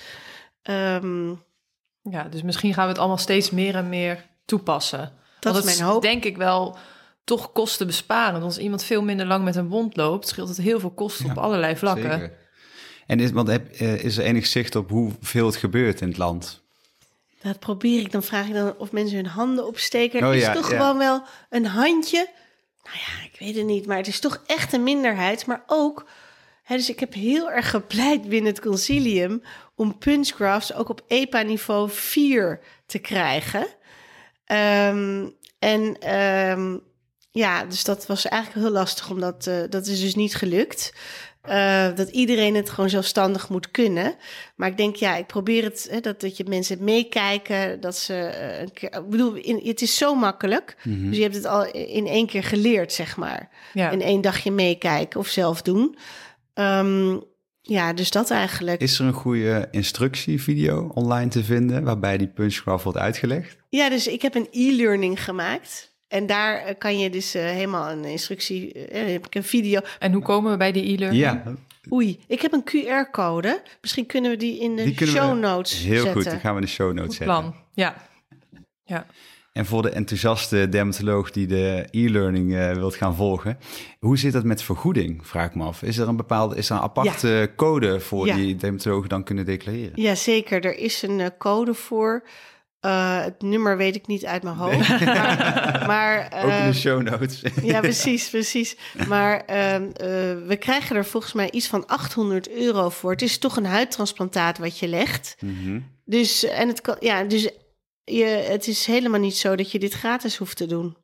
Um, 0.62 1.42
ja, 2.02 2.24
dus 2.24 2.42
misschien 2.42 2.74
gaan 2.74 2.84
we 2.84 2.88
het 2.88 2.98
allemaal 2.98 3.18
steeds 3.18 3.50
meer 3.50 3.74
en 3.74 3.88
meer 3.88 4.26
toepassen. 4.44 5.12
Dat 5.40 5.52
Want 5.52 5.64
is 5.64 5.76
mijn 5.76 5.90
hoop. 5.90 6.02
denk 6.02 6.24
ik 6.24 6.36
wel 6.36 6.78
toch 7.26 7.52
kosten 7.52 7.86
besparen. 7.86 8.32
Want 8.32 8.44
als 8.44 8.58
iemand 8.58 8.84
veel 8.84 9.02
minder 9.02 9.26
lang 9.26 9.44
met 9.44 9.56
een 9.56 9.68
wond 9.68 9.96
loopt, 9.96 10.28
scheelt 10.28 10.48
het 10.48 10.56
heel 10.56 10.80
veel 10.80 10.90
kosten 10.90 11.26
ja, 11.26 11.32
op 11.32 11.38
allerlei 11.38 11.76
vlakken. 11.76 12.10
Zeker. 12.10 12.32
En 13.06 13.20
is, 13.20 13.30
want 13.30 13.48
heb, 13.48 13.70
is 13.80 14.16
er 14.16 14.24
enig 14.24 14.46
zicht 14.46 14.76
op 14.76 14.90
hoeveel 14.90 15.46
het 15.46 15.56
gebeurt 15.56 16.00
in 16.00 16.08
het 16.08 16.16
land? 16.16 16.62
Dat 17.42 17.58
probeer 17.58 18.00
ik. 18.00 18.12
Dan 18.12 18.22
vraag 18.22 18.46
ik 18.46 18.54
dan 18.54 18.74
of 18.78 18.92
mensen 18.92 19.16
hun 19.16 19.26
handen 19.26 19.66
opsteken. 19.66 20.20
Oh, 20.20 20.26
het 20.26 20.36
is 20.36 20.42
ja, 20.42 20.52
toch 20.52 20.70
ja. 20.70 20.76
gewoon 20.76 20.98
wel 20.98 21.22
een 21.50 21.66
handje. 21.66 22.28
Nou 22.84 22.96
ja, 22.96 23.24
ik 23.24 23.36
weet 23.38 23.56
het 23.56 23.66
niet. 23.66 23.86
Maar 23.86 23.96
het 23.96 24.06
is 24.06 24.20
toch 24.20 24.42
echt 24.46 24.72
een 24.72 24.82
minderheid. 24.82 25.46
Maar 25.46 25.62
ook... 25.66 26.06
Hè, 26.62 26.76
dus 26.76 26.90
ik 26.90 27.00
heb 27.00 27.14
heel 27.14 27.50
erg 27.50 27.70
gepleit 27.70 28.28
binnen 28.28 28.52
het 28.52 28.60
concilium... 28.60 29.42
om 29.74 29.98
punchgrafts 29.98 30.74
ook 30.74 30.88
op 30.88 31.04
EPA-niveau 31.06 31.90
4 31.90 32.60
te 32.86 32.98
krijgen... 32.98 33.66
Um, 34.52 35.34
en 35.58 36.14
um, 36.18 36.82
ja, 37.36 37.64
dus 37.64 37.84
dat 37.84 38.06
was 38.06 38.26
eigenlijk 38.26 38.62
heel 38.62 38.72
lastig, 38.72 39.10
omdat 39.10 39.46
uh, 39.48 39.54
dat 39.68 39.86
is 39.86 40.00
dus 40.00 40.14
niet 40.14 40.34
gelukt. 40.34 40.92
Uh, 41.48 41.94
dat 41.94 42.08
iedereen 42.08 42.54
het 42.54 42.70
gewoon 42.70 42.90
zelfstandig 42.90 43.48
moet 43.48 43.70
kunnen. 43.70 44.14
Maar 44.56 44.68
ik 44.68 44.76
denk, 44.76 44.96
ja, 44.96 45.16
ik 45.16 45.26
probeer 45.26 45.64
het, 45.64 45.88
hè, 45.90 46.00
dat, 46.00 46.20
dat 46.20 46.36
je 46.36 46.44
mensen 46.48 46.84
meekijken, 46.84 47.80
dat 47.80 47.96
ze 47.96 48.12
uh, 48.12 48.60
een 48.60 48.72
keer. 48.72 48.94
Ik 48.94 49.08
bedoel, 49.08 49.34
in, 49.34 49.60
het 49.64 49.82
is 49.82 49.96
zo 49.96 50.14
makkelijk. 50.14 50.76
Mm 50.82 50.94
-hmm. 50.94 51.08
Dus 51.08 51.16
je 51.16 51.22
hebt 51.22 51.34
het 51.34 51.44
al 51.44 51.66
in 51.72 52.06
één 52.06 52.26
keer 52.26 52.44
geleerd, 52.44 52.92
zeg 52.92 53.16
maar. 53.16 53.48
Ja. 53.72 53.90
In 53.90 54.02
één 54.02 54.20
dagje 54.20 54.50
meekijken 54.50 55.20
of 55.20 55.26
zelf 55.26 55.62
doen. 55.62 55.96
Um, 56.54 57.22
ja, 57.62 57.92
dus 57.92 58.10
dat 58.10 58.30
eigenlijk. 58.30 58.80
Is 58.80 58.98
er 58.98 59.06
een 59.06 59.12
goede 59.12 59.68
instructievideo 59.70 60.90
online 60.94 61.30
te 61.30 61.44
vinden 61.44 61.84
waarbij 61.84 62.18
die 62.18 62.28
punchgraph 62.28 62.82
wordt 62.82 62.98
uitgelegd? 62.98 63.56
Ja, 63.68 63.88
dus 63.88 64.06
ik 64.06 64.22
heb 64.22 64.34
een 64.34 64.48
e-learning 64.50 65.24
gemaakt. 65.24 65.95
En 66.16 66.26
daar 66.26 66.74
kan 66.74 66.98
je 66.98 67.10
dus 67.10 67.32
helemaal 67.32 67.90
een 67.90 68.04
instructie, 68.04 68.74
uh, 68.74 69.12
heb 69.12 69.26
ik 69.26 69.34
een 69.34 69.44
video. 69.44 69.80
En 69.98 70.12
hoe 70.12 70.22
komen 70.22 70.50
we 70.50 70.56
bij 70.56 70.72
die 70.72 70.94
e-learning? 70.94 71.22
Ja. 71.22 71.42
Oei, 71.92 72.20
ik 72.26 72.40
heb 72.40 72.52
een 72.52 72.64
QR-code. 72.64 73.62
Misschien 73.80 74.06
kunnen 74.06 74.30
we 74.30 74.36
die 74.36 74.60
in 74.60 74.76
de 74.76 74.84
die 74.84 75.06
show 75.06 75.38
notes 75.38 75.82
Heel 75.82 75.94
zetten. 75.94 76.12
goed, 76.12 76.24
dan 76.24 76.40
gaan 76.40 76.54
we 76.54 76.60
in 76.60 76.66
de 76.66 76.72
show 76.72 76.92
notes 76.92 77.16
Goed 77.16 77.26
plan. 77.26 77.42
zetten. 77.42 77.62
Ja. 77.74 77.96
ja. 78.84 79.06
En 79.52 79.66
voor 79.66 79.82
de 79.82 79.90
enthousiaste 79.90 80.68
dermatoloog 80.68 81.30
die 81.30 81.46
de 81.46 81.88
e-learning 81.90 82.52
uh, 82.52 82.72
wilt 82.72 82.94
gaan 82.94 83.14
volgen, 83.14 83.58
hoe 83.98 84.18
zit 84.18 84.32
dat 84.32 84.44
met 84.44 84.62
vergoeding? 84.62 85.26
Vraag 85.26 85.46
ik 85.46 85.54
me 85.54 85.64
af. 85.64 85.82
Is 85.82 85.98
er 85.98 86.08
een 86.08 86.16
bepaalde, 86.16 86.56
is 86.56 86.70
er 86.70 86.76
een 86.76 86.82
aparte 86.82 87.28
ja. 87.28 87.48
code 87.56 88.00
voor 88.00 88.26
ja. 88.26 88.34
die 88.34 88.56
dermatologen 88.56 89.08
dan 89.08 89.24
kunnen 89.24 89.44
declareren? 89.44 90.02
Ja, 90.02 90.14
zeker. 90.14 90.64
Er 90.64 90.78
is 90.78 91.02
een 91.02 91.36
code 91.38 91.74
voor. 91.74 92.22
Uh, 92.86 93.22
het 93.22 93.42
nummer 93.42 93.76
weet 93.76 93.94
ik 93.94 94.06
niet 94.06 94.26
uit 94.26 94.42
mijn 94.42 94.56
hoofd. 94.56 94.88
Nee. 94.88 95.04
Maar, 95.04 95.84
maar 95.86 96.24
ook 96.44 96.50
in 96.50 96.66
de 96.66 96.72
show 96.72 97.02
notes. 97.02 97.42
ja, 97.62 97.80
precies, 97.80 98.30
precies. 98.30 98.76
Maar 99.08 99.40
uh, 99.40 99.76
we 100.46 100.56
krijgen 100.58 100.96
er 100.96 101.04
volgens 101.04 101.32
mij 101.32 101.50
iets 101.50 101.66
van 101.66 101.86
800 101.86 102.50
euro 102.50 102.88
voor. 102.88 103.10
Het 103.10 103.22
is 103.22 103.38
toch 103.38 103.56
een 103.56 103.66
huidtransplantaat 103.66 104.58
wat 104.58 104.78
je 104.78 104.88
legt. 104.88 105.36
Mm 105.40 105.56
-hmm. 105.62 105.84
Dus 106.04 106.44
en 106.44 106.68
het 106.68 106.80
kan, 106.80 106.96
ja, 107.00 107.24
dus 107.24 107.50
je, 108.04 108.24
het 108.24 108.66
is 108.66 108.86
helemaal 108.86 109.20
niet 109.20 109.36
zo 109.36 109.56
dat 109.56 109.70
je 109.70 109.78
dit 109.78 109.92
gratis 109.92 110.36
hoeft 110.36 110.56
te 110.56 110.66
doen. 110.66 110.96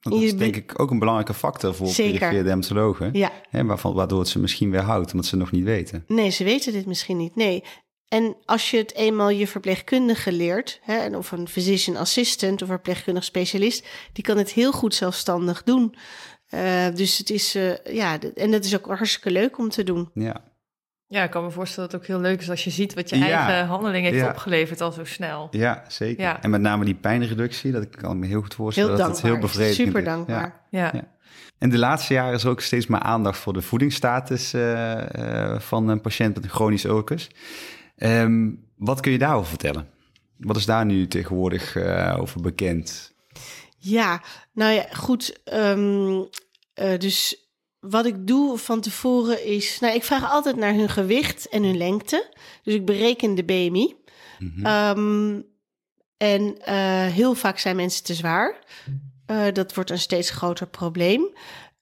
Dat 0.00 0.12
is 0.12 0.36
denk 0.36 0.56
ik 0.56 0.80
ook 0.80 0.90
een 0.90 0.98
belangrijke 0.98 1.34
factor 1.34 1.74
voor 1.74 1.92
perifere 1.94 2.42
dermatologen. 2.42 3.10
Ja. 3.12 3.32
Hè, 3.48 3.64
waarvan, 3.64 3.94
waardoor 3.94 4.18
het 4.18 4.28
ze 4.28 4.38
misschien 4.38 4.70
weer 4.70 4.80
houdt, 4.80 5.12
omdat 5.12 5.26
ze 5.26 5.36
nog 5.36 5.50
niet 5.50 5.64
weten. 5.64 6.04
Nee, 6.06 6.30
ze 6.30 6.44
weten 6.44 6.72
dit 6.72 6.86
misschien 6.86 7.16
niet. 7.16 7.36
Nee. 7.36 7.64
En 8.08 8.36
als 8.44 8.70
je 8.70 8.76
het 8.76 8.94
eenmaal 8.94 9.30
je 9.30 9.46
verpleegkundige 9.46 10.32
leert, 10.32 10.80
hè, 10.82 11.16
of 11.16 11.32
een 11.32 11.48
physician 11.48 11.96
assistant 11.96 12.62
of 12.62 12.68
verpleegkundig 12.68 13.24
specialist, 13.24 13.86
die 14.12 14.24
kan 14.24 14.36
het 14.38 14.50
heel 14.50 14.72
goed 14.72 14.94
zelfstandig 14.94 15.62
doen. 15.62 15.94
Uh, 16.54 16.94
dus 16.94 17.18
het 17.18 17.30
is, 17.30 17.56
uh, 17.56 17.76
ja, 17.84 18.18
en 18.34 18.50
dat 18.50 18.64
is 18.64 18.76
ook 18.76 18.86
hartstikke 18.86 19.30
leuk 19.30 19.58
om 19.58 19.68
te 19.68 19.82
doen. 19.84 20.10
Ja. 20.14 20.36
Ja, 21.06 21.22
ik 21.22 21.30
kan 21.30 21.44
me 21.44 21.50
voorstellen 21.50 21.90
dat 21.90 22.00
het 22.00 22.10
ook 22.10 22.16
heel 22.16 22.30
leuk 22.30 22.40
is 22.40 22.50
als 22.50 22.64
je 22.64 22.70
ziet 22.70 22.94
wat 22.94 23.10
je 23.10 23.18
Ja. 23.18 23.46
eigen 23.48 23.66
handeling 23.66 24.04
heeft 24.04 24.18
Ja. 24.18 24.28
opgeleverd 24.28 24.80
al 24.80 24.92
zo 24.92 25.04
snel. 25.04 25.48
Ja, 25.50 25.84
zeker. 25.88 26.22
Ja. 26.22 26.42
En 26.42 26.50
met 26.50 26.60
name 26.60 26.84
die 26.84 26.94
pijnreductie, 26.94 27.72
dat 27.72 27.88
kan 27.96 28.10
ik 28.12 28.16
me 28.18 28.26
heel 28.26 28.40
goed 28.40 28.54
voorstellen. 28.54 28.88
Heel 28.90 28.98
dat 28.98 29.06
het 29.08 29.16
dankbaar. 29.22 29.40
heel 29.40 29.48
bevredigend 29.50 29.86
Super 29.86 30.00
is. 30.00 30.06
dankbaar. 30.06 30.62
Ja. 30.70 30.80
Ja. 30.84 30.90
Ja. 30.94 31.16
En 31.58 31.70
de 31.70 31.78
laatste 31.78 32.12
jaren 32.14 32.34
is 32.34 32.44
er 32.44 32.50
ook 32.50 32.60
steeds 32.60 32.86
meer 32.86 33.00
aandacht 33.00 33.38
voor 33.38 33.52
de 33.52 33.62
voedingsstatus 33.62 34.52
eh, 34.52 35.52
eh, 35.52 35.60
van 35.60 35.88
een 35.88 36.00
patiënt 36.00 36.34
met 36.34 36.44
een 36.44 36.50
chronisch 36.50 36.84
ulcus. 36.84 37.30
Ehm, 37.98 38.50
wat 38.76 39.00
kun 39.00 39.12
je 39.12 39.18
daarover 39.18 39.48
vertellen? 39.48 39.88
Wat 40.36 40.56
is 40.56 40.66
daar 40.66 40.84
nu 40.84 41.08
tegenwoordig 41.08 41.76
eh, 41.76 42.16
over 42.20 42.40
bekend? 42.40 43.14
Ja, 43.78 44.22
nou 44.52 44.72
ja, 44.72 44.86
goed. 44.92 45.40
ehm, 45.44 46.22
eh, 46.74 46.98
dus 46.98 47.48
wat 47.80 48.06
ik 48.06 48.26
doe 48.26 48.58
van 48.58 48.80
tevoren 48.80 49.44
is... 49.46 49.78
Nou, 49.80 49.94
ik 49.94 50.04
vraag 50.04 50.30
altijd 50.30 50.56
naar 50.56 50.74
hun 50.74 50.88
gewicht 50.88 51.48
en 51.48 51.62
hun 51.62 51.76
lengte. 51.76 52.34
Dus 52.62 52.74
ik 52.74 52.84
bereken 52.84 53.34
de 53.34 53.44
BMI. 53.44 53.96
Mhm. 54.38 54.66
Ehm, 54.66 55.40
en 56.16 56.58
eh, 56.60 57.06
heel 57.06 57.34
vaak 57.34 57.58
zijn 57.58 57.76
mensen 57.76 58.04
te 58.04 58.14
zwaar. 58.14 58.58
Dat 59.52 59.74
wordt 59.74 59.90
een 59.90 59.98
steeds 59.98 60.30
groter 60.30 60.66
probleem. 60.66 61.28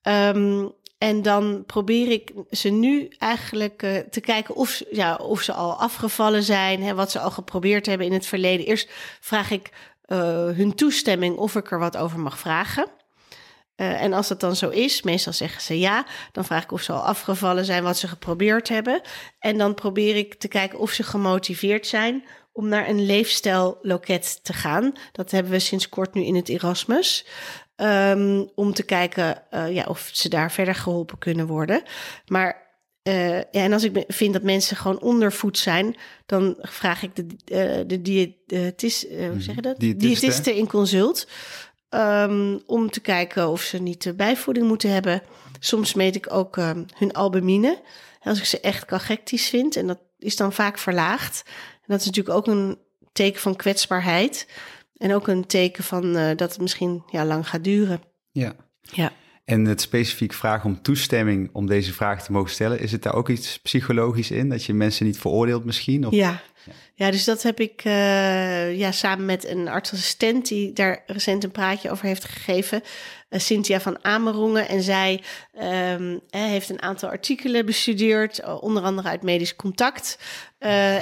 Ehm, 0.02 0.66
en 0.98 1.22
dan 1.22 1.64
probeer 1.66 2.10
ik 2.10 2.32
ze 2.50 2.68
nu 2.68 3.08
eigenlijk 3.18 3.82
eh, 3.82 3.96
te 3.98 4.20
kijken 4.20 4.54
of, 4.54 4.82
ja, 4.90 5.14
of 5.14 5.42
ze 5.42 5.52
al 5.52 5.74
afgevallen 5.74 6.42
zijn, 6.42 6.82
hè, 6.82 6.94
wat 6.94 7.10
ze 7.10 7.18
al 7.18 7.30
geprobeerd 7.30 7.86
hebben 7.86 8.06
in 8.06 8.12
het 8.12 8.26
verleden. 8.26 8.66
Eerst 8.66 8.90
vraag 9.20 9.50
ik 9.50 9.70
eh, 10.02 10.18
hun 10.44 10.74
toestemming 10.74 11.36
of 11.36 11.54
ik 11.54 11.70
er 11.70 11.78
wat 11.78 11.96
over 11.96 12.18
mag 12.18 12.38
vragen. 12.38 12.86
Eh, 13.74 14.02
en 14.02 14.12
als 14.12 14.28
dat 14.28 14.40
dan 14.40 14.56
zo 14.56 14.68
is, 14.68 15.02
meestal 15.02 15.32
zeggen 15.32 15.62
ze 15.62 15.78
ja, 15.78 16.06
dan 16.32 16.44
vraag 16.44 16.62
ik 16.62 16.72
of 16.72 16.82
ze 16.82 16.92
al 16.92 17.04
afgevallen 17.04 17.64
zijn, 17.64 17.82
wat 17.82 17.98
ze 17.98 18.08
geprobeerd 18.08 18.68
hebben. 18.68 19.00
En 19.38 19.58
dan 19.58 19.74
probeer 19.74 20.16
ik 20.16 20.34
te 20.34 20.48
kijken 20.48 20.78
of 20.78 20.90
ze 20.90 21.02
gemotiveerd 21.02 21.86
zijn 21.86 22.24
om 22.52 22.68
naar 22.68 22.88
een 22.88 23.06
leefstijlloket 23.06 24.44
te 24.44 24.52
gaan. 24.52 24.92
Dat 25.12 25.30
hebben 25.30 25.52
we 25.52 25.58
sinds 25.58 25.88
kort 25.88 26.14
nu 26.14 26.24
in 26.24 26.34
het 26.34 26.48
Erasmus. 26.48 27.26
Ehm, 27.76 28.44
om 28.54 28.72
te 28.74 28.82
kijken 28.82 29.42
eh, 29.50 29.74
ja, 29.74 29.84
of 29.84 30.10
ze 30.12 30.28
daar 30.28 30.52
verder 30.52 30.74
geholpen 30.74 31.18
kunnen 31.18 31.46
worden. 31.46 31.82
Maar 32.26 32.64
eh, 33.02 33.36
ja, 33.36 33.44
en 33.50 33.72
als 33.72 33.84
ik 33.84 34.04
vind 34.08 34.32
dat 34.32 34.42
mensen 34.42 34.76
gewoon 34.76 35.00
ondervoed 35.00 35.58
zijn, 35.58 35.96
dan 36.26 36.56
vraag 36.60 37.02
ik 37.02 37.16
de, 37.16 37.26
eh 37.44 37.80
de 37.86 38.02
diëtist, 38.02 39.06
hoe 39.08 39.34
zeg 39.40 39.54
je 39.54 39.62
dat? 39.62 39.78
Diëtiste. 39.80 40.06
Diëtiste 40.26 40.56
in 40.56 40.66
consult. 40.68 41.28
ehm, 41.88 42.58
om 42.66 42.90
te 42.90 43.00
kijken 43.00 43.48
of 43.48 43.62
ze 43.62 43.78
niet 43.78 44.12
bijvoeding 44.16 44.66
moeten 44.66 44.90
hebben. 44.92 45.22
Soms 45.60 45.94
meet 45.94 46.16
ik 46.16 46.32
ook 46.32 46.56
ehm, 46.56 46.84
hun 46.96 47.12
albumine. 47.12 47.80
Als 48.22 48.38
ik 48.38 48.44
ze 48.44 48.60
echt 48.60 48.84
cachectisch 48.84 49.48
vind, 49.48 49.76
en 49.76 49.86
dat 49.86 49.98
is 50.18 50.36
dan 50.36 50.52
vaak 50.52 50.78
verlaagd. 50.78 51.42
En 51.72 51.86
dat 51.86 52.00
is 52.00 52.06
natuurlijk 52.06 52.36
ook 52.36 52.46
een 52.46 52.78
teken 53.12 53.40
van 53.40 53.56
kwetsbaarheid. 53.56 54.46
En 54.96 55.14
ook 55.14 55.28
een 55.28 55.46
teken 55.46 55.84
van 55.84 56.16
eh, 56.16 56.36
dat 56.36 56.50
het 56.50 56.60
misschien 56.60 57.02
ja, 57.10 57.24
lang 57.24 57.48
gaat 57.48 57.64
duren. 57.64 58.00
Ja. 58.30 58.54
Ja. 58.80 59.12
En 59.46 59.64
het 59.64 59.80
specifiek 59.80 60.32
vragen 60.32 60.70
om 60.70 60.82
toestemming 60.82 61.50
om 61.52 61.66
deze 61.66 61.92
vraag 61.92 62.24
te 62.24 62.32
mogen 62.32 62.50
stellen, 62.50 62.80
is 62.80 62.92
het 62.92 63.02
daar 63.02 63.14
ook 63.14 63.28
iets 63.28 63.58
psychologisch 63.58 64.30
in? 64.30 64.48
Dat 64.48 64.64
je 64.64 64.74
mensen 64.74 65.06
niet 65.06 65.18
veroordeelt 65.18 65.64
misschien? 65.64 66.06
Of... 66.06 66.12
Ja. 66.12 66.42
ja, 66.94 67.10
dus 67.10 67.24
dat 67.24 67.42
heb 67.42 67.60
ik 67.60 67.80
eh, 67.84 68.78
ja, 68.78 68.92
samen 68.92 69.24
met 69.24 69.46
een 69.48 69.68
artsassistent 69.68 70.48
die 70.48 70.72
daar 70.72 71.02
recent 71.06 71.44
een 71.44 71.50
praatje 71.50 71.90
over 71.90 72.06
heeft 72.06 72.24
gegeven, 72.24 72.82
eh, 73.28 73.40
Cynthia 73.40 73.80
van 73.80 74.04
Amerongen. 74.04 74.68
En 74.68 74.82
zij 74.82 75.22
ehm, 75.52 76.18
eh, 76.30 76.40
heeft 76.40 76.68
een 76.68 76.82
aantal 76.82 77.08
artikelen 77.08 77.66
bestudeerd, 77.66 78.60
onder 78.60 78.82
andere 78.82 79.08
uit 79.08 79.22
Medisch 79.22 79.56
Contact. 79.56 80.18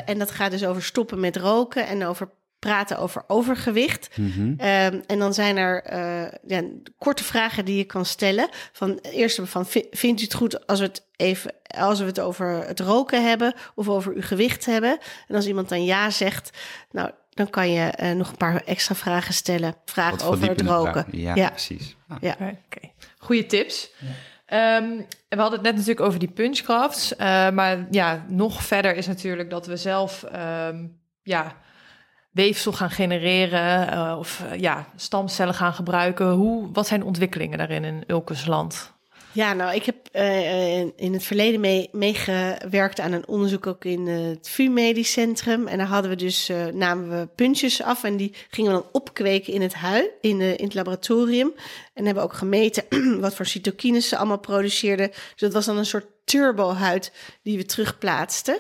En 0.07 0.19
dat 0.19 0.31
gaat 0.31 0.51
dus 0.51 0.65
over 0.65 0.83
stoppen 0.83 1.21
met 1.21 1.37
roken 1.37 1.87
en 1.87 2.05
over 2.05 2.31
praten 2.65 2.99
over 2.99 3.25
overgewicht. 3.27 4.17
Mhm. 4.17 4.55
Ehm, 4.57 5.01
en 5.07 5.19
dan 5.19 5.35
zijn 5.35 5.57
er 5.57 5.83
eh, 5.83 6.33
ja, 6.47 6.63
korte 6.99 7.25
vragen 7.25 7.65
die 7.65 7.77
je 7.77 7.85
kan 7.85 8.05
stellen. 8.05 8.49
Van 8.73 8.99
eerst 9.03 9.41
van 9.43 9.67
vi- 9.67 9.87
vindt 9.91 10.21
u 10.21 10.25
het 10.25 10.35
goed 10.35 10.67
als 10.67 10.79
we 10.81 10.85
het 10.87 11.07
even 11.17 11.53
als 11.79 11.99
we 11.99 12.05
het 12.05 12.21
over 12.21 12.67
het 12.67 12.81
roken 12.81 13.29
hebben 13.29 13.55
of 13.75 13.89
over 13.89 14.13
uw 14.15 14.23
gewicht 14.23 14.65
hebben? 14.67 14.99
En 15.29 15.35
als 15.35 15.47
iemand 15.47 15.69
dan 15.69 15.85
ja 15.85 16.11
zegt, 16.11 16.59
nou 16.91 17.11
dan 17.31 17.51
kan 17.51 17.71
je 17.71 17.87
eh, 17.87 18.11
nog 18.13 18.29
een 18.31 18.37
paar 18.37 18.63
extra 18.65 18.95
vragen 18.95 19.35
stellen. 19.35 19.75
Vragen 19.85 20.19
Wat 20.19 20.27
over 20.27 20.49
het 20.49 20.61
roken. 20.61 21.05
Ja, 21.11 21.35
Ja. 21.35 21.49
precies. 21.51 21.97
Ah. 22.09 22.17
Ja. 22.21 22.37
Goeie 23.19 23.47
tips. 23.47 23.91
Ehm, 24.47 24.61
en 24.83 25.07
we 25.29 25.37
hadden 25.37 25.53
het 25.59 25.63
net 25.63 25.73
natuurlijk 25.75 26.01
over 26.07 26.19
die 26.19 26.29
punchcrafts. 26.31 27.17
eh, 27.17 27.51
maar 27.51 27.87
ja, 27.91 28.25
nog 28.29 28.63
verder 28.63 28.95
is 28.97 29.07
natuurlijk 29.07 29.51
dat 29.51 29.67
we 29.67 29.77
zelf 29.77 30.23
ehm, 30.23 30.87
ja, 31.23 31.57
weefsel 32.35 32.73
gaan 32.73 32.91
genereren. 32.91 33.89
eh, 33.93 34.17
of 34.19 34.43
eh, 34.51 34.61
ja, 34.61 34.87
stamcellen 34.97 35.55
gaan 35.55 35.75
gebruiken. 35.75 36.31
Hoe, 36.31 36.69
wat 36.73 36.87
zijn 36.87 37.01
de 37.01 37.07
ontwikkelingen 37.07 37.59
daarin 37.59 37.85
in 37.85 38.05
Ulkusland? 38.07 38.93
Ja, 39.33 39.53
nou, 39.53 39.75
ik 39.75 39.85
heb 39.85 39.97
eh, 40.13 40.79
in- 40.79 41.13
het 41.13 41.23
verleden 41.23 41.61
mee, 41.61 41.89
meegewerkt 41.93 43.01
aan 43.01 43.13
een 43.13 43.29
onderzoek 43.29 43.67
ook 43.67 43.85
in 43.85 44.07
het 44.07 44.49
VU 44.49 44.69
Medisch 44.69 45.13
Centrum. 45.13 45.67
En 45.67 45.79
daar 45.79 45.87
hadden 45.87 46.11
we 46.11 46.17
dus, 46.17 46.51
namen 46.73 47.09
we 47.21 47.27
puntjes 47.35 47.83
af 47.83 48.05
en 48.05 48.17
die 48.17 48.35
gingen 48.51 48.73
we 48.73 48.79
dan 48.79 48.89
opkweken 48.93 49.53
in 49.53 49.63
het 49.63 49.75
hui, 49.75 50.09
in, 50.21 50.41
in 50.41 50.65
het 50.65 50.75
laboratorium. 50.75 51.53
En 51.95 52.05
hebben 52.05 52.23
ook 52.23 52.33
gemeten 52.33 52.85
wat 53.21 53.35
voor 53.35 53.47
cytokines 53.47 54.09
ze 54.09 54.17
allemaal 54.17 54.39
produceerden. 54.39 55.09
Dus 55.11 55.21
dat 55.37 55.53
was 55.53 55.65
dan 55.67 55.79
een 55.79 55.87
soort 55.87 56.07
turbohuid 56.25 57.13
die 57.43 57.57
we 57.57 57.65
terugplaatsten. 57.65 58.59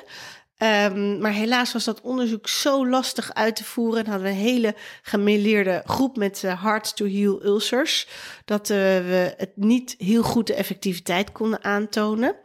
Ehm, 0.56 1.18
maar 1.18 1.32
helaas 1.32 1.72
was 1.72 1.84
dat 1.84 2.00
onderzoek 2.00 2.48
zo 2.48 2.88
lastig 2.88 3.34
uit 3.34 3.56
te 3.56 3.64
voeren. 3.64 4.04
En 4.04 4.10
hadden 4.10 4.26
we 4.26 4.32
een 4.32 4.44
hele 4.44 4.74
gemêleerde 5.02 5.82
groep 5.84 6.16
met 6.16 6.44
eh, 6.44 6.62
hard-to-heal 6.62 7.44
ulcers. 7.44 8.08
Dat 8.44 8.70
eh, 8.70 8.76
we 8.76 9.34
het 9.36 9.52
niet 9.54 9.94
heel 9.98 10.22
goed 10.22 10.46
de 10.46 10.54
effectiviteit 10.54 11.32
konden 11.32 11.64
aantonen. 11.64 12.36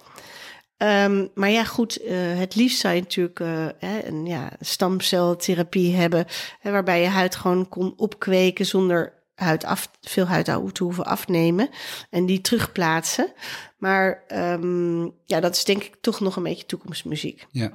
Ehm, 0.80 1.28
maar 1.34 1.49
ja, 1.49 1.64
goed, 1.64 1.97
eh, 1.97 2.16
het 2.38 2.55
liefst 2.55 2.80
zou 2.80 2.95
je 2.95 3.01
natuurlijk 3.01 3.39
eh, 3.39 3.66
hè, 3.80 4.05
een 4.05 4.26
ja, 4.26 4.51
stamceltherapie 4.60 5.95
hebben. 5.95 6.26
Hè, 6.60 6.72
waarbij 6.72 7.01
je 7.01 7.07
huid 7.07 7.36
gewoon 7.36 7.70
kon 7.70 7.93
opkweken 7.97 8.66
zonder 8.66 9.14
huid 9.40 9.66
af, 9.66 9.90
veel 10.02 10.26
huid 10.26 10.46
te 10.46 10.84
hoeven 10.84 11.06
afnemen. 11.06 11.70
En 12.10 12.26
die 12.26 12.42
terugplaatsen. 12.42 13.34
Maar 13.78 14.24
ehm, 14.28 15.02
ja, 15.26 15.40
dat 15.40 15.56
is 15.56 15.64
denk 15.64 15.84
ik 15.84 15.96
toch 16.02 16.20
nog 16.20 16.36
een 16.36 16.44
beetje 16.44 16.66
toekomstmuziek. 16.66 17.46
Ja. 17.52 17.72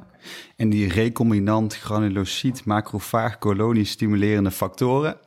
En 0.56 0.68
die 0.68 0.88
recombinant 0.88 1.76
granulocyt 1.76 2.64
macrofaag 2.64 3.38
kolonie 3.38 3.84
stimulerende 3.84 4.50
factoren, 4.50 5.18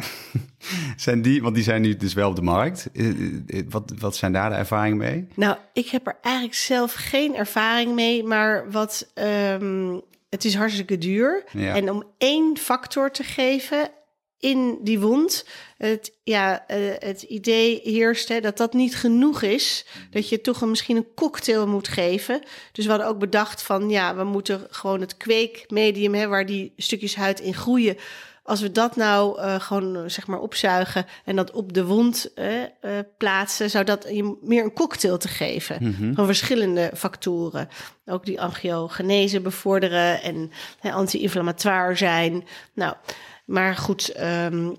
zijn 0.95 1.21
die, 1.21 1.41
want 1.41 1.55
die 1.55 1.63
zijn 1.63 1.81
nu 1.81 1.95
dus 1.95 2.13
wel 2.13 2.29
op 2.29 2.35
de 2.35 2.41
markt. 2.41 2.89
Eh, 2.93 3.09
eh, 3.47 3.65
Wat, 3.69 3.93
wat 3.99 4.15
zijn 4.15 4.33
daar 4.33 4.49
de 4.49 4.55
ervaringen 4.55 4.97
mee? 4.97 5.27
Nou, 5.35 5.57
ik 5.73 5.87
heb 5.87 6.07
er 6.07 6.17
eigenlijk 6.21 6.55
zelf 6.55 6.93
geen 6.93 7.35
ervaring 7.35 7.93
mee, 7.93 8.23
maar 8.23 8.71
wat 8.71 9.11
ehm, 9.13 9.99
het 10.29 10.45
is 10.45 10.55
hartstikke 10.55 10.97
duur. 10.97 11.43
Ja. 11.51 11.75
En 11.75 11.91
om 11.91 12.03
één 12.17 12.57
factor 12.57 13.11
te 13.11 13.23
geven, 13.23 13.89
in 14.39 14.77
die 14.81 14.99
wond 14.99 15.45
het, 15.77 16.13
ja, 16.23 16.65
uh, 16.71 16.77
het 16.99 17.21
idee 17.21 17.81
heerst 17.83 18.27
hè, 18.27 18.39
dat 18.41 18.57
dat 18.57 18.73
niet 18.73 18.95
genoeg 18.95 19.41
is. 19.41 19.85
Dat 20.11 20.29
je 20.29 20.41
toch 20.41 20.61
een, 20.61 20.69
misschien 20.69 20.97
een 20.97 21.13
cocktail 21.15 21.67
moet 21.67 21.87
geven. 21.87 22.41
Dus 22.71 22.85
we 22.85 22.91
hadden 22.91 23.09
ook 23.09 23.19
bedacht 23.19 23.61
van 23.61 23.89
ja, 23.89 24.15
we 24.15 24.23
moeten 24.23 24.67
gewoon 24.69 25.01
het 25.01 25.17
kweekmedium, 25.17 26.13
hè, 26.13 26.27
waar 26.27 26.45
die 26.45 26.73
stukjes 26.77 27.15
huid 27.15 27.39
in 27.39 27.53
groeien. 27.53 27.97
Als 28.43 28.61
we 28.61 28.71
dat 28.71 28.95
nou 28.95 29.39
uh, 29.41 29.59
gewoon 29.59 30.09
zeg 30.09 30.27
maar 30.27 30.39
opzuigen 30.39 31.05
en 31.25 31.35
dat 31.35 31.51
op 31.51 31.73
de 31.73 31.85
wond 31.85 32.31
uh, 32.35 32.45
plaatsen, 33.17 33.69
zou 33.69 33.83
dat 33.85 34.07
je 34.11 34.37
meer 34.41 34.63
een 34.63 34.73
cocktail 34.73 35.17
te 35.17 35.27
geven 35.27 35.77
Mhm. 35.79 36.13
van 36.13 36.25
verschillende 36.25 36.91
factoren. 36.95 37.69
Ook 38.05 38.25
die 38.25 38.41
angiogenese 38.41 39.41
bevorderen 39.41 40.21
en 40.21 40.51
hè, 40.79 40.91
anti-inflammatoire 40.91 41.95
zijn. 41.95 42.47
Nou, 42.73 42.95
maar 43.47 43.75
goed, 43.75 44.09
ehm, 44.09 44.69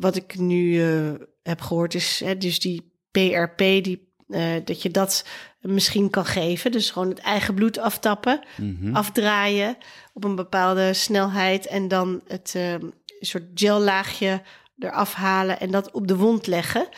wat 0.00 0.16
ik 0.16 0.38
nu 0.38 0.82
eh, 0.82 1.10
heb 1.42 1.60
gehoord 1.60 1.94
is 1.94 2.20
hè, 2.24 2.36
dus 2.36 2.60
die 2.60 2.92
PRP, 3.10 3.58
die, 3.58 4.12
eh, 4.28 4.54
dat 4.64 4.82
je 4.82 4.90
dat 4.90 5.24
misschien 5.60 6.10
kan 6.10 6.24
geven. 6.24 6.72
Dus 6.72 6.90
gewoon 6.90 7.08
het 7.08 7.18
eigen 7.18 7.54
bloed 7.54 7.78
aftappen, 7.78 8.40
Mhm. 8.56 8.94
afdraaien 8.96 9.76
op 10.12 10.24
een 10.24 10.34
bepaalde 10.34 10.92
snelheid 10.94 11.66
en 11.66 11.88
dan 11.88 12.20
het 12.26 12.52
eh, 12.56 12.72
een 12.72 12.94
soort 13.20 13.44
gellaagje 13.54 14.42
eraf 14.78 15.14
halen 15.14 15.60
en 15.60 15.70
dat 15.70 15.90
op 15.90 16.06
de 16.06 16.16
wond 16.16 16.46
leggen. 16.46 16.88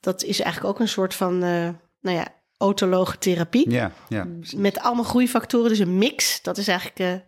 Dat 0.00 0.22
is 0.22 0.40
eigenlijk 0.40 0.74
ook 0.74 0.80
een 0.80 0.88
soort 0.88 1.14
van, 1.14 1.34
eh, 1.42 1.68
nou 2.00 2.16
ja, 2.16 2.26
autologe 2.56 3.18
therapie. 3.18 3.70
Ja, 3.70 3.92
ja. 4.08 4.26
Met 4.56 4.78
allemaal 4.78 5.04
groeifactoren, 5.04 5.68
dus 5.68 5.78
een 5.78 5.98
mix. 5.98 6.42
Dat 6.42 6.58
is 6.58 6.68
eigenlijk 6.68 7.24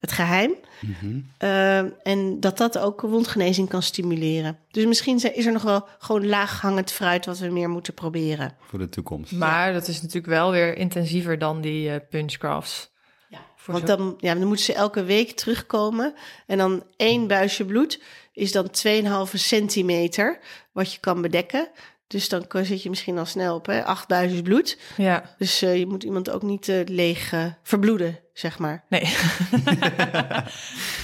het 0.00 0.12
geheim. 0.12 0.54
Mhm. 0.80 1.20
Uh, 1.38 2.06
en 2.06 2.40
dat 2.40 2.58
dat 2.58 2.78
ook 2.78 3.00
wondgenezing 3.00 3.68
kan 3.68 3.82
stimuleren. 3.82 4.58
Dus 4.70 4.84
misschien 4.84 5.16
is 5.34 5.46
er 5.46 5.52
nog 5.52 5.62
wel 5.62 5.88
gewoon 5.98 6.26
laaghangend 6.26 6.92
fruit 6.92 7.26
wat 7.26 7.38
we 7.38 7.48
meer 7.48 7.68
moeten 7.68 7.94
proberen. 7.94 8.56
Voor 8.60 8.78
de 8.78 8.88
toekomst. 8.88 9.32
Maar 9.32 9.72
dat 9.72 9.88
is 9.88 9.96
natuurlijk 9.96 10.26
wel 10.32 10.50
weer 10.50 10.76
intensiever 10.76 11.38
dan 11.38 11.60
die 11.60 11.88
uh, 11.88 11.96
punchcrafts. 12.10 12.90
Ja, 13.28 13.38
Voor 13.56 13.74
want 13.74 13.88
zo- 13.88 13.96
dan, 13.96 14.14
ja, 14.18 14.34
dan 14.34 14.46
moeten 14.46 14.64
ze 14.64 14.74
elke 14.74 15.04
week 15.04 15.30
terugkomen. 15.30 16.14
En 16.46 16.58
dan 16.58 16.84
één 16.96 17.26
buisje 17.26 17.64
bloed 17.64 18.00
is 18.32 18.52
dan 18.52 18.68
2,5 18.70 19.32
centimeter 19.34 20.38
wat 20.72 20.92
je 20.92 21.00
kan 21.00 21.22
bedekken. 21.22 21.68
Dus 22.06 22.28
dan 22.28 22.44
zit 22.62 22.82
je 22.82 22.88
misschien 22.88 23.18
al 23.18 23.26
snel 23.26 23.54
op 23.54 23.66
hè, 23.66 23.84
acht 23.84 24.08
buisjes 24.08 24.42
bloed. 24.42 24.78
Ja, 24.96 25.34
Dus 25.38 25.62
eh, 25.62 25.78
je 25.78 25.86
moet 25.86 26.02
iemand 26.04 26.30
ook 26.30 26.42
niet 26.42 26.68
eh, 26.68 26.76
leeg 26.84 27.34
verbloeden, 27.62 28.18
zeg 28.40 28.58
maar. 28.58 28.84
nee. 28.88 29.02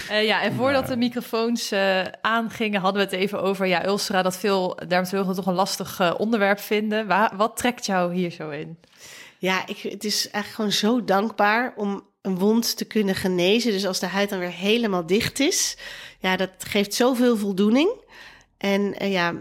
Eh, 0.08 0.24
ja, 0.24 0.42
en 0.42 0.54
voordat 0.54 0.86
de 0.86 0.96
microfoons 0.96 1.70
eh, 1.70 2.02
aangingen, 2.20 2.80
hadden 2.80 3.02
we 3.08 3.10
het 3.10 3.20
even 3.20 3.42
over... 3.42 3.66
ja, 3.66 3.86
ulcera, 3.86 4.22
dat 4.22 4.36
veel 4.38 4.78
dermatologen 4.88 5.34
toch 5.34 5.46
een 5.46 5.54
lastig 5.54 6.00
eh, 6.00 6.14
onderwerp 6.18 6.60
vinden. 6.60 7.06
Wa- 7.06 7.32
wat 7.36 7.56
trekt 7.56 7.86
jou 7.86 8.14
hier 8.14 8.30
zo 8.30 8.50
in? 8.50 8.78
Ja, 9.38 9.66
ik, 9.66 9.78
het 9.78 10.04
is 10.04 10.30
eigenlijk 10.30 10.54
gewoon 10.54 10.72
zo 10.72 11.04
dankbaar 11.04 11.72
om 11.76 12.02
een 12.22 12.38
wond 12.38 12.76
te 12.76 12.84
kunnen 12.84 13.14
genezen. 13.14 13.72
Dus 13.72 13.86
als 13.86 13.98
de 14.00 14.06
huid 14.06 14.30
dan 14.30 14.38
weer 14.38 14.50
helemaal 14.52 15.06
dicht 15.06 15.40
is, 15.40 15.76
ja, 16.18 16.36
dat 16.36 16.50
geeft 16.58 16.94
zoveel 16.94 17.36
voldoening. 17.36 18.04
En 18.58 18.94
eh, 18.98 19.12
ja, 19.12 19.34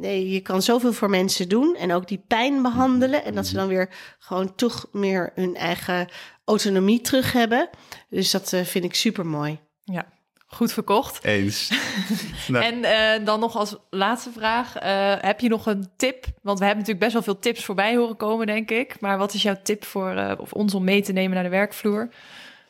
nee, 0.00 0.30
je 0.30 0.40
kan 0.40 0.62
zoveel 0.62 0.92
voor 0.92 1.10
mensen 1.10 1.48
doen 1.48 1.76
en 1.76 1.92
ook 1.92 2.08
die 2.08 2.24
pijn 2.28 2.62
behandelen. 2.62 3.24
En 3.24 3.34
dat 3.34 3.46
ze 3.46 3.54
dan 3.54 3.68
weer 3.68 3.88
gewoon 4.18 4.54
toch 4.54 4.86
meer 4.92 5.32
hun 5.34 5.56
eigen 5.56 6.08
autonomie 6.44 7.00
terug 7.00 7.32
hebben. 7.32 7.68
Dus 8.08 8.30
dat 8.30 8.52
eh, 8.52 8.64
vind 8.64 8.84
ik 8.84 8.94
super 8.94 9.26
mooi. 9.26 9.58
Ja, 9.84 10.06
goed 10.46 10.72
verkocht. 10.72 11.24
Eens. 11.24 11.70
Nou, 12.48 12.64
En 12.64 12.84
eh, 12.84 13.24
dan 13.26 13.40
nog 13.40 13.56
als 13.56 13.76
laatste 13.90 14.30
vraag, 14.32 14.76
eh, 14.76 15.14
heb 15.20 15.40
je 15.40 15.48
nog 15.48 15.66
een 15.66 15.90
tip? 15.96 16.24
Want 16.42 16.58
we 16.58 16.64
hebben 16.64 16.84
natuurlijk 16.84 17.12
best 17.12 17.12
wel 17.12 17.34
veel 17.34 17.38
tips 17.42 17.64
voorbij 17.64 17.96
horen 17.96 18.16
komen, 18.16 18.46
denk 18.46 18.70
ik. 18.70 19.00
Maar 19.00 19.18
wat 19.18 19.34
is 19.34 19.42
jouw 19.42 19.56
tip 19.62 19.84
voor 19.84 20.10
eh, 20.10 20.32
of 20.38 20.52
ons 20.52 20.74
om 20.74 20.84
mee 20.84 21.02
te 21.02 21.12
nemen 21.12 21.34
naar 21.34 21.42
de 21.42 21.48
werkvloer? 21.48 22.08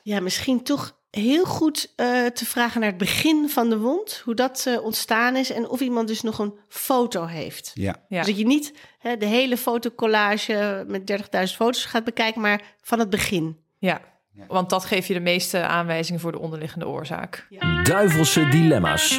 Ja, 0.03 0.21
misschien 0.21 0.63
toch 0.63 0.97
heel 1.11 1.45
goed 1.45 1.93
eh, 1.97 2.27
te 2.27 2.47
vragen 2.47 2.81
naar 2.81 2.89
het 2.89 2.99
begin 2.99 3.49
van 3.49 3.69
de 3.71 3.79
wond. 3.79 4.21
Hoe 4.25 4.35
dat 4.35 4.65
eh, 4.67 4.85
ontstaan 4.85 5.37
is 5.37 5.51
en 5.51 5.69
of 5.69 5.81
iemand 5.81 6.09
dus 6.09 6.23
nog 6.23 6.39
een 6.39 6.55
foto 6.69 7.27
heeft. 7.27 7.71
ja. 7.75 7.97
Ja. 8.09 8.19
Dus 8.19 8.27
dat 8.27 8.39
je 8.39 8.47
niet 8.47 8.73
hè, 8.99 9.17
de 9.17 9.27
hele 9.27 9.57
fotocollage 9.57 10.85
met 10.87 11.13
30.000 11.13 11.19
foto's 11.57 11.85
gaat 11.85 12.05
bekijken, 12.05 12.41
maar 12.41 12.63
van 12.81 12.99
het 12.99 13.11
begin. 13.11 13.57
Ja, 13.83 14.01
want 14.49 14.71
dat 14.71 14.85
geeft 14.85 15.07
je 15.07 15.15
de 15.15 15.21
meeste 15.21 15.67
aanwijzingen 15.67 16.21
voor 16.21 16.33
de 16.33 16.39
onderliggende 16.39 16.89
oorzaak. 16.89 17.47
Duivelse 17.83 18.49
dilemma's. 18.49 19.19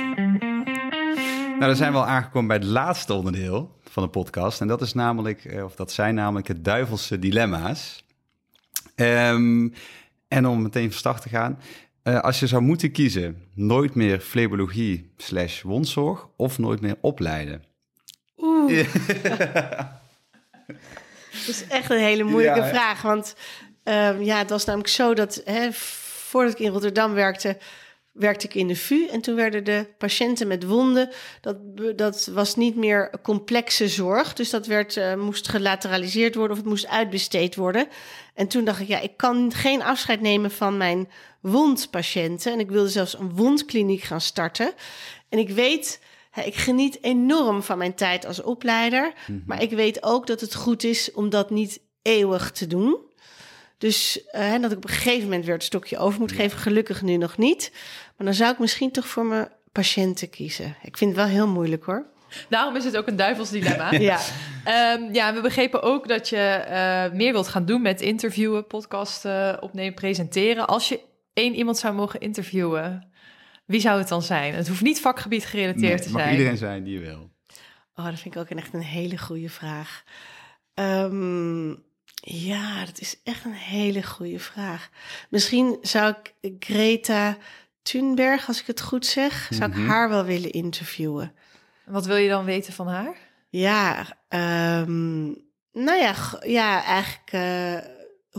Nou, 1.48 1.60
dan 1.60 1.76
zijn 1.76 1.92
we 1.92 1.98
al 1.98 2.06
aangekomen 2.06 2.48
bij 2.48 2.58
het 2.58 2.66
laatste 2.66 3.14
onderdeel 3.14 3.80
van 3.90 4.04
de 4.04 4.10
podcast. 4.10 4.62
En 4.62 4.68
dat 4.68 4.82
is 4.82 4.94
namelijk, 4.94 5.46
eh, 5.46 5.64
of 5.64 5.76
dat 5.76 5.92
zijn 5.92 6.16
namelijk 6.16 6.48
het 6.48 6.66
duivelse 6.66 7.20
dilemma's. 7.20 8.06
Ehm, 8.96 9.70
en 10.28 10.46
om 10.48 10.62
meteen 10.62 10.90
van 10.90 10.98
start 11.00 11.22
te 11.22 11.30
gaan. 11.30 11.60
eh, 12.04 12.20
als 12.20 12.40
je 12.40 12.48
zou 12.48 12.62
moeten 12.62 12.92
kiezen, 12.92 13.44
nooit 13.54 13.96
meer 13.96 14.20
flebologie 14.20 15.12
slash 15.18 15.62
wondzorg 15.62 16.28
of 16.38 16.58
nooit 16.60 16.82
meer 16.82 16.96
opleiden? 17.02 17.64
Oeh. 18.38 18.88
Dat 21.32 21.48
is 21.56 21.68
echt 21.68 21.90
een 21.90 21.98
hele 22.00 22.24
moeilijke 22.24 22.60
Ja, 22.60 22.68
vraag. 22.68 23.02
Want 23.02 23.36
ehm, 23.84 24.22
ja, 24.22 24.38
het 24.38 24.50
was 24.50 24.66
namelijk 24.66 24.90
zo 24.90 25.14
dat 25.14 25.42
hè, 25.46 25.70
voordat 26.34 26.54
ik 26.54 26.60
in 26.60 26.72
Rotterdam 26.72 27.14
werkte, 27.14 27.58
werkte 28.12 28.46
ik 28.46 28.54
in 28.54 28.68
de 28.68 28.76
VU. 28.76 29.08
En 29.08 29.22
toen 29.22 29.36
werden 29.36 29.64
de 29.64 29.88
patiënten 29.98 30.48
met 30.48 30.64
wonden, 30.64 31.10
dat, 31.42 31.58
dat 31.96 32.30
was 32.34 32.56
niet 32.56 32.76
meer 32.76 33.12
complexe 33.22 33.88
zorg. 33.88 34.34
Dus 34.34 34.50
dat 34.50 34.66
werd, 34.66 34.98
eh, 34.98 35.16
moest 35.16 35.48
gelateraliseerd 35.48 36.36
worden 36.36 36.52
of 36.52 36.58
het 36.58 36.72
moest 36.72 36.88
uitbesteed 36.88 37.56
worden. 37.56 37.88
En 38.34 38.48
toen 38.48 38.66
dacht 38.66 38.80
ik, 38.80 38.88
ja, 38.88 39.00
ik 39.00 39.18
kan 39.18 39.52
geen 39.54 39.84
afscheid 39.84 40.22
nemen 40.22 40.52
van 40.52 40.78
mijn 40.78 41.10
wondpatiënten. 41.42 42.52
En 42.52 42.60
ik 42.60 42.70
wilde 42.70 42.90
zelfs 42.90 43.20
een 43.20 43.36
wondkliniek 43.36 44.02
gaan 44.02 44.22
starten. 44.22 44.74
En 45.30 45.40
ik 45.40 45.50
weet, 45.50 46.00
hè, 46.32 46.42
ik 46.42 46.56
geniet 46.56 46.98
enorm 47.04 47.64
van 47.64 47.78
mijn 47.78 47.96
tijd 47.96 48.26
als 48.26 48.42
opleider. 48.42 49.14
Maar 49.46 49.62
ik 49.62 49.72
weet 49.72 50.04
ook 50.04 50.28
dat 50.28 50.42
het 50.42 50.56
goed 50.56 50.84
is 50.84 51.12
om 51.12 51.30
dat 51.30 51.50
niet 51.50 51.80
eeuwig 52.02 52.52
te 52.52 52.68
doen. 52.68 52.98
Dus 53.84 54.26
eh, 54.32 54.62
dat 54.62 54.72
ik 54.72 54.78
op 54.78 54.84
een 54.84 54.90
gegeven 54.90 55.24
moment 55.24 55.46
weer 55.46 55.54
het 55.54 55.64
stokje 55.64 55.98
over 55.98 56.20
moet 56.20 56.32
geven. 56.32 56.58
Gelukkig 56.58 57.02
nu 57.02 57.18
nog 57.18 57.38
niet. 57.38 57.72
Maar 58.18 58.26
dan 58.26 58.36
zou 58.36 58.52
ik 58.52 58.60
misschien 58.60 58.92
toch 58.92 59.08
voor 59.08 59.26
mijn 59.26 59.48
patiënten 59.72 60.30
kiezen. 60.30 60.76
Ik 60.82 60.98
vind 60.98 61.10
het 61.16 61.20
wel 61.20 61.30
heel 61.30 61.48
moeilijk 61.48 61.84
hoor. 61.84 62.06
Daarom 62.50 62.76
is 62.76 62.84
het 62.84 62.98
ook 62.98 63.08
een 63.08 63.16
duivels 63.16 63.50
dilemma. 63.50 63.92
Ja, 64.12 64.20
Ehm, 64.64 65.14
ja, 65.14 65.34
we 65.34 65.42
begrepen 65.42 65.82
ook 65.82 66.08
dat 66.08 66.30
je 66.30 66.38
eh, 66.38 67.12
meer 67.12 67.32
wilt 67.32 67.48
gaan 67.48 67.66
doen 67.66 67.82
met 67.82 68.02
interviewen, 68.02 68.68
podcasten, 68.68 69.62
opnemen, 69.62 69.94
presenteren. 69.94 70.68
Als 70.68 70.90
je 70.90 71.00
één 71.34 71.56
iemand 71.56 71.78
zou 71.78 71.94
mogen 71.94 72.20
interviewen, 72.20 73.12
wie 73.66 73.80
zou 73.80 74.00
het 74.00 74.08
dan 74.08 74.22
zijn? 74.22 74.54
Het 74.54 74.68
hoeft 74.68 74.82
niet 74.82 75.02
vakgebied 75.02 75.46
gerelateerd 75.46 75.82
Nee, 75.82 76.00
te 76.00 76.12
mag 76.12 76.22
zijn. 76.22 76.34
iedereen 76.34 76.58
zijn 76.58 76.84
die 76.84 76.94
je 76.94 77.00
wil. 77.00 77.30
oh, 77.96 78.06
dat 78.06 78.20
vind 78.20 78.36
ik 78.36 78.42
ook 78.42 78.50
een- 78.50 78.58
echt 78.58 78.74
een 78.74 78.82
hele 78.82 79.18
goede 79.18 79.50
vraag. 79.50 80.04
Ehm, 80.74 81.70
ja, 82.26 82.86
dat 82.86 83.00
is 83.00 83.16
echt 83.24 83.46
een 83.46 83.52
hele 83.54 84.04
goede 84.04 84.40
vraag. 84.40 84.90
Misschien 85.30 85.78
zou 85.82 86.14
ik 86.42 86.56
Greta 86.60 87.38
Thunberg, 87.82 88.48
als 88.48 88.60
ik 88.62 88.68
het 88.68 88.82
goed 88.82 89.06
zeg, 89.06 89.48
zou 89.52 89.70
ik 89.72 89.78
Mhm. 89.78 89.88
haar 89.88 90.10
wel 90.10 90.24
willen 90.26 90.52
interviewen. 90.52 91.34
Wat 91.86 92.06
wil 92.06 92.16
je 92.16 92.30
dan 92.30 92.46
weten 92.46 92.74
van 92.74 92.88
haar? 92.88 93.16
Ja, 93.50 94.06
ehm, 94.28 95.24
nou 95.74 95.98
ja, 96.02 96.14
ja 96.46 96.84
eigenlijk 96.84 97.30
eh, 97.32 97.78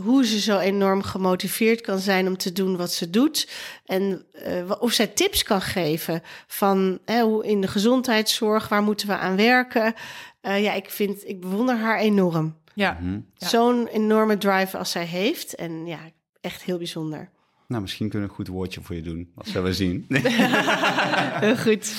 hoe 0.03 0.25
ze 0.25 0.39
zo 0.39 0.57
enorm 0.59 1.01
gemotiveerd 1.03 1.81
kan 1.81 1.99
zijn 1.99 2.27
om 2.27 2.37
te 2.37 2.51
doen 2.51 2.77
wat 2.77 2.91
ze 2.91 3.09
doet. 3.09 3.49
En 3.85 4.25
eh, 4.31 4.71
of 4.79 4.91
zij 4.91 5.07
tips 5.07 5.43
kan 5.43 5.61
geven 5.61 6.21
van 6.47 6.99
hè, 7.05 7.21
hoe 7.21 7.45
in 7.45 7.61
de 7.61 7.67
gezondheidszorg, 7.67 8.67
waar 8.67 8.81
moeten 8.83 9.07
we 9.07 9.17
aan 9.17 9.35
werken. 9.35 9.93
Eh, 10.41 10.63
ja, 10.63 10.73
ik 10.73 10.89
vind, 10.89 11.27
ik 11.27 11.39
bewonder 11.41 11.77
haar 11.77 11.99
enorm. 11.99 12.63
Ja, 12.75 12.97
Mhm. 13.01 13.19
Ja. 13.37 13.47
Zo'n 13.47 13.87
enorme 13.87 14.37
drive 14.37 14.77
als 14.77 14.91
zij 14.91 15.05
heeft. 15.05 15.55
En 15.55 15.85
ja, 15.85 15.99
echt 16.41 16.63
heel 16.63 16.77
bijzonder. 16.77 17.29
Nou, 17.67 17.81
misschien 17.81 18.09
kunnen 18.09 18.27
we 18.27 18.33
een 18.33 18.45
goed 18.45 18.53
woordje 18.55 18.81
voor 18.81 18.95
je 18.95 19.01
doen. 19.01 19.31
Dat 19.35 19.47
zullen 19.47 19.63
we 19.63 19.73
zien. 19.73 20.05
Heel 21.45 21.57
goed. 21.57 21.93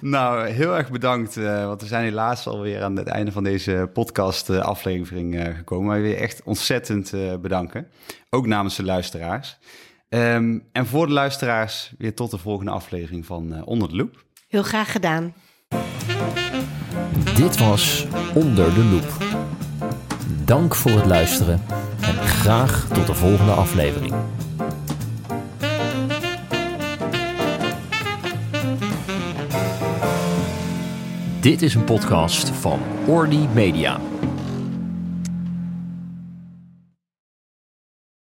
Nou, 0.00 0.48
heel 0.48 0.76
erg 0.76 0.90
bedankt. 0.90 1.36
eh, 1.36 1.66
want 1.66 1.80
we 1.80 1.86
zijn 1.86 2.04
helaas 2.04 2.46
alweer 2.46 2.82
aan 2.82 2.96
het 2.96 3.06
einde 3.06 3.32
van 3.32 3.44
deze 3.44 3.90
podcast-aflevering 3.92 5.36
eh, 5.38 5.54
gekomen. 5.56 5.86
Maar 5.86 6.00
weer 6.02 6.16
echt 6.16 6.42
ontzettend 6.44 7.12
eh, 7.12 7.34
bedanken. 7.36 7.88
Ook 8.30 8.46
namens 8.46 8.76
de 8.76 8.84
luisteraars. 8.84 9.58
Ehm, 10.08 10.58
en 10.72 10.86
voor 10.86 11.06
de 11.06 11.12
luisteraars 11.12 11.92
weer 11.98 12.14
tot 12.14 12.30
de 12.30 12.38
volgende 12.38 12.70
aflevering 12.70 13.26
van 13.26 13.54
eh, 13.54 13.62
Onder 13.66 13.88
de 13.88 13.96
Loep. 13.96 14.24
Heel 14.48 14.62
graag 14.62 14.92
gedaan. 14.92 15.34
Dit 17.36 17.58
was 17.58 18.06
Onder 18.34 18.74
de 18.74 18.84
Loep 18.84 19.27
dank 20.48 20.74
voor 20.74 20.90
het 20.90 21.06
luisteren 21.06 21.62
en 22.00 22.14
graag 22.14 22.88
tot 22.92 23.06
de 23.06 23.14
volgende 23.14 23.52
aflevering. 23.52 24.14
Dit 31.40 31.62
is 31.62 31.74
een 31.74 31.84
podcast 31.84 32.48
van 32.48 32.80
Orly 33.06 33.48
Media. 33.54 34.00